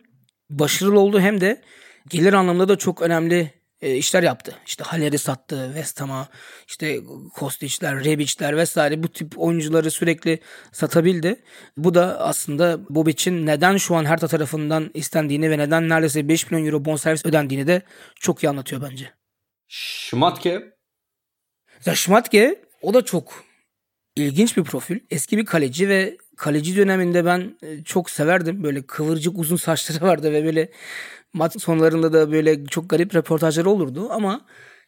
başarılı 0.51 1.01
oldu 1.01 1.21
hem 1.21 1.41
de 1.41 1.63
gelir 2.09 2.33
anlamında 2.33 2.69
da 2.69 2.77
çok 2.77 3.03
önemli 3.03 3.60
e, 3.83 3.97
işler 3.97 4.23
yaptı. 4.23 4.55
İşte 4.67 4.85
Haller'i 4.85 5.19
sattı, 5.19 5.65
West 5.67 6.01
Ham'a, 6.01 6.29
işte 6.69 7.01
Kostic'ler, 7.35 8.05
Rebic'ler 8.05 8.57
vesaire 8.57 9.03
bu 9.03 9.09
tip 9.09 9.39
oyuncuları 9.39 9.91
sürekli 9.91 10.41
satabildi. 10.73 11.43
Bu 11.77 11.95
da 11.95 12.21
aslında 12.21 12.79
Bobic'in 12.89 13.47
neden 13.47 13.77
şu 13.77 13.97
an 13.97 14.05
Hertha 14.05 14.29
tarafından 14.29 14.91
istendiğini 14.95 15.51
ve 15.51 15.59
neden 15.59 15.89
neredeyse 15.89 16.29
5 16.29 16.51
milyon 16.51 16.67
euro 16.67 16.85
bonservis 16.85 17.27
ödendiğini 17.27 17.67
de 17.67 17.83
çok 18.21 18.45
iyi 18.45 18.49
anlatıyor 18.49 18.83
bence. 18.91 19.13
Schmatke? 19.69 20.63
Ya 21.87 21.95
Schmatke 21.95 22.65
o 22.83 22.95
da 22.95 23.05
çok 23.05 23.45
ilginç 24.17 24.57
bir 24.57 24.65
profil. 24.65 24.99
Eski 25.11 25.39
bir 25.39 25.45
kaleci 25.45 25.89
ve 25.89 26.17
kaleci 26.37 26.77
döneminde 26.77 27.25
ben 27.25 27.59
e, 27.63 27.85
çok 27.85 28.11
severdim. 28.11 28.63
Böyle 28.63 28.83
kıvırcık 28.83 29.39
uzun 29.39 29.57
saçları 29.57 30.01
vardı 30.07 30.33
ve 30.33 30.45
böyle 30.45 30.71
maç 31.33 31.63
sonlarında 31.63 32.13
da 32.13 32.33
böyle 32.33 32.67
çok 32.67 32.91
garip 32.91 33.15
röportajları 33.15 33.71
olurdu 33.71 34.09
ama 34.11 34.47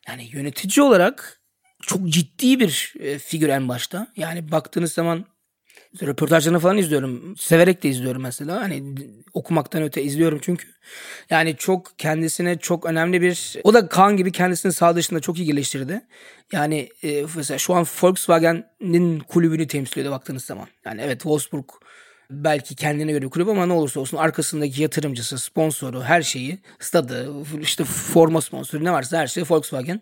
yani 0.09 0.29
yönetici 0.33 0.85
olarak 0.85 1.41
çok 1.83 2.09
ciddi 2.09 2.61
bir 2.61 2.95
e, 3.01 3.19
figür 3.19 3.49
en 3.49 3.69
başta. 3.69 4.07
Yani 4.17 4.51
baktığınız 4.51 4.93
zaman 4.93 5.25
röportajlarını 6.03 6.59
falan 6.59 6.79
izliyorum. 6.79 7.37
Severek 7.37 7.83
de 7.83 7.89
izliyorum 7.89 8.23
mesela. 8.23 8.61
Hani 8.61 8.95
okumaktan 9.33 9.83
öte 9.83 10.03
izliyorum 10.03 10.39
çünkü. 10.43 10.69
Yani 11.31 11.57
çok 11.57 11.99
kendisine 11.99 12.59
çok 12.59 12.87
önemli 12.87 13.23
bir... 13.23 13.57
O 13.65 13.75
da 13.75 13.89
Kaan 13.89 14.17
gibi 14.17 14.33
kendisini 14.33 14.73
sağ 14.73 14.97
dışında 14.97 15.21
çok 15.21 15.39
iyi 15.39 15.47
geliştirdi. 15.47 16.03
Yani 16.53 16.89
e, 17.03 17.25
mesela 17.37 17.59
şu 17.59 17.75
an 17.75 17.87
Volkswagen'in 18.03 19.19
kulübünü 19.19 19.67
temsil 19.67 20.01
ediyor 20.01 20.15
baktığınız 20.15 20.45
zaman. 20.45 20.67
Yani 20.85 21.01
evet 21.05 21.21
Wolfsburg 21.21 21.69
belki 22.33 22.75
kendine 22.75 23.13
göre 23.13 23.23
bir 23.23 23.31
kulüp 23.31 23.49
ama 23.49 23.67
ne 23.67 23.73
olursa 23.73 24.01
olsun 24.01 24.17
arkasındaki 24.17 24.83
yatırımcısı, 24.83 25.39
sponsoru, 25.39 26.03
her 26.03 26.23
şeyi, 26.23 26.59
stadı, 26.81 27.29
işte 27.61 27.85
forma 27.85 28.41
sponsoru 28.41 28.85
ne 28.85 28.93
varsa 28.93 29.19
her 29.19 29.27
şey 29.27 29.45
Volkswagen. 29.51 30.01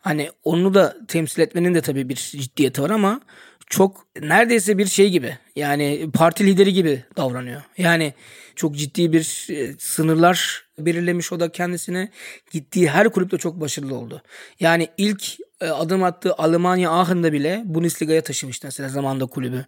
Hani 0.00 0.30
onu 0.44 0.74
da 0.74 0.96
temsil 1.08 1.42
etmenin 1.42 1.74
de 1.74 1.80
tabii 1.80 2.08
bir 2.08 2.14
ciddiyeti 2.14 2.82
var 2.82 2.90
ama 2.90 3.20
çok 3.66 4.06
neredeyse 4.20 4.78
bir 4.78 4.86
şey 4.86 5.10
gibi. 5.10 5.38
Yani 5.56 6.10
parti 6.14 6.46
lideri 6.46 6.72
gibi 6.72 7.04
davranıyor. 7.16 7.62
Yani 7.78 8.14
çok 8.56 8.76
ciddi 8.76 9.12
bir 9.12 9.46
e, 9.50 9.74
sınırlar 9.78 10.66
belirlemiş 10.78 11.32
o 11.32 11.40
da 11.40 11.52
kendisine. 11.52 12.08
Gittiği 12.50 12.90
her 12.90 13.08
kulüpte 13.08 13.38
çok 13.38 13.60
başarılı 13.60 13.94
oldu. 13.94 14.22
Yani 14.60 14.88
ilk 14.96 15.36
e, 15.60 15.66
adım 15.66 16.02
attığı 16.02 16.34
Almanya 16.34 16.90
Aachen'da 16.90 17.32
bile 17.32 17.62
Bundesliga'ya 17.64 18.22
taşımıştı 18.22 18.66
mesela 18.66 18.88
zamanda 18.88 19.26
kulübü. 19.26 19.66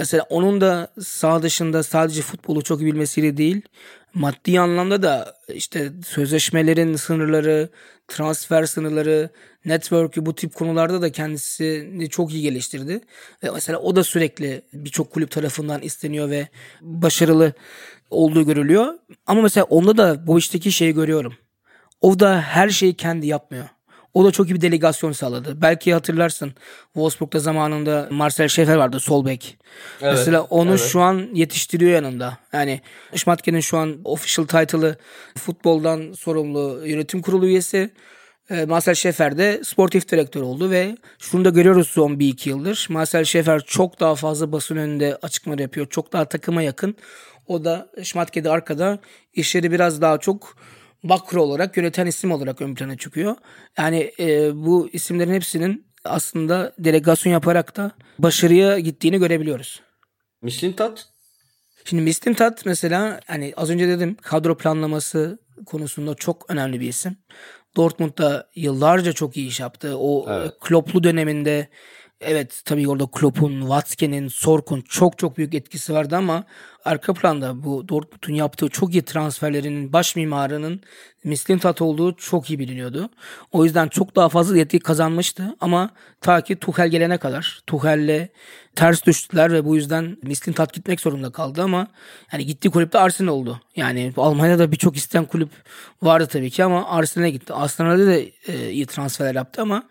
Mesela 0.00 0.26
onun 0.30 0.60
da 0.60 0.92
sağ 1.00 1.42
dışında 1.42 1.82
sadece 1.82 2.22
futbolu 2.22 2.62
çok 2.62 2.80
iyi 2.80 2.86
bilmesiyle 2.86 3.36
değil, 3.36 3.62
maddi 4.14 4.60
anlamda 4.60 5.02
da 5.02 5.34
işte 5.54 5.92
sözleşmelerin 6.06 6.96
sınırları, 6.96 7.68
transfer 8.08 8.64
sınırları, 8.64 9.30
network'ü 9.64 10.26
bu 10.26 10.34
tip 10.34 10.54
konularda 10.54 11.02
da 11.02 11.12
kendisini 11.12 12.08
çok 12.08 12.32
iyi 12.32 12.42
geliştirdi. 12.42 13.00
Ve 13.42 13.50
mesela 13.50 13.78
o 13.78 13.96
da 13.96 14.04
sürekli 14.04 14.62
birçok 14.72 15.10
kulüp 15.10 15.30
tarafından 15.30 15.82
isteniyor 15.82 16.30
ve 16.30 16.48
başarılı 16.80 17.52
olduğu 18.10 18.46
görülüyor. 18.46 18.94
Ama 19.26 19.42
mesela 19.42 19.64
onda 19.64 19.96
da 19.96 20.26
bu 20.26 20.38
işteki 20.38 20.72
şeyi 20.72 20.94
görüyorum. 20.94 21.34
O 22.00 22.20
da 22.20 22.40
her 22.40 22.68
şeyi 22.68 22.94
kendi 22.94 23.26
yapmıyor. 23.26 23.68
O 24.14 24.24
da 24.24 24.30
çok 24.30 24.50
iyi 24.50 24.54
bir 24.54 24.60
delegasyon 24.60 25.12
sağladı. 25.12 25.62
Belki 25.62 25.94
hatırlarsın 25.94 26.52
Wolfsburg'da 26.84 27.38
zamanında 27.38 28.08
Marcel 28.10 28.46
Schäfer 28.46 28.78
vardı 28.78 29.00
sol 29.00 29.26
bek. 29.26 29.58
Evet, 30.00 30.14
Mesela 30.16 30.42
onu 30.42 30.70
evet. 30.70 30.80
şu 30.80 31.00
an 31.00 31.28
yetiştiriyor 31.34 31.92
yanında. 31.92 32.38
Yani 32.52 32.80
Schmatke'nin 33.14 33.60
şu 33.60 33.78
an 33.78 34.00
official 34.04 34.46
title'ı 34.46 34.96
futboldan 35.38 36.12
sorumlu 36.12 36.86
yönetim 36.86 37.22
kurulu 37.22 37.46
üyesi. 37.46 37.90
Ee, 38.50 38.64
Marcel 38.64 38.94
Schäfer 38.94 39.38
de 39.38 39.60
sportif 39.64 40.08
direktör 40.08 40.42
oldu 40.42 40.70
ve 40.70 40.96
şunu 41.18 41.44
da 41.44 41.50
görüyoruz 41.50 41.88
son 41.88 42.18
bir 42.18 42.28
iki 42.28 42.50
yıldır. 42.50 42.86
Marcel 42.90 43.22
Schäfer 43.22 43.64
çok 43.66 44.00
daha 44.00 44.14
fazla 44.14 44.52
basın 44.52 44.76
önünde 44.76 45.18
açıklamalar 45.22 45.62
yapıyor. 45.62 45.86
Çok 45.90 46.12
daha 46.12 46.24
takıma 46.24 46.62
yakın. 46.62 46.96
O 47.46 47.64
da 47.64 47.88
Schmatke'de 48.02 48.50
arkada 48.50 48.98
işleri 49.34 49.70
biraz 49.70 50.00
daha 50.00 50.18
çok 50.18 50.56
makro 51.02 51.42
olarak 51.42 51.76
yöneten 51.76 52.06
isim 52.06 52.32
olarak 52.32 52.60
ön 52.60 52.74
plana 52.74 52.96
çıkıyor. 52.96 53.36
Yani 53.78 54.12
e, 54.18 54.56
bu 54.56 54.88
isimlerin 54.92 55.34
hepsinin 55.34 55.86
aslında 56.04 56.72
delegasyon 56.78 57.32
yaparak 57.32 57.76
da 57.76 57.90
başarıya 58.18 58.78
gittiğini 58.78 59.18
görebiliyoruz. 59.18 59.82
Mislintat? 60.42 61.08
Şimdi 61.84 62.02
Mislintat 62.02 62.66
mesela 62.66 63.20
hani 63.26 63.52
az 63.56 63.70
önce 63.70 63.88
dedim 63.88 64.16
kadro 64.22 64.56
planlaması 64.56 65.38
konusunda 65.66 66.14
çok 66.14 66.50
önemli 66.50 66.80
bir 66.80 66.88
isim. 66.88 67.16
Dortmund'da 67.76 68.50
yıllarca 68.54 69.12
çok 69.12 69.36
iyi 69.36 69.48
iş 69.48 69.60
yaptı. 69.60 69.96
O 69.98 70.26
evet. 70.30 70.52
Klopp'lu 70.60 71.04
döneminde 71.04 71.68
Evet 72.20 72.62
tabii 72.64 72.88
orada 72.88 73.06
Klopp'un, 73.06 73.60
Watzke'nin, 73.60 74.28
Sork'un 74.28 74.80
çok 74.80 75.18
çok 75.18 75.36
büyük 75.38 75.54
etkisi 75.54 75.94
vardı 75.94 76.16
ama 76.16 76.44
arka 76.84 77.14
planda 77.14 77.64
bu 77.64 77.88
Dortmund'un 77.88 78.34
yaptığı 78.34 78.68
çok 78.68 78.94
iyi 78.94 79.02
transferlerinin 79.02 79.92
baş 79.92 80.16
mimarının 80.16 80.80
Mislintat 81.24 81.82
olduğu 81.82 82.16
çok 82.16 82.50
iyi 82.50 82.58
biliniyordu. 82.58 83.10
O 83.52 83.64
yüzden 83.64 83.88
çok 83.88 84.16
daha 84.16 84.28
fazla 84.28 84.56
yetki 84.56 84.78
kazanmıştı 84.78 85.56
ama 85.60 85.90
ta 86.20 86.40
ki 86.40 86.56
Tuchel 86.56 86.88
gelene 86.88 87.18
kadar 87.18 87.62
Tuchel'le 87.66 88.28
ters 88.74 89.06
düştüler 89.06 89.52
ve 89.52 89.64
bu 89.64 89.76
yüzden 89.76 90.16
Mislintat 90.22 90.72
gitmek 90.72 91.00
zorunda 91.00 91.30
kaldı 91.30 91.62
ama 91.62 91.86
yani 92.32 92.46
gittiği 92.46 92.70
kulüpte 92.70 92.98
Arsenal 92.98 93.32
oldu. 93.32 93.60
Yani 93.76 94.12
Almanya'da 94.16 94.72
birçok 94.72 94.96
isteyen 94.96 95.24
kulüp 95.24 95.50
vardı 96.02 96.26
tabii 96.26 96.50
ki 96.50 96.64
ama 96.64 96.88
Arsenal'e 96.90 97.30
gitti. 97.30 97.52
Arsenal'de 97.52 98.06
de 98.06 98.32
e, 98.46 98.70
iyi 98.70 98.86
transferler 98.86 99.34
yaptı 99.34 99.62
ama 99.62 99.82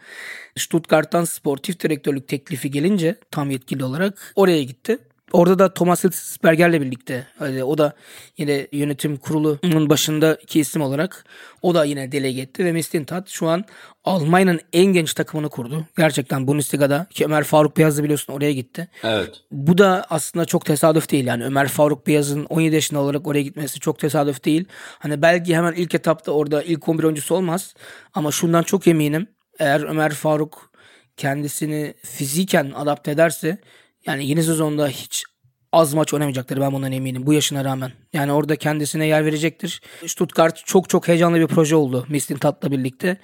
Stuttgart'tan 0.57 1.23
sportif 1.23 1.79
direktörlük 1.79 2.27
teklifi 2.27 2.71
gelince 2.71 3.15
tam 3.31 3.51
yetkili 3.51 3.83
olarak 3.83 4.33
oraya 4.35 4.63
gitti. 4.63 4.97
Orada 5.31 5.59
da 5.59 5.73
Thomas 5.73 6.03
Hitzberger'le 6.03 6.81
birlikte 6.81 7.27
hani 7.39 7.63
o 7.63 7.77
da 7.77 7.93
yine 8.37 8.67
yönetim 8.71 9.17
kurulunun 9.17 9.89
başında 9.89 10.35
iki 10.35 10.59
isim 10.59 10.81
olarak 10.81 11.25
o 11.61 11.75
da 11.75 11.85
yine 11.85 12.11
delege 12.11 12.41
etti 12.41 12.65
ve 12.65 12.71
Mislintat 12.71 13.29
şu 13.29 13.47
an 13.47 13.65
Almanya'nın 14.03 14.59
en 14.73 14.85
genç 14.85 15.13
takımını 15.13 15.49
kurdu. 15.49 15.85
Gerçekten 15.97 16.47
Bundesliga'da 16.47 17.07
ki 17.09 17.25
Ömer 17.25 17.43
Faruk 17.43 17.77
Beyaz'ı 17.77 18.03
biliyorsun 18.03 18.33
oraya 18.33 18.53
gitti. 18.53 18.87
Evet. 19.03 19.41
Bu 19.51 19.77
da 19.77 20.05
aslında 20.09 20.45
çok 20.45 20.65
tesadüf 20.65 21.11
değil 21.11 21.25
yani 21.25 21.45
Ömer 21.45 21.67
Faruk 21.67 22.07
Beyaz'ın 22.07 22.45
17 22.45 22.75
yaşında 22.75 22.99
olarak 22.99 23.27
oraya 23.27 23.41
gitmesi 23.41 23.79
çok 23.79 23.99
tesadüf 23.99 24.45
değil. 24.45 24.65
Hani 24.99 25.21
belki 25.21 25.55
hemen 25.55 25.73
ilk 25.73 25.95
etapta 25.95 26.31
orada 26.31 26.63
ilk 26.63 26.89
11 26.89 27.03
oyuncusu 27.03 27.35
olmaz 27.35 27.73
ama 28.13 28.31
şundan 28.31 28.63
çok 28.63 28.87
eminim 28.87 29.27
eğer 29.59 29.81
Ömer 29.81 30.11
Faruk 30.11 30.71
kendisini 31.17 31.93
fiziken 32.03 32.71
adapte 32.75 33.11
ederse 33.11 33.57
yani 34.05 34.27
yeni 34.27 34.43
sezonda 34.43 34.87
hiç 34.87 35.23
az 35.71 35.93
maç 35.93 36.13
oynamayacaktır 36.13 36.61
ben 36.61 36.73
bundan 36.73 36.91
eminim 36.91 37.25
bu 37.25 37.33
yaşına 37.33 37.65
rağmen. 37.65 37.91
Yani 38.13 38.31
orada 38.31 38.55
kendisine 38.55 39.05
yer 39.05 39.25
verecektir. 39.25 39.81
Stuttgart 40.07 40.65
çok 40.65 40.89
çok 40.89 41.07
heyecanlı 41.07 41.39
bir 41.39 41.47
proje 41.47 41.75
oldu 41.75 42.05
Mistin 42.09 42.37
Tat'la 42.37 42.71
birlikte. 42.71 43.17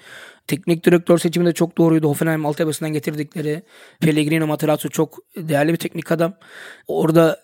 Teknik 0.48 0.86
direktör 0.86 1.18
seçimi 1.18 1.46
de 1.46 1.54
çok 1.54 1.78
doğruydu. 1.78 2.08
Hoffenheim 2.08 2.46
altyapısından 2.46 2.94
getirdikleri 2.94 3.64
Pellegrino 4.02 4.48
Materazzo 4.48 4.90
çok 4.90 5.18
değerli 5.38 5.74
bir 5.74 5.78
teknik 5.78 6.12
adam. 6.12 6.34
Orada 6.88 7.40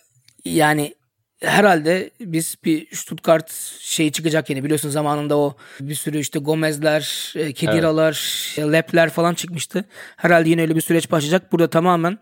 yani 0.46 0.96
herhalde 1.42 2.10
biz 2.20 2.56
bir 2.66 2.96
Stuttgart 2.96 3.52
şey 3.80 4.12
çıkacak 4.12 4.50
yine 4.50 4.64
biliyorsun 4.64 4.90
zamanında 4.90 5.38
o 5.38 5.56
bir 5.80 5.96
sürü 5.96 6.20
işte 6.20 6.40
Gomez'ler, 6.40 7.34
e, 7.36 7.54
Kediralar, 7.54 8.46
evet. 8.58 8.72
Lep'ler 8.72 9.10
falan 9.10 9.34
çıkmıştı. 9.34 9.86
Herhalde 10.18 10.50
yine 10.50 10.62
öyle 10.62 10.76
bir 10.76 10.82
süreç 10.82 11.12
başlayacak. 11.12 11.52
Burada 11.52 11.70
tamamen 11.70 12.18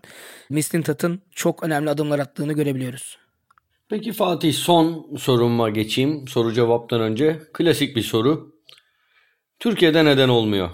Mislintat'ın 0.50 1.22
çok 1.32 1.64
önemli 1.64 1.90
adımlar 1.90 2.20
attığını 2.20 2.54
görebiliyoruz. 2.54 3.18
Peki 3.90 4.14
Fatih 4.14 4.54
son 4.54 5.16
soruma 5.18 5.70
geçeyim. 5.70 6.28
Soru 6.28 6.54
cevaptan 6.54 7.02
önce 7.02 7.40
klasik 7.54 7.96
bir 7.96 8.02
soru. 8.02 8.56
Türkiye'de 9.60 10.06
neden 10.06 10.30
olmuyor? 10.30 10.70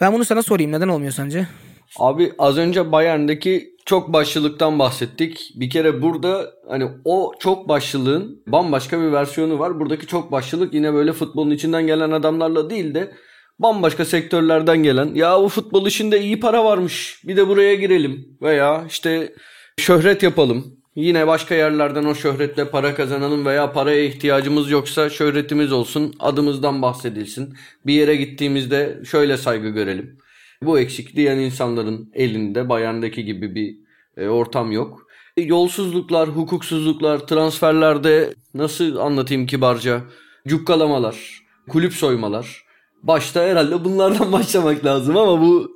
Ben 0.00 0.12
bunu 0.12 0.24
sana 0.24 0.42
sorayım. 0.42 0.72
Neden 0.72 0.88
olmuyor 0.88 1.12
sence? 1.12 1.48
Abi 1.96 2.32
az 2.38 2.58
önce 2.58 2.92
Bayern'deki 2.92 3.76
çok 3.86 4.12
başlılıktan 4.12 4.78
bahsettik. 4.78 5.52
Bir 5.54 5.70
kere 5.70 6.02
burada 6.02 6.50
hani 6.68 6.88
o 7.04 7.32
çok 7.38 7.68
başlılığın 7.68 8.42
bambaşka 8.46 9.00
bir 9.00 9.12
versiyonu 9.12 9.58
var. 9.58 9.80
Buradaki 9.80 10.06
çok 10.06 10.32
başlılık 10.32 10.74
yine 10.74 10.94
böyle 10.94 11.12
futbolun 11.12 11.50
içinden 11.50 11.86
gelen 11.86 12.10
adamlarla 12.10 12.70
değil 12.70 12.94
de 12.94 13.12
bambaşka 13.58 14.04
sektörlerden 14.04 14.82
gelen 14.82 15.14
ya 15.14 15.40
bu 15.42 15.48
futbol 15.48 15.86
işinde 15.86 16.20
iyi 16.20 16.40
para 16.40 16.64
varmış 16.64 17.22
bir 17.24 17.36
de 17.36 17.48
buraya 17.48 17.74
girelim 17.74 18.38
veya 18.42 18.84
işte 18.88 19.34
şöhret 19.76 20.22
yapalım. 20.22 20.78
Yine 20.94 21.26
başka 21.26 21.54
yerlerden 21.54 22.04
o 22.04 22.14
şöhretle 22.14 22.70
para 22.70 22.94
kazanalım 22.94 23.46
veya 23.46 23.72
paraya 23.72 24.04
ihtiyacımız 24.04 24.70
yoksa 24.70 25.10
şöhretimiz 25.10 25.72
olsun, 25.72 26.14
adımızdan 26.18 26.82
bahsedilsin. 26.82 27.54
Bir 27.86 27.92
yere 27.92 28.16
gittiğimizde 28.16 28.98
şöyle 29.10 29.36
saygı 29.36 29.68
görelim. 29.68 30.18
Bu 30.62 30.78
eksik 30.78 31.16
diyen 31.16 31.38
insanların 31.38 32.10
elinde 32.14 32.68
Bayern'deki 32.68 33.24
gibi 33.24 33.54
bir 33.54 33.76
e, 34.16 34.28
ortam 34.28 34.72
yok. 34.72 35.06
E, 35.36 35.42
yolsuzluklar, 35.42 36.28
hukuksuzluklar, 36.28 37.18
transferlerde 37.18 38.34
nasıl 38.54 38.96
anlatayım 38.96 39.46
kibarca? 39.46 40.02
Cukkalamalar, 40.48 41.42
kulüp 41.68 41.92
soymalar. 41.92 42.64
Başta 43.02 43.42
herhalde 43.42 43.84
bunlardan 43.84 44.32
başlamak 44.32 44.84
lazım 44.84 45.16
ama 45.16 45.40
bu 45.42 45.70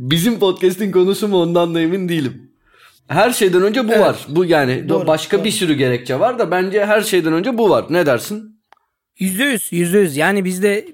bizim 0.00 0.38
podcast'in 0.38 0.92
konusu 0.92 1.28
mu 1.28 1.42
ondan 1.42 1.74
da 1.74 1.80
emin 1.80 2.08
değilim. 2.08 2.50
Her 3.08 3.30
şeyden 3.30 3.62
önce 3.62 3.88
bu 3.88 3.92
Evet. 3.92 4.00
var. 4.00 4.26
Bu 4.28 4.44
yani 4.44 4.88
Doğru, 4.88 5.06
başka 5.06 5.36
doğru. 5.36 5.44
bir 5.44 5.50
sürü 5.50 5.74
gerekçe 5.74 6.20
var 6.20 6.38
da 6.38 6.50
bence 6.50 6.86
her 6.86 7.00
şeyden 7.00 7.32
önce 7.32 7.58
bu 7.58 7.70
var. 7.70 7.86
Ne 7.90 8.06
dersin? 8.06 8.60
Yüzde 9.18 9.44
yüz, 9.44 9.68
yüzde 9.72 9.98
yüz. 9.98 10.16
Yani 10.16 10.44
bizde 10.44 10.88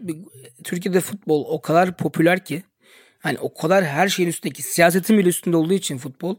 Türkiye'de 0.65 1.01
futbol 1.01 1.45
o 1.49 1.61
kadar 1.63 1.97
popüler 1.97 2.45
ki 2.45 2.63
hani 3.23 3.39
o 3.39 3.55
kadar 3.55 3.85
her 3.85 4.09
şeyin 4.09 4.29
üstündeki 4.29 4.63
siyasetin 4.63 5.19
bile 5.19 5.29
üstünde 5.29 5.57
olduğu 5.57 5.75
için 5.75 5.99
futbol 5.99 6.37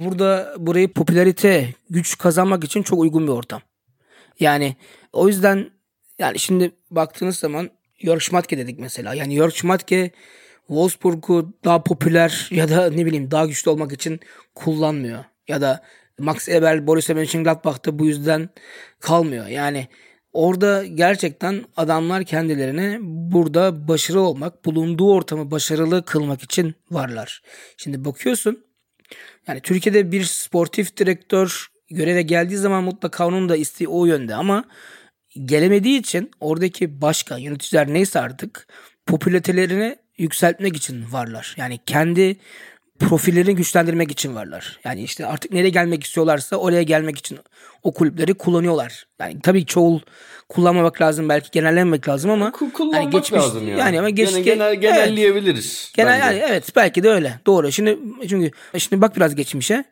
burada 0.00 0.54
burayı 0.58 0.92
popülarite, 0.92 1.74
güç 1.90 2.18
kazanmak 2.18 2.64
için 2.64 2.82
çok 2.82 2.98
uygun 2.98 3.26
bir 3.26 3.32
ortam. 3.32 3.62
Yani 4.40 4.76
o 5.12 5.28
yüzden 5.28 5.70
yani 6.18 6.38
şimdi 6.38 6.70
baktığınız 6.90 7.36
zaman 7.36 7.70
Jörg 7.98 8.20
Schmatke 8.20 8.58
dedik 8.58 8.78
mesela. 8.78 9.14
Yani 9.14 9.36
Jörg 9.36 9.52
Schmatke 9.52 10.10
Wolfsburg'u 10.66 11.52
daha 11.64 11.82
popüler 11.82 12.48
ya 12.50 12.68
da 12.68 12.90
ne 12.90 13.06
bileyim 13.06 13.30
daha 13.30 13.46
güçlü 13.46 13.70
olmak 13.70 13.92
için 13.92 14.20
kullanmıyor. 14.54 15.24
Ya 15.48 15.60
da 15.60 15.82
Max 16.18 16.48
Eberl 16.48 16.86
Borussia 16.86 17.14
Mönchengladbach'ta 17.14 17.98
bu 17.98 18.06
yüzden 18.06 18.48
kalmıyor. 19.00 19.46
Yani 19.46 19.88
orada 20.36 20.84
gerçekten 20.84 21.64
adamlar 21.76 22.24
kendilerine 22.24 22.98
burada 23.02 23.88
başarılı 23.88 24.20
olmak, 24.20 24.64
bulunduğu 24.64 25.12
ortamı 25.12 25.50
başarılı 25.50 26.04
kılmak 26.04 26.42
için 26.42 26.74
varlar. 26.90 27.42
Şimdi 27.76 28.04
bakıyorsun 28.04 28.64
yani 29.48 29.60
Türkiye'de 29.60 30.12
bir 30.12 30.24
sportif 30.24 30.96
direktör 30.96 31.66
göreve 31.90 32.22
geldiği 32.22 32.56
zaman 32.56 32.84
mutlaka 32.84 33.26
onun 33.26 33.48
da 33.48 33.56
isteği 33.56 33.88
o 33.88 34.06
yönde 34.06 34.34
ama 34.34 34.64
gelemediği 35.44 35.98
için 35.98 36.30
oradaki 36.40 37.00
başkan, 37.00 37.38
yöneticiler 37.38 37.92
neyse 37.92 38.20
artık 38.20 38.68
popülaritelerini 39.06 39.96
yükseltmek 40.18 40.76
için 40.76 41.12
varlar. 41.12 41.54
Yani 41.56 41.78
kendi 41.86 42.36
profillerini 42.98 43.54
güçlendirmek 43.56 44.10
için 44.10 44.34
varlar. 44.34 44.80
Yani 44.84 45.02
işte 45.02 45.26
artık 45.26 45.52
nereye 45.52 45.70
gelmek 45.70 46.04
istiyorlarsa 46.04 46.56
oraya 46.56 46.82
gelmek 46.82 47.18
için 47.18 47.38
o 47.82 47.92
kulüpleri 47.94 48.34
kullanıyorlar. 48.34 49.06
Yani 49.20 49.40
tabii 49.42 49.66
çoğul 49.66 50.00
kullanmamak 50.48 51.00
lazım 51.00 51.28
belki 51.28 51.50
genellemek 51.50 52.08
lazım 52.08 52.30
ama 52.30 52.48
Ku- 52.48 52.72
Kullanmak 52.72 53.02
hani 53.02 53.10
geçmiş- 53.10 53.40
lazım 53.40 53.68
yani. 53.68 53.80
Yani 53.80 53.98
ama 53.98 54.10
geç, 54.10 54.30
ge- 54.30 54.42
genel, 54.42 54.66
evet. 54.68 54.82
genelleyebiliriz. 54.82 55.92
Genel 55.96 56.20
bence. 56.20 56.38
yani 56.38 56.50
evet 56.50 56.72
belki 56.76 57.02
de 57.02 57.10
öyle. 57.10 57.40
Doğru. 57.46 57.72
Şimdi 57.72 57.98
çünkü 58.28 58.50
şimdi 58.78 59.02
bak 59.02 59.16
biraz 59.16 59.34
geçmişe. 59.34 59.84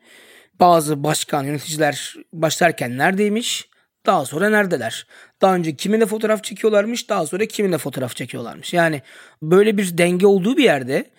Bazı 0.61 1.05
başkan 1.05 1.45
yöneticiler 1.45 2.15
başlarken 2.33 2.99
neredeymiş? 2.99 3.69
Daha 4.07 4.27
sonra 4.27 4.51
neredeler? 4.51 5.07
Daha 5.43 5.55
önce 5.55 5.77
kiminle 5.77 6.07
fotoğraf 6.07 6.45
çekiyorlarmış, 6.45 7.09
daha 7.09 7.27
sonra 7.27 7.47
kiminle 7.47 7.79
fotoğraf 7.79 8.17
çekiyorlarmış. 8.17 8.73
Yani 8.73 9.03
böyle 9.43 9.77
bir 9.77 9.99
denge 9.99 10.27
olduğu 10.27 10.57
bir 10.57 10.65
yerde 10.65 11.11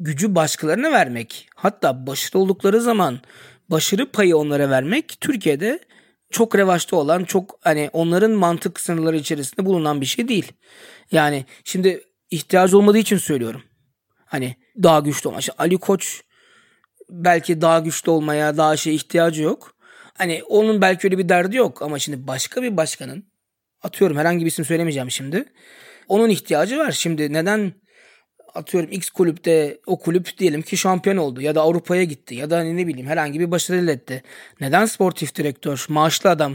gücü 0.00 0.34
başkalarına 0.34 0.92
vermek, 0.92 1.48
hatta 1.54 2.06
başarılı 2.06 2.42
oldukları 2.42 2.80
zaman 2.80 3.20
başarı 3.70 4.12
payı 4.12 4.36
onlara 4.36 4.70
vermek 4.70 5.16
Türkiye'de 5.20 5.78
çok 6.30 6.56
revaçta 6.56 6.96
olan, 6.96 7.24
çok 7.24 7.58
hani 7.60 7.90
onların 7.92 8.30
mantık 8.30 8.80
sınırları 8.80 9.16
içerisinde 9.16 9.66
bulunan 9.66 10.00
bir 10.00 10.06
şey 10.06 10.28
değil. 10.28 10.52
Yani 11.12 11.44
şimdi 11.64 12.04
ihtiyacı 12.30 12.78
olmadığı 12.78 12.98
için 12.98 13.18
söylüyorum. 13.18 13.62
Hani 14.24 14.56
daha 14.82 15.00
güçlü 15.00 15.28
olma. 15.28 15.38
İşte 15.38 15.52
Ali 15.58 15.78
Koç 15.78 16.22
belki 17.10 17.60
daha 17.60 17.78
güçlü 17.78 18.10
olmaya, 18.10 18.56
daha 18.56 18.76
şey 18.76 18.94
ihtiyacı 18.94 19.42
yok. 19.42 19.74
Hani 20.14 20.42
onun 20.48 20.80
belki 20.80 21.06
öyle 21.06 21.18
bir 21.18 21.28
derdi 21.28 21.56
yok 21.56 21.82
ama 21.82 21.98
şimdi 21.98 22.26
başka 22.26 22.62
bir 22.62 22.76
başkanın 22.76 23.24
atıyorum 23.82 24.16
herhangi 24.16 24.44
bir 24.44 24.50
isim 24.50 24.64
söylemeyeceğim 24.64 25.10
şimdi. 25.10 25.44
Onun 26.08 26.28
ihtiyacı 26.28 26.78
var. 26.78 26.92
Şimdi 26.92 27.32
neden 27.32 27.72
atıyorum 28.54 28.92
X 28.92 29.10
kulüpte 29.10 29.78
o 29.86 29.98
kulüp 29.98 30.38
diyelim 30.38 30.62
ki 30.62 30.76
şampiyon 30.76 31.16
oldu 31.16 31.40
ya 31.40 31.54
da 31.54 31.62
Avrupa'ya 31.62 32.04
gitti 32.04 32.34
ya 32.34 32.50
da 32.50 32.56
hani 32.56 32.76
ne 32.76 32.86
bileyim 32.86 33.06
herhangi 33.06 33.40
bir 33.40 33.50
başarı 33.50 33.78
elde 33.78 33.92
etti. 33.92 34.22
Neden 34.60 34.86
sportif 34.86 35.34
direktör, 35.34 35.86
maaşlı 35.88 36.30
adam 36.30 36.54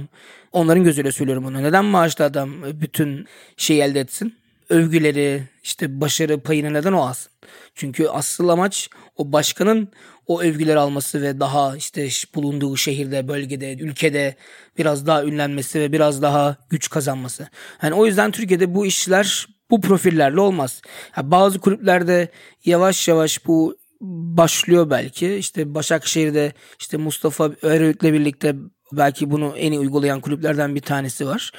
onların 0.51 0.83
gözüyle 0.83 1.11
söylüyorum 1.11 1.43
bunu. 1.43 1.63
Neden 1.63 1.85
maaşlı 1.85 2.25
adam 2.25 2.63
bütün 2.81 3.27
şeyi 3.57 3.81
elde 3.81 3.99
etsin? 3.99 4.35
Övgüleri, 4.69 5.43
işte 5.63 6.01
başarı 6.01 6.39
payını 6.39 6.73
neden 6.73 6.93
o 6.93 7.01
alsın? 7.01 7.31
Çünkü 7.75 8.07
asıl 8.07 8.49
amaç 8.49 8.89
o 9.17 9.31
başkanın 9.31 9.89
o 10.27 10.41
övgüleri 10.41 10.79
alması 10.79 11.21
ve 11.21 11.39
daha 11.39 11.77
işte 11.77 12.09
bulunduğu 12.35 12.77
şehirde, 12.77 13.27
bölgede, 13.27 13.73
ülkede 13.73 14.35
biraz 14.77 15.07
daha 15.07 15.23
ünlenmesi 15.23 15.79
ve 15.79 15.91
biraz 15.91 16.21
daha 16.21 16.57
güç 16.69 16.89
kazanması. 16.89 17.47
Yani 17.81 17.93
o 17.93 18.05
yüzden 18.05 18.31
Türkiye'de 18.31 18.75
bu 18.75 18.85
işler 18.85 19.47
bu 19.71 19.81
profillerle 19.81 20.39
olmaz. 20.39 20.81
Ha, 21.11 21.31
bazı 21.31 21.59
kulüplerde 21.59 22.27
yavaş 22.65 23.07
yavaş 23.07 23.45
bu 23.47 23.77
başlıyor 24.01 24.89
belki. 24.89 25.33
İşte 25.35 25.75
Başakşehir'de 25.75 26.53
işte 26.79 26.97
Mustafa 26.97 27.51
Eröğüt'le 27.63 28.03
birlikte 28.03 28.55
belki 28.91 29.31
bunu 29.31 29.53
en 29.57 29.71
iyi 29.71 29.79
uygulayan 29.79 30.21
kulüplerden 30.21 30.75
bir 30.75 30.81
tanesi 30.81 31.27
var. 31.27 31.51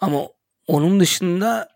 Ama 0.00 0.22
onun 0.66 1.00
dışında 1.00 1.68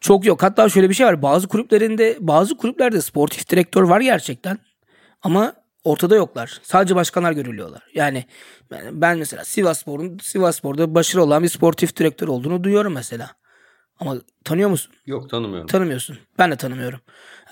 çok 0.00 0.24
yok. 0.24 0.42
Hatta 0.42 0.68
şöyle 0.68 0.88
bir 0.90 0.94
şey 0.94 1.06
var. 1.06 1.22
Bazı 1.22 1.48
kulüplerinde 1.48 2.16
bazı 2.20 2.56
kulüplerde 2.56 3.00
sportif 3.00 3.48
direktör 3.50 3.82
var 3.82 4.00
gerçekten. 4.00 4.58
Ama 5.22 5.52
ortada 5.84 6.16
yoklar. 6.16 6.60
Sadece 6.62 6.96
başkanlar 6.96 7.32
görülüyorlar. 7.32 7.82
Yani 7.94 8.24
ben- 8.92 9.18
mesela 9.18 9.44
Sivasspor'un 9.44 10.18
Sivasspor'da 10.22 10.94
başarılı 10.94 11.24
olan 11.24 11.42
bir 11.42 11.48
sportif 11.48 11.96
direktör 11.96 12.28
olduğunu 12.28 12.64
duyuyorum 12.64 12.92
mesela. 12.92 13.30
Ama 14.00 14.16
tanıyor 14.44 14.70
musun? 14.70 14.92
Yok 15.06 15.30
tanımıyorum. 15.30 15.66
Tanımıyorsun. 15.66 16.18
Ben 16.38 16.50
de 16.50 16.56
tanımıyorum. 16.56 17.00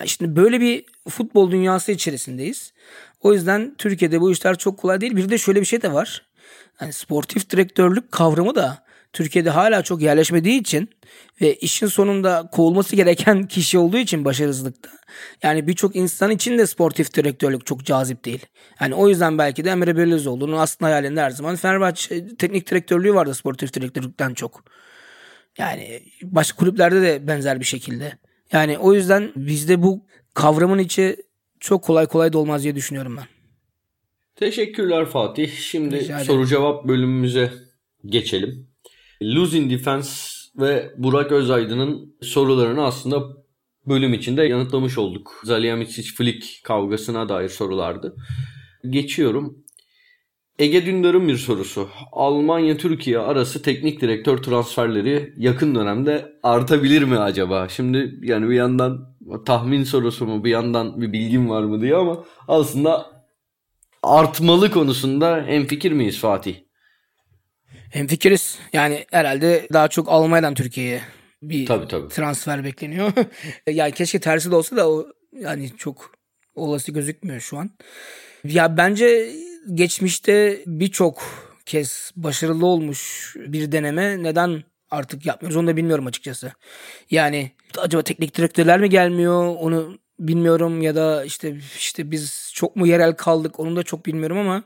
Şimdi 0.05 0.35
böyle 0.35 0.61
bir 0.61 0.85
futbol 1.09 1.51
dünyası 1.51 1.91
içerisindeyiz. 1.91 2.73
O 3.21 3.33
yüzden 3.33 3.75
Türkiye'de 3.77 4.21
bu 4.21 4.31
işler 4.31 4.57
çok 4.57 4.77
kolay 4.77 5.01
değil. 5.01 5.15
Bir 5.15 5.29
de 5.29 5.37
şöyle 5.37 5.61
bir 5.61 5.65
şey 5.65 5.81
de 5.81 5.93
var. 5.93 6.25
Yani 6.81 6.93
sportif 6.93 7.49
direktörlük 7.49 8.11
kavramı 8.11 8.55
da 8.55 8.85
Türkiye'de 9.13 9.49
hala 9.49 9.81
çok 9.81 10.01
yerleşmediği 10.01 10.59
için 10.59 10.89
ve 11.41 11.55
işin 11.55 11.87
sonunda 11.87 12.49
kovulması 12.51 12.95
gereken 12.95 13.43
kişi 13.47 13.77
olduğu 13.77 13.97
için 13.97 14.25
başarısızlıkta. 14.25 14.89
Yani 15.43 15.67
birçok 15.67 15.95
insan 15.95 16.31
için 16.31 16.57
de 16.57 16.67
sportif 16.67 17.13
direktörlük 17.13 17.65
çok 17.65 17.85
cazip 17.85 18.25
değil. 18.25 18.45
Yani 18.81 18.95
o 18.95 19.09
yüzden 19.09 19.37
belki 19.37 19.65
de 19.65 19.69
Emre 19.69 19.97
Belözoğlu'nun 19.97 20.57
aslında 20.57 20.91
hayalinde 20.91 21.21
her 21.21 21.29
zaman 21.29 21.55
Fenerbahçe 21.55 22.35
teknik 22.35 22.71
direktörlüğü 22.71 23.13
vardı 23.13 23.33
sportif 23.33 23.73
direktörlükten 23.73 24.33
çok. 24.33 24.63
Yani 25.57 26.01
başka 26.23 26.57
kulüplerde 26.57 27.01
de 27.01 27.27
benzer 27.27 27.59
bir 27.59 27.65
şekilde. 27.65 28.17
Yani 28.51 28.77
o 28.77 28.93
yüzden 28.93 29.31
bizde 29.35 29.83
bu 29.83 30.05
kavramın 30.33 30.79
içi 30.79 31.15
çok 31.59 31.83
kolay 31.83 32.07
kolay 32.07 32.33
dolmaz 32.33 32.63
diye 32.63 32.75
düşünüyorum 32.75 33.17
ben. 33.17 33.25
Teşekkürler 34.35 35.05
Fatih. 35.05 35.51
Şimdi 35.51 36.07
soru 36.23 36.47
cevap 36.47 36.87
bölümümüze 36.87 37.53
geçelim. 38.05 38.67
Losing 39.21 39.71
Defense 39.71 40.11
ve 40.57 40.93
Burak 40.97 41.31
Özaydın'ın 41.31 42.15
sorularını 42.21 42.85
aslında 42.85 43.23
bölüm 43.87 44.13
içinde 44.13 44.43
yanıtlamış 44.43 44.97
olduk. 44.97 45.41
Zalihamidzic 45.43 46.09
Flick 46.15 46.63
kavgasına 46.63 47.29
dair 47.29 47.49
sorulardı. 47.49 48.15
Geçiyorum. 48.89 49.64
Ege 50.59 50.85
Dündar'ın 50.85 51.27
bir 51.27 51.37
sorusu. 51.37 51.89
Almanya-Türkiye 52.11 53.19
arası 53.19 53.61
teknik 53.61 54.01
direktör 54.01 54.37
transferleri 54.37 55.33
yakın 55.37 55.75
dönemde 55.75 56.31
artabilir 56.43 57.03
mi 57.03 57.17
acaba? 57.17 57.69
Şimdi 57.69 58.19
yani 58.21 58.49
bir 58.49 58.55
yandan 58.55 59.15
tahmin 59.45 59.83
sorusu 59.83 60.25
mu 60.25 60.43
bir 60.43 60.49
yandan 60.49 61.01
bir 61.01 61.13
bilgim 61.13 61.49
var 61.49 61.63
mı 61.63 61.81
diye 61.81 61.95
ama 61.95 62.25
aslında 62.47 63.05
artmalı 64.03 64.71
konusunda 64.71 65.43
hemfikir 65.47 65.91
miyiz 65.91 66.19
Fatih? 66.19 66.55
Hemfikiriz. 67.91 68.59
Yani 68.73 69.05
herhalde 69.11 69.67
daha 69.73 69.87
çok 69.87 70.09
Almanya'dan 70.09 70.53
Türkiye'ye 70.53 71.01
bir 71.41 71.65
Tabii 71.65 71.87
tabii. 71.87 72.07
transfer 72.07 72.63
bekleniyor. 72.63 73.11
yani 73.69 73.91
keşke 73.91 74.19
tersi 74.19 74.51
de 74.51 74.55
olsa 74.55 74.75
da 74.75 74.89
o 74.89 75.07
yani 75.39 75.69
çok 75.77 76.11
olası 76.55 76.91
gözükmüyor 76.91 77.39
şu 77.41 77.57
an. 77.57 77.69
Ya 78.43 78.77
bence 78.77 79.31
geçmişte 79.73 80.63
birçok 80.65 81.23
kez 81.65 82.11
başarılı 82.15 82.65
olmuş 82.65 83.33
bir 83.39 83.71
deneme 83.71 84.23
neden 84.23 84.63
artık 84.91 85.25
yapmıyoruz 85.25 85.57
onu 85.57 85.67
da 85.67 85.77
bilmiyorum 85.77 86.05
açıkçası. 86.05 86.51
Yani 87.11 87.51
acaba 87.77 88.03
teknik 88.03 88.37
direktörler 88.37 88.79
mi 88.79 88.89
gelmiyor 88.89 89.55
onu 89.59 89.97
bilmiyorum 90.19 90.81
ya 90.81 90.95
da 90.95 91.25
işte 91.25 91.57
işte 91.77 92.11
biz 92.11 92.51
çok 92.53 92.75
mu 92.75 92.87
yerel 92.87 93.13
kaldık 93.15 93.59
onu 93.59 93.75
da 93.75 93.83
çok 93.83 94.05
bilmiyorum 94.05 94.37
ama 94.37 94.63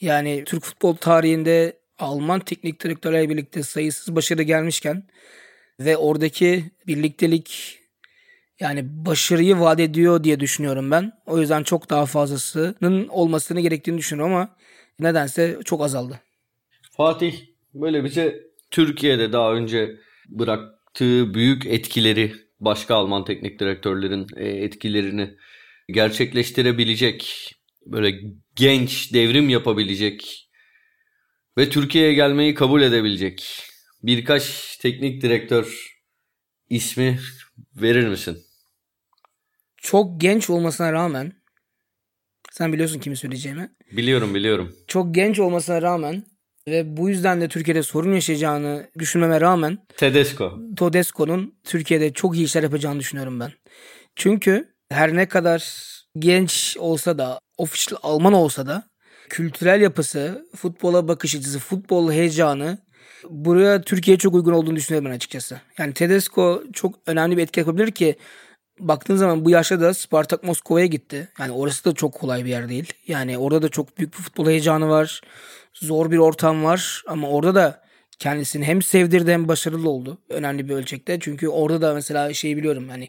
yani 0.00 0.42
Türk 0.46 0.64
futbol 0.64 0.96
tarihinde 0.96 1.80
Alman 1.98 2.40
teknik 2.40 2.84
direktörlerle 2.84 3.28
birlikte 3.28 3.62
sayısız 3.62 4.16
başarı 4.16 4.42
gelmişken 4.42 5.02
ve 5.80 5.96
oradaki 5.96 6.70
birliktelik 6.86 7.79
yani 8.60 9.06
başarıyı 9.06 9.58
vaat 9.60 9.80
ediyor 9.80 10.24
diye 10.24 10.40
düşünüyorum 10.40 10.90
ben. 10.90 11.12
O 11.26 11.40
yüzden 11.40 11.62
çok 11.62 11.90
daha 11.90 12.06
fazlasının 12.06 13.08
olmasını 13.08 13.60
gerektiğini 13.60 13.98
düşünüyorum 13.98 14.34
ama 14.34 14.56
nedense 14.98 15.58
çok 15.64 15.82
azaldı. 15.82 16.20
Fatih 16.96 17.34
böyle 17.74 18.04
bize 18.04 18.40
Türkiye'de 18.70 19.32
daha 19.32 19.52
önce 19.52 19.96
bıraktığı 20.28 21.34
büyük 21.34 21.66
etkileri 21.66 22.32
başka 22.60 22.94
Alman 22.94 23.24
teknik 23.24 23.60
direktörlerin 23.60 24.26
e, 24.36 24.48
etkilerini 24.48 25.36
gerçekleştirebilecek 25.88 27.52
böyle 27.86 28.20
genç 28.56 29.14
devrim 29.14 29.48
yapabilecek 29.48 30.48
ve 31.58 31.68
Türkiye'ye 31.68 32.14
gelmeyi 32.14 32.54
kabul 32.54 32.82
edebilecek 32.82 33.62
birkaç 34.02 34.76
teknik 34.76 35.22
direktör 35.22 35.96
ismi 36.70 37.18
verir 37.76 38.08
misin? 38.08 38.38
Çok 39.80 40.20
genç 40.20 40.50
olmasına 40.50 40.92
rağmen 40.92 41.32
sen 42.52 42.72
biliyorsun 42.72 43.00
kimi 43.00 43.16
söyleyeceğimi. 43.16 43.70
Biliyorum 43.92 44.34
biliyorum. 44.34 44.74
Çok 44.86 45.14
genç 45.14 45.38
olmasına 45.40 45.82
rağmen 45.82 46.24
ve 46.68 46.96
bu 46.96 47.08
yüzden 47.08 47.40
de 47.40 47.48
Türkiye'de 47.48 47.82
sorun 47.82 48.14
yaşayacağını 48.14 48.90
düşünmeme 48.98 49.40
rağmen 49.40 49.78
Tedesco. 49.96 50.58
Tedesco'nun 50.76 51.54
Türkiye'de 51.64 52.12
çok 52.12 52.36
iyi 52.36 52.44
işler 52.44 52.62
yapacağını 52.62 53.00
düşünüyorum 53.00 53.40
ben. 53.40 53.52
Çünkü 54.16 54.74
her 54.90 55.16
ne 55.16 55.28
kadar 55.28 55.90
genç 56.18 56.76
olsa 56.80 57.18
da, 57.18 57.40
official 57.58 57.98
Alman 58.02 58.32
olsa 58.32 58.66
da 58.66 58.82
kültürel 59.28 59.80
yapısı, 59.80 60.46
futbola 60.56 61.08
bakış 61.08 61.34
açısı, 61.34 61.58
futbol 61.58 62.12
heyecanı 62.12 62.78
buraya 63.30 63.82
Türkiye'ye 63.82 64.18
çok 64.18 64.34
uygun 64.34 64.52
olduğunu 64.52 64.76
düşünüyorum 64.76 65.10
ben 65.10 65.16
açıkçası. 65.16 65.60
Yani 65.78 65.94
Tedesco 65.94 66.62
çok 66.72 66.94
önemli 67.06 67.36
bir 67.36 67.42
etki 67.42 67.60
yapabilir 67.60 67.90
ki 67.90 68.16
baktığın 68.80 69.16
zaman 69.16 69.44
bu 69.44 69.50
yaşta 69.50 69.80
da 69.80 69.94
Spartak 69.94 70.44
Moskova'ya 70.44 70.86
gitti. 70.86 71.28
Yani 71.38 71.52
orası 71.52 71.84
da 71.84 71.94
çok 71.94 72.12
kolay 72.12 72.44
bir 72.44 72.50
yer 72.50 72.68
değil. 72.68 72.92
Yani 73.06 73.38
orada 73.38 73.62
da 73.62 73.68
çok 73.68 73.98
büyük 73.98 74.12
bir 74.12 74.18
futbol 74.18 74.46
heyecanı 74.46 74.88
var. 74.88 75.20
Zor 75.74 76.10
bir 76.10 76.18
ortam 76.18 76.64
var 76.64 77.02
ama 77.06 77.28
orada 77.28 77.54
da 77.54 77.82
kendisini 78.18 78.64
hem 78.64 78.82
sevdirdi 78.82 79.32
hem 79.32 79.48
başarılı 79.48 79.90
oldu. 79.90 80.18
Önemli 80.28 80.68
bir 80.68 80.74
ölçekte. 80.74 81.20
Çünkü 81.20 81.48
orada 81.48 81.82
da 81.82 81.94
mesela 81.94 82.34
şeyi 82.34 82.56
biliyorum 82.56 82.88
hani 82.88 83.08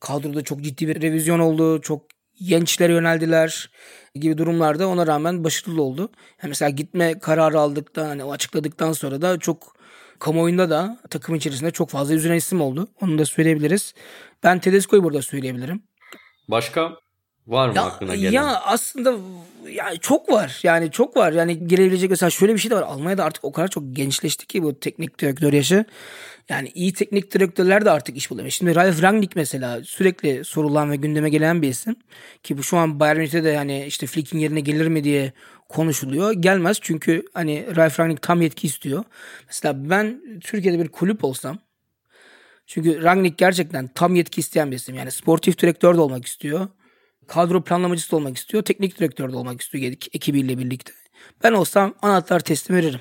kadroda 0.00 0.42
çok 0.42 0.60
ciddi 0.60 0.88
bir 0.88 1.02
revizyon 1.02 1.38
oldu. 1.38 1.80
Çok 1.80 2.02
gençlere 2.40 2.92
yöneldiler 2.92 3.70
gibi 4.14 4.38
durumlarda 4.38 4.88
ona 4.88 5.06
rağmen 5.06 5.44
başarılı 5.44 5.82
oldu. 5.82 6.00
Yani 6.42 6.48
mesela 6.48 6.70
gitme 6.70 7.18
kararı 7.18 7.60
aldıktan 7.60 8.06
hani 8.06 8.24
açıkladıktan 8.24 8.92
sonra 8.92 9.22
da 9.22 9.38
çok 9.38 9.77
kamuoyunda 10.18 10.70
da 10.70 10.98
takım 11.10 11.34
içerisinde 11.34 11.70
çok 11.70 11.90
fazla 11.90 12.14
üzülen 12.14 12.36
isim 12.36 12.60
oldu. 12.60 12.88
Onu 13.00 13.18
da 13.18 13.24
söyleyebiliriz. 13.24 13.94
Ben 14.42 14.58
Tedesco'yu 14.58 15.04
burada 15.04 15.22
söyleyebilirim. 15.22 15.82
Başka 16.48 16.92
var 17.46 17.68
mı 17.68 17.76
ya, 17.76 17.82
aklına 17.82 18.16
gelen? 18.16 18.32
Ya 18.32 18.60
aslında 18.60 19.14
ya 19.72 19.96
çok 19.96 20.32
var. 20.32 20.60
Yani 20.62 20.90
çok 20.90 21.16
var. 21.16 21.32
Yani 21.32 21.68
gelebilecek 21.68 22.10
mesela 22.10 22.30
şöyle 22.30 22.54
bir 22.54 22.58
şey 22.58 22.70
de 22.70 22.74
var. 22.74 22.82
Almanya'da 22.82 23.24
artık 23.24 23.44
o 23.44 23.52
kadar 23.52 23.68
çok 23.68 23.84
gençleşti 23.92 24.46
ki 24.46 24.62
bu 24.62 24.80
teknik 24.80 25.20
direktör 25.20 25.52
yaşı. 25.52 25.84
Yani 26.48 26.70
iyi 26.74 26.92
teknik 26.92 27.34
direktörler 27.34 27.84
de 27.84 27.90
artık 27.90 28.16
iş 28.16 28.30
bulamıyor. 28.30 28.50
Şimdi 28.50 28.74
Ralf 28.74 29.02
Rangnick 29.02 29.32
mesela 29.36 29.84
sürekli 29.84 30.44
sorulan 30.44 30.90
ve 30.90 30.96
gündeme 30.96 31.30
gelen 31.30 31.62
bir 31.62 31.68
isim. 31.68 31.96
Ki 32.42 32.58
bu 32.58 32.62
şu 32.62 32.76
an 32.76 33.00
Bayern 33.00 33.16
Münih'te 33.16 33.44
de 33.44 33.48
yani 33.48 33.84
işte 33.86 34.06
Flick'in 34.06 34.38
yerine 34.38 34.60
gelir 34.60 34.88
mi 34.88 35.04
diye 35.04 35.32
konuşuluyor. 35.68 36.32
Gelmez 36.32 36.78
çünkü 36.80 37.22
hani 37.34 37.76
Ralf 37.76 38.00
Rangnick 38.00 38.20
tam 38.20 38.42
yetki 38.42 38.66
istiyor. 38.66 39.04
Mesela 39.46 39.90
ben 39.90 40.22
Türkiye'de 40.40 40.78
bir 40.78 40.88
kulüp 40.88 41.24
olsam 41.24 41.58
çünkü 42.66 43.02
Rangnick 43.02 43.34
gerçekten 43.38 43.88
tam 43.88 44.14
yetki 44.14 44.40
isteyen 44.40 44.70
bir 44.70 44.76
isim. 44.76 44.94
Yani 44.94 45.10
sportif 45.10 45.58
direktör 45.58 45.94
de 45.94 46.00
olmak 46.00 46.26
istiyor. 46.26 46.68
Kadro 47.26 47.64
planlamacısı 47.64 48.10
da 48.10 48.16
olmak 48.16 48.36
istiyor. 48.36 48.62
Teknik 48.62 48.98
direktör 48.98 49.32
de 49.32 49.36
olmak 49.36 49.60
istiyor 49.60 49.84
ekibiyle 50.12 50.58
birlikte. 50.58 50.92
Ben 51.44 51.52
olsam 51.52 51.94
anahtar 52.02 52.40
teslim 52.40 52.76
veririm. 52.76 53.00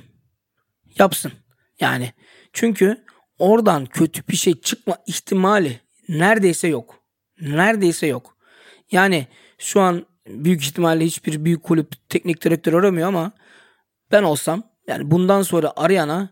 Yapsın. 0.99 1.31
Yani 1.79 2.13
çünkü 2.53 3.03
oradan 3.39 3.85
kötü 3.85 4.27
bir 4.27 4.35
şey 4.35 4.61
çıkma 4.61 4.97
ihtimali 5.07 5.79
neredeyse 6.09 6.67
yok. 6.67 7.03
Neredeyse 7.41 8.07
yok. 8.07 8.37
Yani 8.91 9.27
şu 9.57 9.81
an 9.81 10.05
büyük 10.27 10.63
ihtimalle 10.63 11.05
hiçbir 11.05 11.45
büyük 11.45 11.63
kulüp 11.63 12.09
teknik 12.09 12.43
direktör 12.43 12.73
aramıyor 12.73 13.07
ama 13.07 13.31
ben 14.11 14.23
olsam 14.23 14.63
yani 14.87 15.11
bundan 15.11 15.41
sonra 15.41 15.73
arayana 15.75 16.29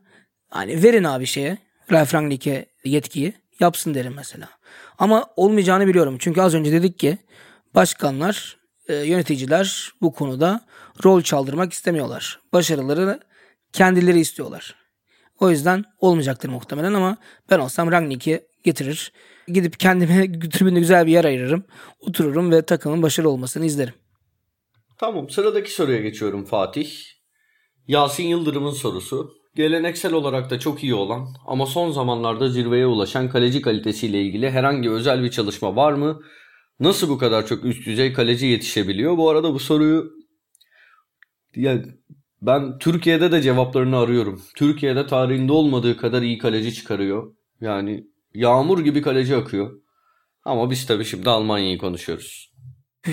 hani 0.50 0.84
verin 0.84 1.04
abi 1.04 1.26
şeye 1.26 1.58
Ralf 1.92 2.14
Rangnick'e 2.14 2.66
yetkiyi 2.84 3.34
yapsın 3.60 3.94
derim 3.94 4.14
mesela. 4.16 4.50
Ama 4.98 5.28
olmayacağını 5.36 5.88
biliyorum. 5.88 6.16
Çünkü 6.20 6.42
az 6.42 6.54
önce 6.54 6.72
dedik 6.72 7.00
ki 7.00 7.18
başkanlar, 7.76 8.58
e, 8.88 8.94
yöneticiler 8.96 9.92
bu 10.02 10.14
konuda 10.14 10.62
rol 11.04 11.22
çaldırmak 11.22 11.74
istemiyorlar. 11.74 12.40
Başarıları 12.54 13.20
kendileri 13.74 14.20
istiyorlar. 14.20 14.76
O 15.40 15.50
yüzden 15.50 15.84
olmayacaktır 16.00 16.50
muhtemelen 16.50 16.94
ama 16.94 17.18
ben 17.50 17.60
olsam 17.60 17.92
Rangnick'i 17.92 18.48
getirir. 18.66 19.12
Gidip 19.48 19.80
kendime 19.80 20.40
tribünde 20.50 20.80
güzel 20.80 21.06
bir 21.06 21.12
yer 21.12 21.26
ayırırım. 21.26 21.64
Otururum 22.00 22.52
ve 22.52 22.62
takımın 22.62 23.02
başarılı 23.02 23.32
olmasını 23.32 23.66
izlerim. 23.66 23.94
Tamam 24.98 25.30
sıradaki 25.30 25.72
soruya 25.72 26.02
geçiyorum 26.02 26.46
Fatih. 26.46 26.92
Yasin 27.88 28.24
Yıldırım'ın 28.24 28.72
sorusu. 28.72 29.32
Geleneksel 29.56 30.14
olarak 30.14 30.50
da 30.50 30.60
çok 30.60 30.84
iyi 30.84 30.94
olan 30.94 31.28
ama 31.48 31.66
son 31.66 31.92
zamanlarda 31.92 32.50
zirveye 32.50 32.86
ulaşan 32.86 33.30
kaleci 33.30 33.62
kalitesiyle 33.62 34.22
ilgili 34.22 34.52
herhangi 34.52 34.90
özel 34.90 35.24
bir 35.24 35.32
çalışma 35.32 35.76
var 35.76 35.94
mı? 35.94 36.22
Nasıl 36.80 37.10
bu 37.10 37.18
kadar 37.18 37.48
çok 37.48 37.66
üst 37.66 37.86
düzey 37.86 38.14
kaleci 38.14 38.46
yetişebiliyor? 38.46 39.18
Bu 39.18 39.30
arada 39.30 39.54
bu 39.54 39.60
soruyu 39.60 40.12
yani 41.56 41.86
ben 42.42 42.78
Türkiye'de 42.80 43.32
de 43.32 43.42
cevaplarını 43.42 43.98
arıyorum. 43.98 44.42
Türkiye'de 44.56 45.08
tarihinde 45.08 45.52
olmadığı 45.52 45.98
kadar 45.98 46.22
iyi 46.22 46.38
kaleci 46.38 46.74
çıkarıyor. 46.74 47.36
Yani 47.62 48.04
yağmur 48.36 48.80
gibi 48.80 49.02
kaleci 49.02 49.36
akıyor. 49.36 49.72
Ama 50.44 50.72
biz 50.72 50.86
tabii 50.86 51.06
şimdi 51.06 51.30
Almanya'yı 51.30 51.78
konuşuyoruz. 51.78 52.52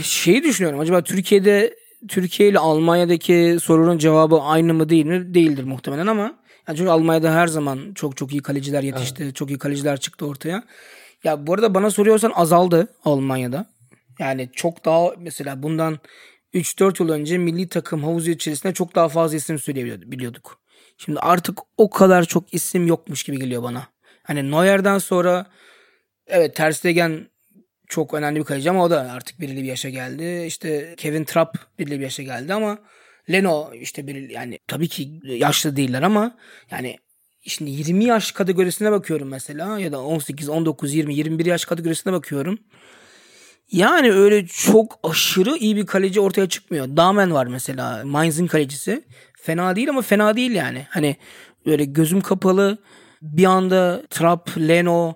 Şeyi 0.03 0.43
düşünüyorum 0.43 0.81
acaba 0.81 1.03
Türkiye'de 1.03 1.75
Türkiye 2.09 2.49
ile 2.49 2.59
Almanya'daki 2.59 3.59
sorunun 3.63 3.99
cevabı 3.99 4.41
aynı 4.41 4.75
mı 4.75 4.89
değil 4.89 5.07
mi? 5.07 5.35
Değildir 5.35 5.65
muhtemelen 5.65 6.07
ama 6.07 6.43
yani 6.69 6.79
çünkü 6.79 6.91
Almanya'da 6.91 7.35
her 7.35 7.47
zaman 7.47 7.95
çok 7.95 8.17
çok 8.17 8.33
iyi 8.33 8.43
kaleciler 8.43 8.83
yetişti. 8.83 9.25
Evet. 9.25 9.37
Çok 9.37 9.51
iyi 9.51 9.59
kaleciler 9.59 10.01
çıktı 10.01 10.27
ortaya. 10.27 10.63
Ya 11.25 11.47
bu 11.47 11.55
arada 11.55 11.75
bana 11.75 11.91
soruyorsan 11.91 12.33
azaldı 12.35 12.89
Almanya'da. 13.05 13.67
Yani 14.19 14.51
çok 14.53 14.85
daha 14.85 15.11
mesela 15.19 15.63
bundan 15.63 15.99
3-4 16.55 17.03
yıl 17.03 17.11
önce 17.11 17.39
milli 17.39 17.69
takım 17.69 18.05
havuzu 18.05 18.31
içerisinde 18.31 18.75
çok 18.75 18.95
daha 18.95 19.09
fazla 19.09 19.37
isim 19.37 19.59
söyleyebiliyorduk. 19.59 20.61
Şimdi 20.99 21.21
artık 21.21 21.59
o 21.77 21.91
kadar 21.91 22.25
çok 22.25 22.55
isim 22.55 22.87
yokmuş 22.87 23.23
gibi 23.23 23.39
geliyor 23.39 23.63
bana. 23.63 23.87
Hani 24.23 24.51
Neuer'den 24.51 24.99
sonra 24.99 25.47
evet 26.27 26.57
Ter 26.57 26.73
Stegen 26.73 27.27
çok 27.89 28.15
önemli 28.15 28.41
bir 28.41 28.45
kaleci 28.45 28.71
ama 28.71 28.85
o 28.85 28.91
da 28.91 29.01
artık 29.13 29.41
belirli 29.41 29.63
bir 29.63 29.69
yaşa 29.69 29.89
geldi. 29.89 30.45
İşte 30.47 30.95
Kevin 30.97 31.25
Trapp 31.25 31.59
belirli 31.79 31.99
bir 31.99 32.05
yaşa 32.05 32.23
geldi 32.23 32.55
ama 32.55 32.79
Leno 33.31 33.75
işte 33.75 34.07
bir 34.07 34.31
yani 34.31 34.59
tabii 34.69 34.89
ki 34.89 35.21
yaşlı 35.25 35.77
değiller 35.77 36.03
ama 36.03 36.37
yani 36.71 36.97
şimdi 37.47 37.71
20 37.71 38.05
yaş 38.05 38.33
kategorisine 38.33 38.93
bakıyorum 38.93 39.29
mesela 39.29 39.79
ya 39.79 39.93
da 39.93 40.03
18, 40.03 40.49
19, 40.49 40.95
20, 40.95 41.15
21 41.15 41.47
yaş 41.47 41.65
kategorisine 41.65 42.13
bakıyorum. 42.13 42.59
Yani 43.73 44.13
öyle 44.13 44.47
çok 44.47 44.99
aşırı 45.03 45.57
iyi 45.57 45.77
bir 45.77 45.87
kaleci 45.87 46.21
ortaya 46.21 46.49
çıkmıyor. 46.49 46.97
Damen 46.97 47.33
var 47.33 47.47
mesela 47.47 48.03
Mainz'in 48.05 48.47
kalecisi. 48.47 49.05
Fena 49.43 49.77
değil 49.77 49.91
ama 49.91 50.03
fena 50.03 50.37
değil 50.37 50.51
yani. 50.51 50.87
Hani 50.91 51.17
böyle 51.67 51.85
gözüm 51.85 52.21
kapalı 52.21 52.79
bir 53.23 53.45
anda 53.45 54.03
Trapp, 54.11 54.59
Leno, 54.59 55.15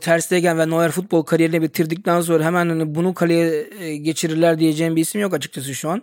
Ter 0.00 0.18
Stegen 0.18 0.58
ve 0.58 0.70
Neuer 0.70 0.90
futbol 0.90 1.22
kariyerini 1.22 1.62
bitirdikten 1.62 2.20
sonra 2.20 2.44
hemen 2.44 2.68
hani 2.68 2.94
bunu 2.94 3.14
kaleye 3.14 3.66
e, 3.80 3.96
geçirirler 3.96 4.58
diyeceğim 4.58 4.96
bir 4.96 5.00
isim 5.00 5.20
yok 5.20 5.34
açıkçası 5.34 5.74
şu 5.74 5.90
an. 5.90 6.02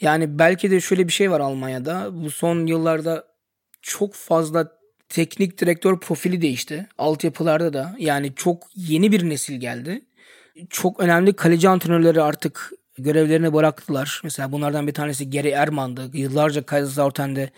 Yani 0.00 0.38
belki 0.38 0.70
de 0.70 0.80
şöyle 0.80 1.08
bir 1.08 1.12
şey 1.12 1.30
var 1.30 1.40
Almanya'da. 1.40 2.08
Bu 2.12 2.30
son 2.30 2.66
yıllarda 2.66 3.24
çok 3.82 4.14
fazla 4.14 4.68
teknik 5.08 5.60
direktör 5.60 6.00
profili 6.00 6.42
değişti. 6.42 6.86
Altyapılarda 6.98 7.72
da 7.72 7.96
yani 7.98 8.32
çok 8.36 8.66
yeni 8.76 9.12
bir 9.12 9.28
nesil 9.28 9.60
geldi. 9.60 10.02
Çok 10.70 11.00
önemli 11.00 11.32
kaleci 11.32 11.68
antrenörleri 11.68 12.22
artık 12.22 12.72
görevlerini 12.98 13.52
bıraktılar. 13.52 14.20
Mesela 14.24 14.52
bunlardan 14.52 14.86
bir 14.86 14.94
tanesi 14.94 15.30
Geri 15.30 15.48
Erman'dı. 15.48 16.10
Yıllarca 16.12 16.62
Kaiserslautern'de 16.62 17.50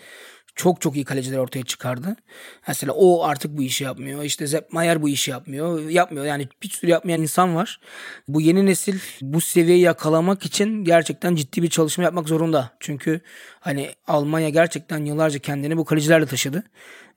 çok 0.57 0.81
çok 0.81 0.95
iyi 0.95 1.05
kaleciler 1.05 1.37
ortaya 1.37 1.63
çıkardı. 1.63 2.15
Mesela 2.67 2.93
o 2.93 3.23
artık 3.23 3.57
bu 3.57 3.63
işi 3.63 3.83
yapmıyor. 3.83 4.23
İşte 4.23 4.47
Sepp 4.47 4.73
Mayer 4.73 5.01
bu 5.01 5.09
işi 5.09 5.31
yapmıyor. 5.31 5.89
Yapmıyor. 5.89 6.25
Yani 6.25 6.47
bir 6.63 6.69
sürü 6.69 6.91
yapmayan 6.91 7.21
insan 7.21 7.55
var. 7.55 7.79
Bu 8.27 8.41
yeni 8.41 8.65
nesil 8.65 8.99
bu 9.21 9.41
seviyeyi 9.41 9.81
yakalamak 9.81 10.45
için 10.45 10.83
gerçekten 10.83 11.35
ciddi 11.35 11.63
bir 11.63 11.69
çalışma 11.69 12.03
yapmak 12.03 12.27
zorunda. 12.27 12.71
Çünkü 12.79 13.21
hani 13.59 13.89
Almanya 14.07 14.49
gerçekten 14.49 15.05
yıllarca 15.05 15.39
kendini 15.39 15.77
bu 15.77 15.85
kalecilerle 15.85 16.25
taşıdı. 16.25 16.63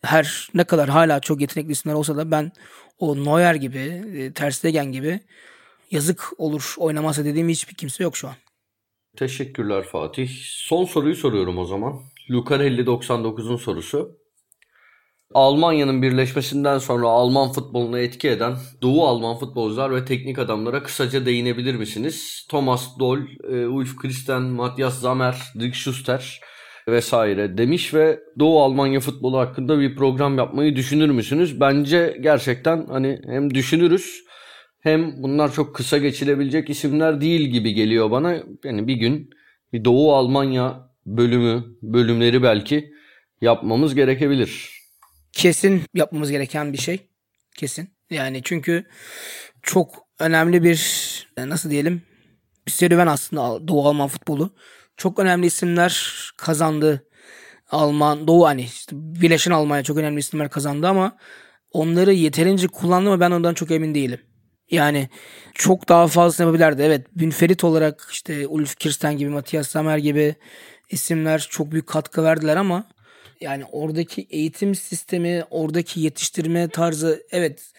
Her 0.03 0.49
ne 0.55 0.65
kadar 0.65 0.89
hala 0.89 1.21
çok 1.21 1.41
yetenekli 1.41 1.73
isimler 1.73 1.95
olsa 1.95 2.17
da 2.17 2.31
ben 2.31 2.53
o 2.99 3.25
Neuer 3.25 3.55
gibi, 3.55 4.03
e, 4.17 4.33
Ter 4.33 4.51
Stegen 4.51 4.93
gibi 4.93 5.21
yazık 5.91 6.33
olur 6.39 6.75
oynamasa 6.79 7.25
dediğim 7.25 7.49
hiçbir 7.49 7.75
kimse 7.75 8.03
yok 8.03 8.17
şu 8.17 8.29
an. 8.29 8.35
Teşekkürler 9.17 9.85
Fatih. 9.85 10.31
Son 10.45 10.85
soruyu 10.85 11.17
soruyorum 11.17 11.59
o 11.59 11.65
zaman. 11.65 12.01
Lucarelli 12.31 12.87
99'un 12.87 13.57
sorusu. 13.57 14.21
Almanya'nın 15.35 16.03
birleşmesinden 16.03 16.79
sonra 16.79 17.07
Alman 17.09 17.53
futboluna 17.53 17.99
etki 17.99 18.29
eden 18.29 18.57
Doğu 18.83 19.07
Alman 19.07 19.37
futbolcular 19.37 19.95
ve 19.95 20.05
teknik 20.05 20.39
adamlara 20.39 20.83
kısaca 20.83 21.27
değinebilir 21.27 21.75
misiniz? 21.75 22.47
Thomas 22.51 22.99
Doll, 22.99 23.19
e, 23.53 23.67
Ulf 23.67 23.97
Christen, 23.97 24.43
Matthias 24.43 25.01
Zammer, 25.01 25.37
Dirk 25.61 25.75
Schuster 25.75 26.41
vesaire 26.89 27.59
demiş 27.59 27.95
ve 27.95 28.21
Doğu 28.39 28.63
Almanya 28.63 29.01
futbolu 29.01 29.39
hakkında 29.39 29.81
bir 29.81 29.97
program 29.97 30.39
yapmayı 30.39 30.77
düşünür 30.77 31.11
müsünüz? 31.11 31.61
Bence 31.61 32.19
gerçekten 32.21 32.87
hani 32.87 33.21
hem 33.27 33.55
düşünürüz 33.55 34.25
hem 34.81 35.23
bunlar 35.23 35.53
çok 35.53 35.75
kısa 35.75 35.99
geçilebilecek 35.99 36.71
isimler 36.71 37.21
değil 37.21 37.41
gibi 37.41 37.75
geliyor 37.75 38.11
bana. 38.11 38.37
Yani 38.65 38.87
bir 38.87 38.95
gün 38.95 39.31
bir 39.73 39.85
Doğu 39.85 40.15
Almanya 40.15 40.90
bölümü, 41.07 41.65
bölümleri 41.83 42.43
belki 42.43 42.93
yapmamız 43.41 43.95
gerekebilir. 43.95 44.71
Kesin 45.33 45.83
yapmamız 45.95 46.31
gereken 46.31 46.73
bir 46.73 46.79
şey. 46.79 47.07
Kesin. 47.57 47.89
Yani 48.11 48.41
çünkü 48.45 48.85
çok 49.63 49.95
önemli 50.19 50.63
bir 50.63 50.81
nasıl 51.39 51.71
diyelim 51.71 52.03
bir 52.67 52.73
serüven 52.73 53.07
aslında 53.07 53.69
Doğu 53.69 53.89
Alman 53.89 54.09
futbolu. 54.09 54.55
Çok 54.97 55.19
önemli 55.19 55.47
isimler 55.47 56.13
kazandı. 56.37 57.07
Alman, 57.71 58.27
Doğu 58.29 58.47
hani 58.47 58.63
işte 58.63 58.97
Birleşen 58.97 59.51
Almanya 59.51 59.83
çok 59.83 59.97
önemli 59.97 60.21
isimler 60.21 60.51
kazandı 60.51 60.89
ama 60.89 61.17
onları 61.73 62.13
yeterince 62.13 62.67
kullandı 62.69 63.11
mı 63.11 63.21
ben 63.21 63.31
ondan 63.31 63.55
çok 63.55 63.71
emin 63.71 63.95
değilim. 63.95 64.21
Yani 64.71 65.09
çok 65.55 65.89
daha 65.89 66.07
fazla 66.07 66.45
yapabilirdi. 66.45 66.83
Evet 66.83 67.07
Bünferit 67.17 67.65
olarak 67.65 68.09
işte 68.13 68.47
Ulf 68.47 68.77
Kirsten 68.77 69.17
gibi, 69.17 69.31
Matthias 69.31 69.69
Sammer 69.69 69.99
gibi 69.99 70.35
isimler 70.91 71.47
çok 71.51 71.73
büyük 71.73 71.87
katkı 71.87 72.25
verdiler 72.25 72.57
ama 72.57 72.85
yani 73.41 73.65
oradaki 73.73 74.27
eğitim 74.31 74.75
sistemi, 74.75 75.45
oradaki 75.51 76.01
yetiştirme 76.01 76.69
tarzı 76.69 77.23
evet 77.31 77.73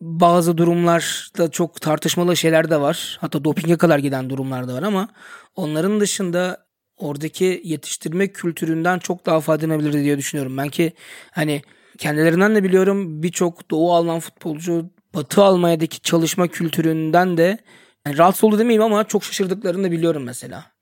bazı 0.00 0.58
durumlarda 0.58 1.50
çok 1.50 1.80
tartışmalı 1.80 2.36
şeyler 2.36 2.70
de 2.70 2.80
var. 2.80 3.18
Hatta 3.20 3.44
dopinge 3.44 3.76
kadar 3.76 3.98
giden 3.98 4.30
durumlar 4.30 4.68
da 4.68 4.74
var 4.74 4.82
ama 4.82 5.08
onların 5.56 6.00
dışında 6.00 6.66
oradaki 6.96 7.60
yetiştirme 7.64 8.28
kültüründen 8.28 8.98
çok 8.98 9.26
daha 9.26 9.40
faydalanabilirdi 9.40 10.04
diye 10.04 10.18
düşünüyorum. 10.18 10.56
Ben 10.56 10.68
ki 10.68 10.92
hani 11.30 11.62
kendilerinden 11.98 12.54
de 12.54 12.64
biliyorum 12.64 13.22
birçok 13.22 13.70
Doğu 13.70 13.92
Alman 13.94 14.20
futbolcu 14.20 14.90
Batı 15.14 15.42
Almanya'daki 15.42 16.00
çalışma 16.00 16.48
kültüründen 16.48 17.36
de 17.36 17.58
yani 18.06 18.18
rahatsız 18.18 18.44
oldu 18.44 18.58
demeyeyim 18.58 18.82
ama 18.82 19.04
çok 19.04 19.24
şaşırdıklarını 19.24 19.84
da 19.84 19.90
biliyorum 19.92 20.22
mesela. 20.22 20.73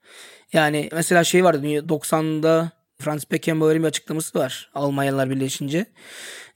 Yani 0.53 0.89
mesela 0.91 1.23
şey 1.23 1.43
vardı 1.43 1.67
90'da 1.67 2.71
Franz 2.99 3.31
Beckenbauer'in 3.31 3.81
bir 3.83 3.87
açıklaması 3.87 4.39
var 4.39 4.71
Almanyalılar 4.73 5.29
birleşince. 5.29 5.85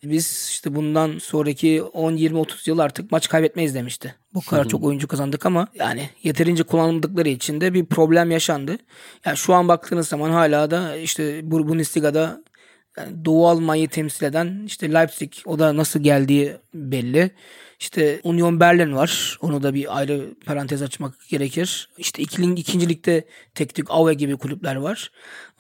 Biz 0.04 0.48
işte 0.50 0.76
bundan 0.76 1.18
sonraki 1.18 1.82
10 1.82 2.12
20 2.12 2.38
30 2.40 2.68
yıl 2.68 2.80
artık 2.80 3.12
maç 3.12 3.30
kaybetmeyiz 3.30 3.76
demişti. 3.76 4.16
Bu 4.34 4.42
kadar 4.42 4.68
çok 4.68 4.84
oyuncu 4.84 5.08
kazandık 5.08 5.46
ama 5.46 5.68
yani 5.76 6.10
yeterince 6.24 6.64
kullanıldıkları 6.64 7.30
için 7.30 7.62
de 7.62 7.74
bir 7.74 7.86
problem 7.86 8.32
yaşandı. 8.32 8.78
Yani 9.26 9.38
şu 9.38 9.54
an 9.54 9.68
baktığınız 9.68 10.08
zaman 10.08 10.32
hala 10.32 10.72
da 10.72 10.96
işte 10.96 11.52
Bundesliga'da 11.52 12.44
yani 12.98 13.26
Doğu 13.26 13.48
Almanya'yı 13.48 13.90
temsil 13.90 14.26
eden 14.26 14.64
işte 14.66 14.94
Leipzig 14.94 15.34
o 15.46 15.60
da 15.60 15.78
nasıl 15.78 16.00
geldiği 16.00 16.58
belli. 16.74 17.32
İşte 17.80 18.20
Union 18.24 18.60
Berlin 18.60 18.96
var. 18.96 19.38
Onu 19.42 19.64
da 19.64 19.74
bir 19.74 19.98
ayrı 19.98 20.36
parantez 20.46 20.82
açmak 20.82 21.14
gerekir. 21.30 21.90
İşte 21.98 22.22
ikilin, 22.22 22.56
ikinci 22.56 22.90
ligde 22.90 23.26
tek 23.56 23.76
tük 23.76 23.92
Aue 23.92 24.14
gibi 24.14 24.38
kulüpler 24.38 24.76
var. 24.76 25.12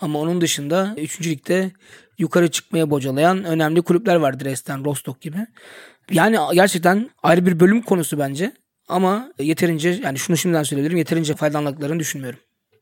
Ama 0.01 0.20
onun 0.20 0.41
dışında 0.41 0.95
üçüncü 0.97 1.30
ligde 1.30 1.72
yukarı 2.18 2.51
çıkmaya 2.51 2.89
bocalayan 2.89 3.43
önemli 3.43 3.82
kulüpler 3.82 4.15
var. 4.15 4.39
Dresden, 4.39 4.86
Rostock 4.86 5.22
gibi. 5.22 5.38
Yani 6.11 6.38
gerçekten 6.53 7.09
ayrı 7.24 7.45
bir 7.45 7.59
bölüm 7.59 7.82
konusu 7.82 8.20
bence. 8.20 8.51
Ama 8.88 9.34
yeterince 9.39 9.99
yani 10.03 10.20
şunu 10.20 10.38
şimdiden 10.38 10.63
söyleyebilirim 10.63 10.97
yeterince 10.97 11.36
faydalandıklarını 11.36 11.99
düşünmüyorum. 11.99 12.39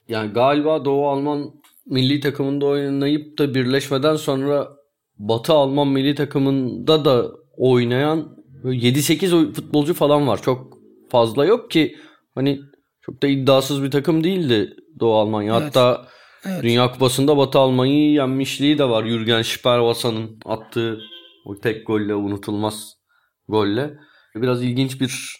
Yani 0.07 0.33
galiba 0.33 0.85
Doğu 0.85 1.07
Alman 1.07 1.51
milli 1.85 2.19
takımında 2.19 2.65
oynayıp 2.65 3.37
da 3.37 3.55
birleşmeden 3.55 4.15
sonra 4.15 4.69
Batı 5.17 5.53
Alman 5.53 5.87
milli 5.87 6.15
takımında 6.15 7.05
da 7.05 7.31
oynayan 7.57 8.37
7-8 8.73 9.53
futbolcu 9.53 9.93
falan 9.93 10.27
var. 10.27 10.41
Çok 10.41 10.77
fazla 11.09 11.45
yok 11.45 11.71
ki 11.71 11.95
hani 12.35 12.61
çok 13.01 13.21
da 13.21 13.27
iddiasız 13.27 13.83
bir 13.83 13.91
takım 13.91 14.23
değildi 14.23 14.75
Doğu 14.99 15.15
Almanya. 15.15 15.53
Evet. 15.57 15.63
Hatta 15.63 16.07
evet. 16.45 16.63
Dünya 16.63 16.91
Kupası'nda 16.91 17.37
Batı 17.37 17.59
Almanya'yı 17.59 18.11
yenmişliği 18.11 18.77
de 18.77 18.89
var. 18.89 19.05
Jürgen 19.05 19.41
Sperwasa'nın 19.41 20.39
attığı 20.45 20.99
o 21.45 21.59
tek 21.59 21.87
golle 21.87 22.15
unutulmaz 22.15 22.93
golle. 23.47 23.97
Biraz 24.35 24.63
ilginç 24.63 25.01
bir 25.01 25.35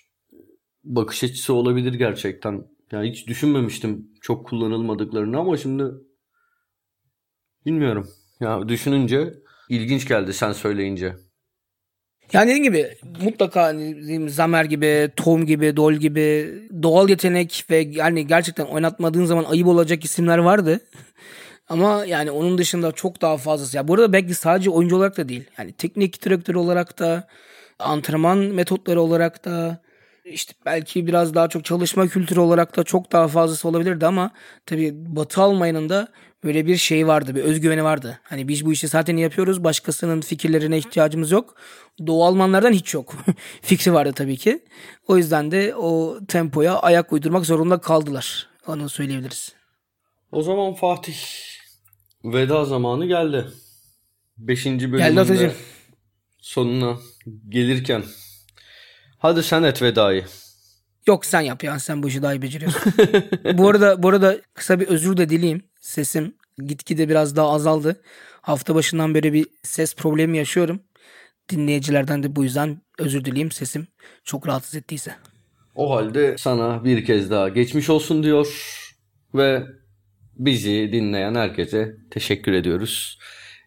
bakış 0.84 1.24
açısı 1.24 1.54
olabilir 1.54 1.94
gerçekten. 1.94 2.64
Yani 2.92 3.10
hiç 3.10 3.28
düşünmemiştim 3.28 4.08
çok 4.22 4.46
kullanılmadıklarını 4.46 5.40
ama 5.40 5.58
şimdi 5.58 5.84
bilmiyorum. 7.66 8.10
Ya 8.40 8.70
düşününce 8.70 9.34
ilginç 9.70 10.08
geldi 10.08 10.34
sen 10.34 10.52
söyleyince. 10.52 11.16
Yani 12.34 12.48
dediğim 12.48 12.64
gibi 12.64 12.98
mutlaka 13.24 13.64
hani 13.64 14.30
Zamer 14.30 14.66
gibi, 14.66 15.12
Tom 15.16 15.46
gibi, 15.46 15.78
Dol 15.78 15.94
gibi 15.94 16.54
doğal 16.84 17.10
yetenek 17.10 17.66
ve 17.70 17.88
yani 17.92 18.28
gerçekten 18.28 18.66
oynatmadığın 18.66 19.26
zaman 19.26 19.44
ayıp 19.44 19.68
olacak 19.68 20.06
isimler 20.06 20.38
vardı. 20.38 20.80
Ama 21.70 22.06
yani 22.06 22.32
onun 22.32 22.58
dışında 22.58 22.92
çok 22.92 23.22
daha 23.22 23.38
fazlası. 23.38 23.78
Ya 23.78 23.88
burada 23.88 24.14
belki 24.14 24.34
sadece 24.34 24.70
oyuncu 24.70 24.96
olarak 24.96 25.18
da 25.18 25.30
değil. 25.30 25.44
Yani 25.58 25.74
teknik 25.74 26.26
direktör 26.26 26.56
olarak 26.56 27.00
da, 27.00 27.28
antrenman 27.80 28.38
metotları 28.38 29.02
olarak 29.02 29.46
da, 29.46 29.82
işte 30.26 30.54
belki 30.66 31.08
biraz 31.08 31.34
daha 31.36 31.48
çok 31.50 31.66
çalışma 31.66 32.08
kültürü 32.08 32.40
olarak 32.40 32.78
da 32.78 32.84
çok 32.84 33.12
daha 33.12 33.28
fazlası 33.28 33.68
olabilirdi 33.68 34.06
ama 34.06 34.32
tabii 34.66 34.94
Batı 34.96 35.42
Almanya'nın 35.42 35.90
da 35.90 36.08
böyle 36.46 36.66
bir 36.66 36.78
şey 36.78 37.08
vardı, 37.08 37.36
bir 37.36 37.44
özgüveni 37.44 37.84
vardı. 37.84 38.20
Hani 38.24 38.48
biz 38.48 38.66
bu 38.66 38.74
işi 38.74 38.88
zaten 38.88 39.18
yapıyoruz, 39.18 39.64
başkasının 39.64 40.22
fikirlerine 40.22 40.78
ihtiyacımız 40.78 41.32
yok. 41.32 41.56
Doğu 42.08 42.26
Almanlardan 42.26 42.74
hiç 42.74 42.94
yok. 42.94 43.16
Fikri 43.62 43.94
vardı 43.94 44.14
tabii 44.16 44.38
ki. 44.38 44.64
O 45.08 45.18
yüzden 45.18 45.52
de 45.52 45.76
o 45.76 46.20
tempoya 46.28 46.80
ayak 46.80 47.14
uydurmak 47.14 47.46
zorunda 47.46 47.78
kaldılar. 47.78 48.48
Onu 48.68 48.90
söyleyebiliriz. 48.90 49.54
O 50.32 50.42
zaman 50.42 50.74
Fatih 50.74 51.18
veda 52.24 52.66
zamanı 52.66 53.06
geldi. 53.06 53.46
Beşinci 54.38 54.92
bölümünde 54.92 55.24
geldi 55.24 55.56
sonuna 56.42 56.98
gelirken 57.50 58.04
Hadi 59.18 59.44
sen 59.44 59.64
et 59.64 59.82
vedayı. 59.82 60.26
Yok 61.08 61.26
sen 61.26 61.42
yap 61.42 61.64
ya 61.64 61.80
sen 61.80 62.04
bu 62.04 62.08
işi 62.08 62.22
daha 62.22 62.34
iyi 62.34 62.42
beceriyorsun. 62.42 62.94
bu 63.54 63.70
arada 63.70 64.04
bu 64.04 64.10
arada 64.10 64.38
kısa 64.54 64.80
bir 64.80 64.88
özür 64.88 65.18
de 65.18 65.30
dileyim. 65.30 65.64
Sesim 65.86 66.34
gitgide 66.58 67.10
biraz 67.10 67.36
daha 67.36 67.52
azaldı. 67.52 68.02
Hafta 68.42 68.76
başından 68.76 69.16
beri 69.16 69.34
bir 69.34 69.48
ses 69.64 69.96
problemi 69.96 70.38
yaşıyorum. 70.38 70.80
Dinleyicilerden 71.50 72.24
de 72.24 72.36
bu 72.36 72.44
yüzden 72.44 72.82
özür 73.00 73.26
dileyim 73.26 73.52
sesim 73.52 73.88
çok 74.24 74.48
rahatsız 74.48 74.76
ettiyse. 74.76 75.16
O 75.76 75.96
halde 75.96 76.36
sana 76.38 76.84
bir 76.84 77.06
kez 77.06 77.32
daha 77.32 77.50
geçmiş 77.50 77.90
olsun 77.90 78.24
diyor 78.24 78.48
ve 79.36 79.64
bizi 80.36 80.90
dinleyen 80.94 81.36
herkese 81.36 81.96
teşekkür 82.12 82.54
ediyoruz. 82.54 83.20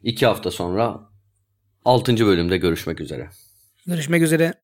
İki 0.03 0.27
hafta 0.27 0.51
sonra 0.51 1.01
6. 1.85 2.27
bölümde 2.27 2.57
görüşmek 2.57 3.01
üzere. 3.01 3.29
Görüşmek 3.87 4.23
üzere. 4.23 4.55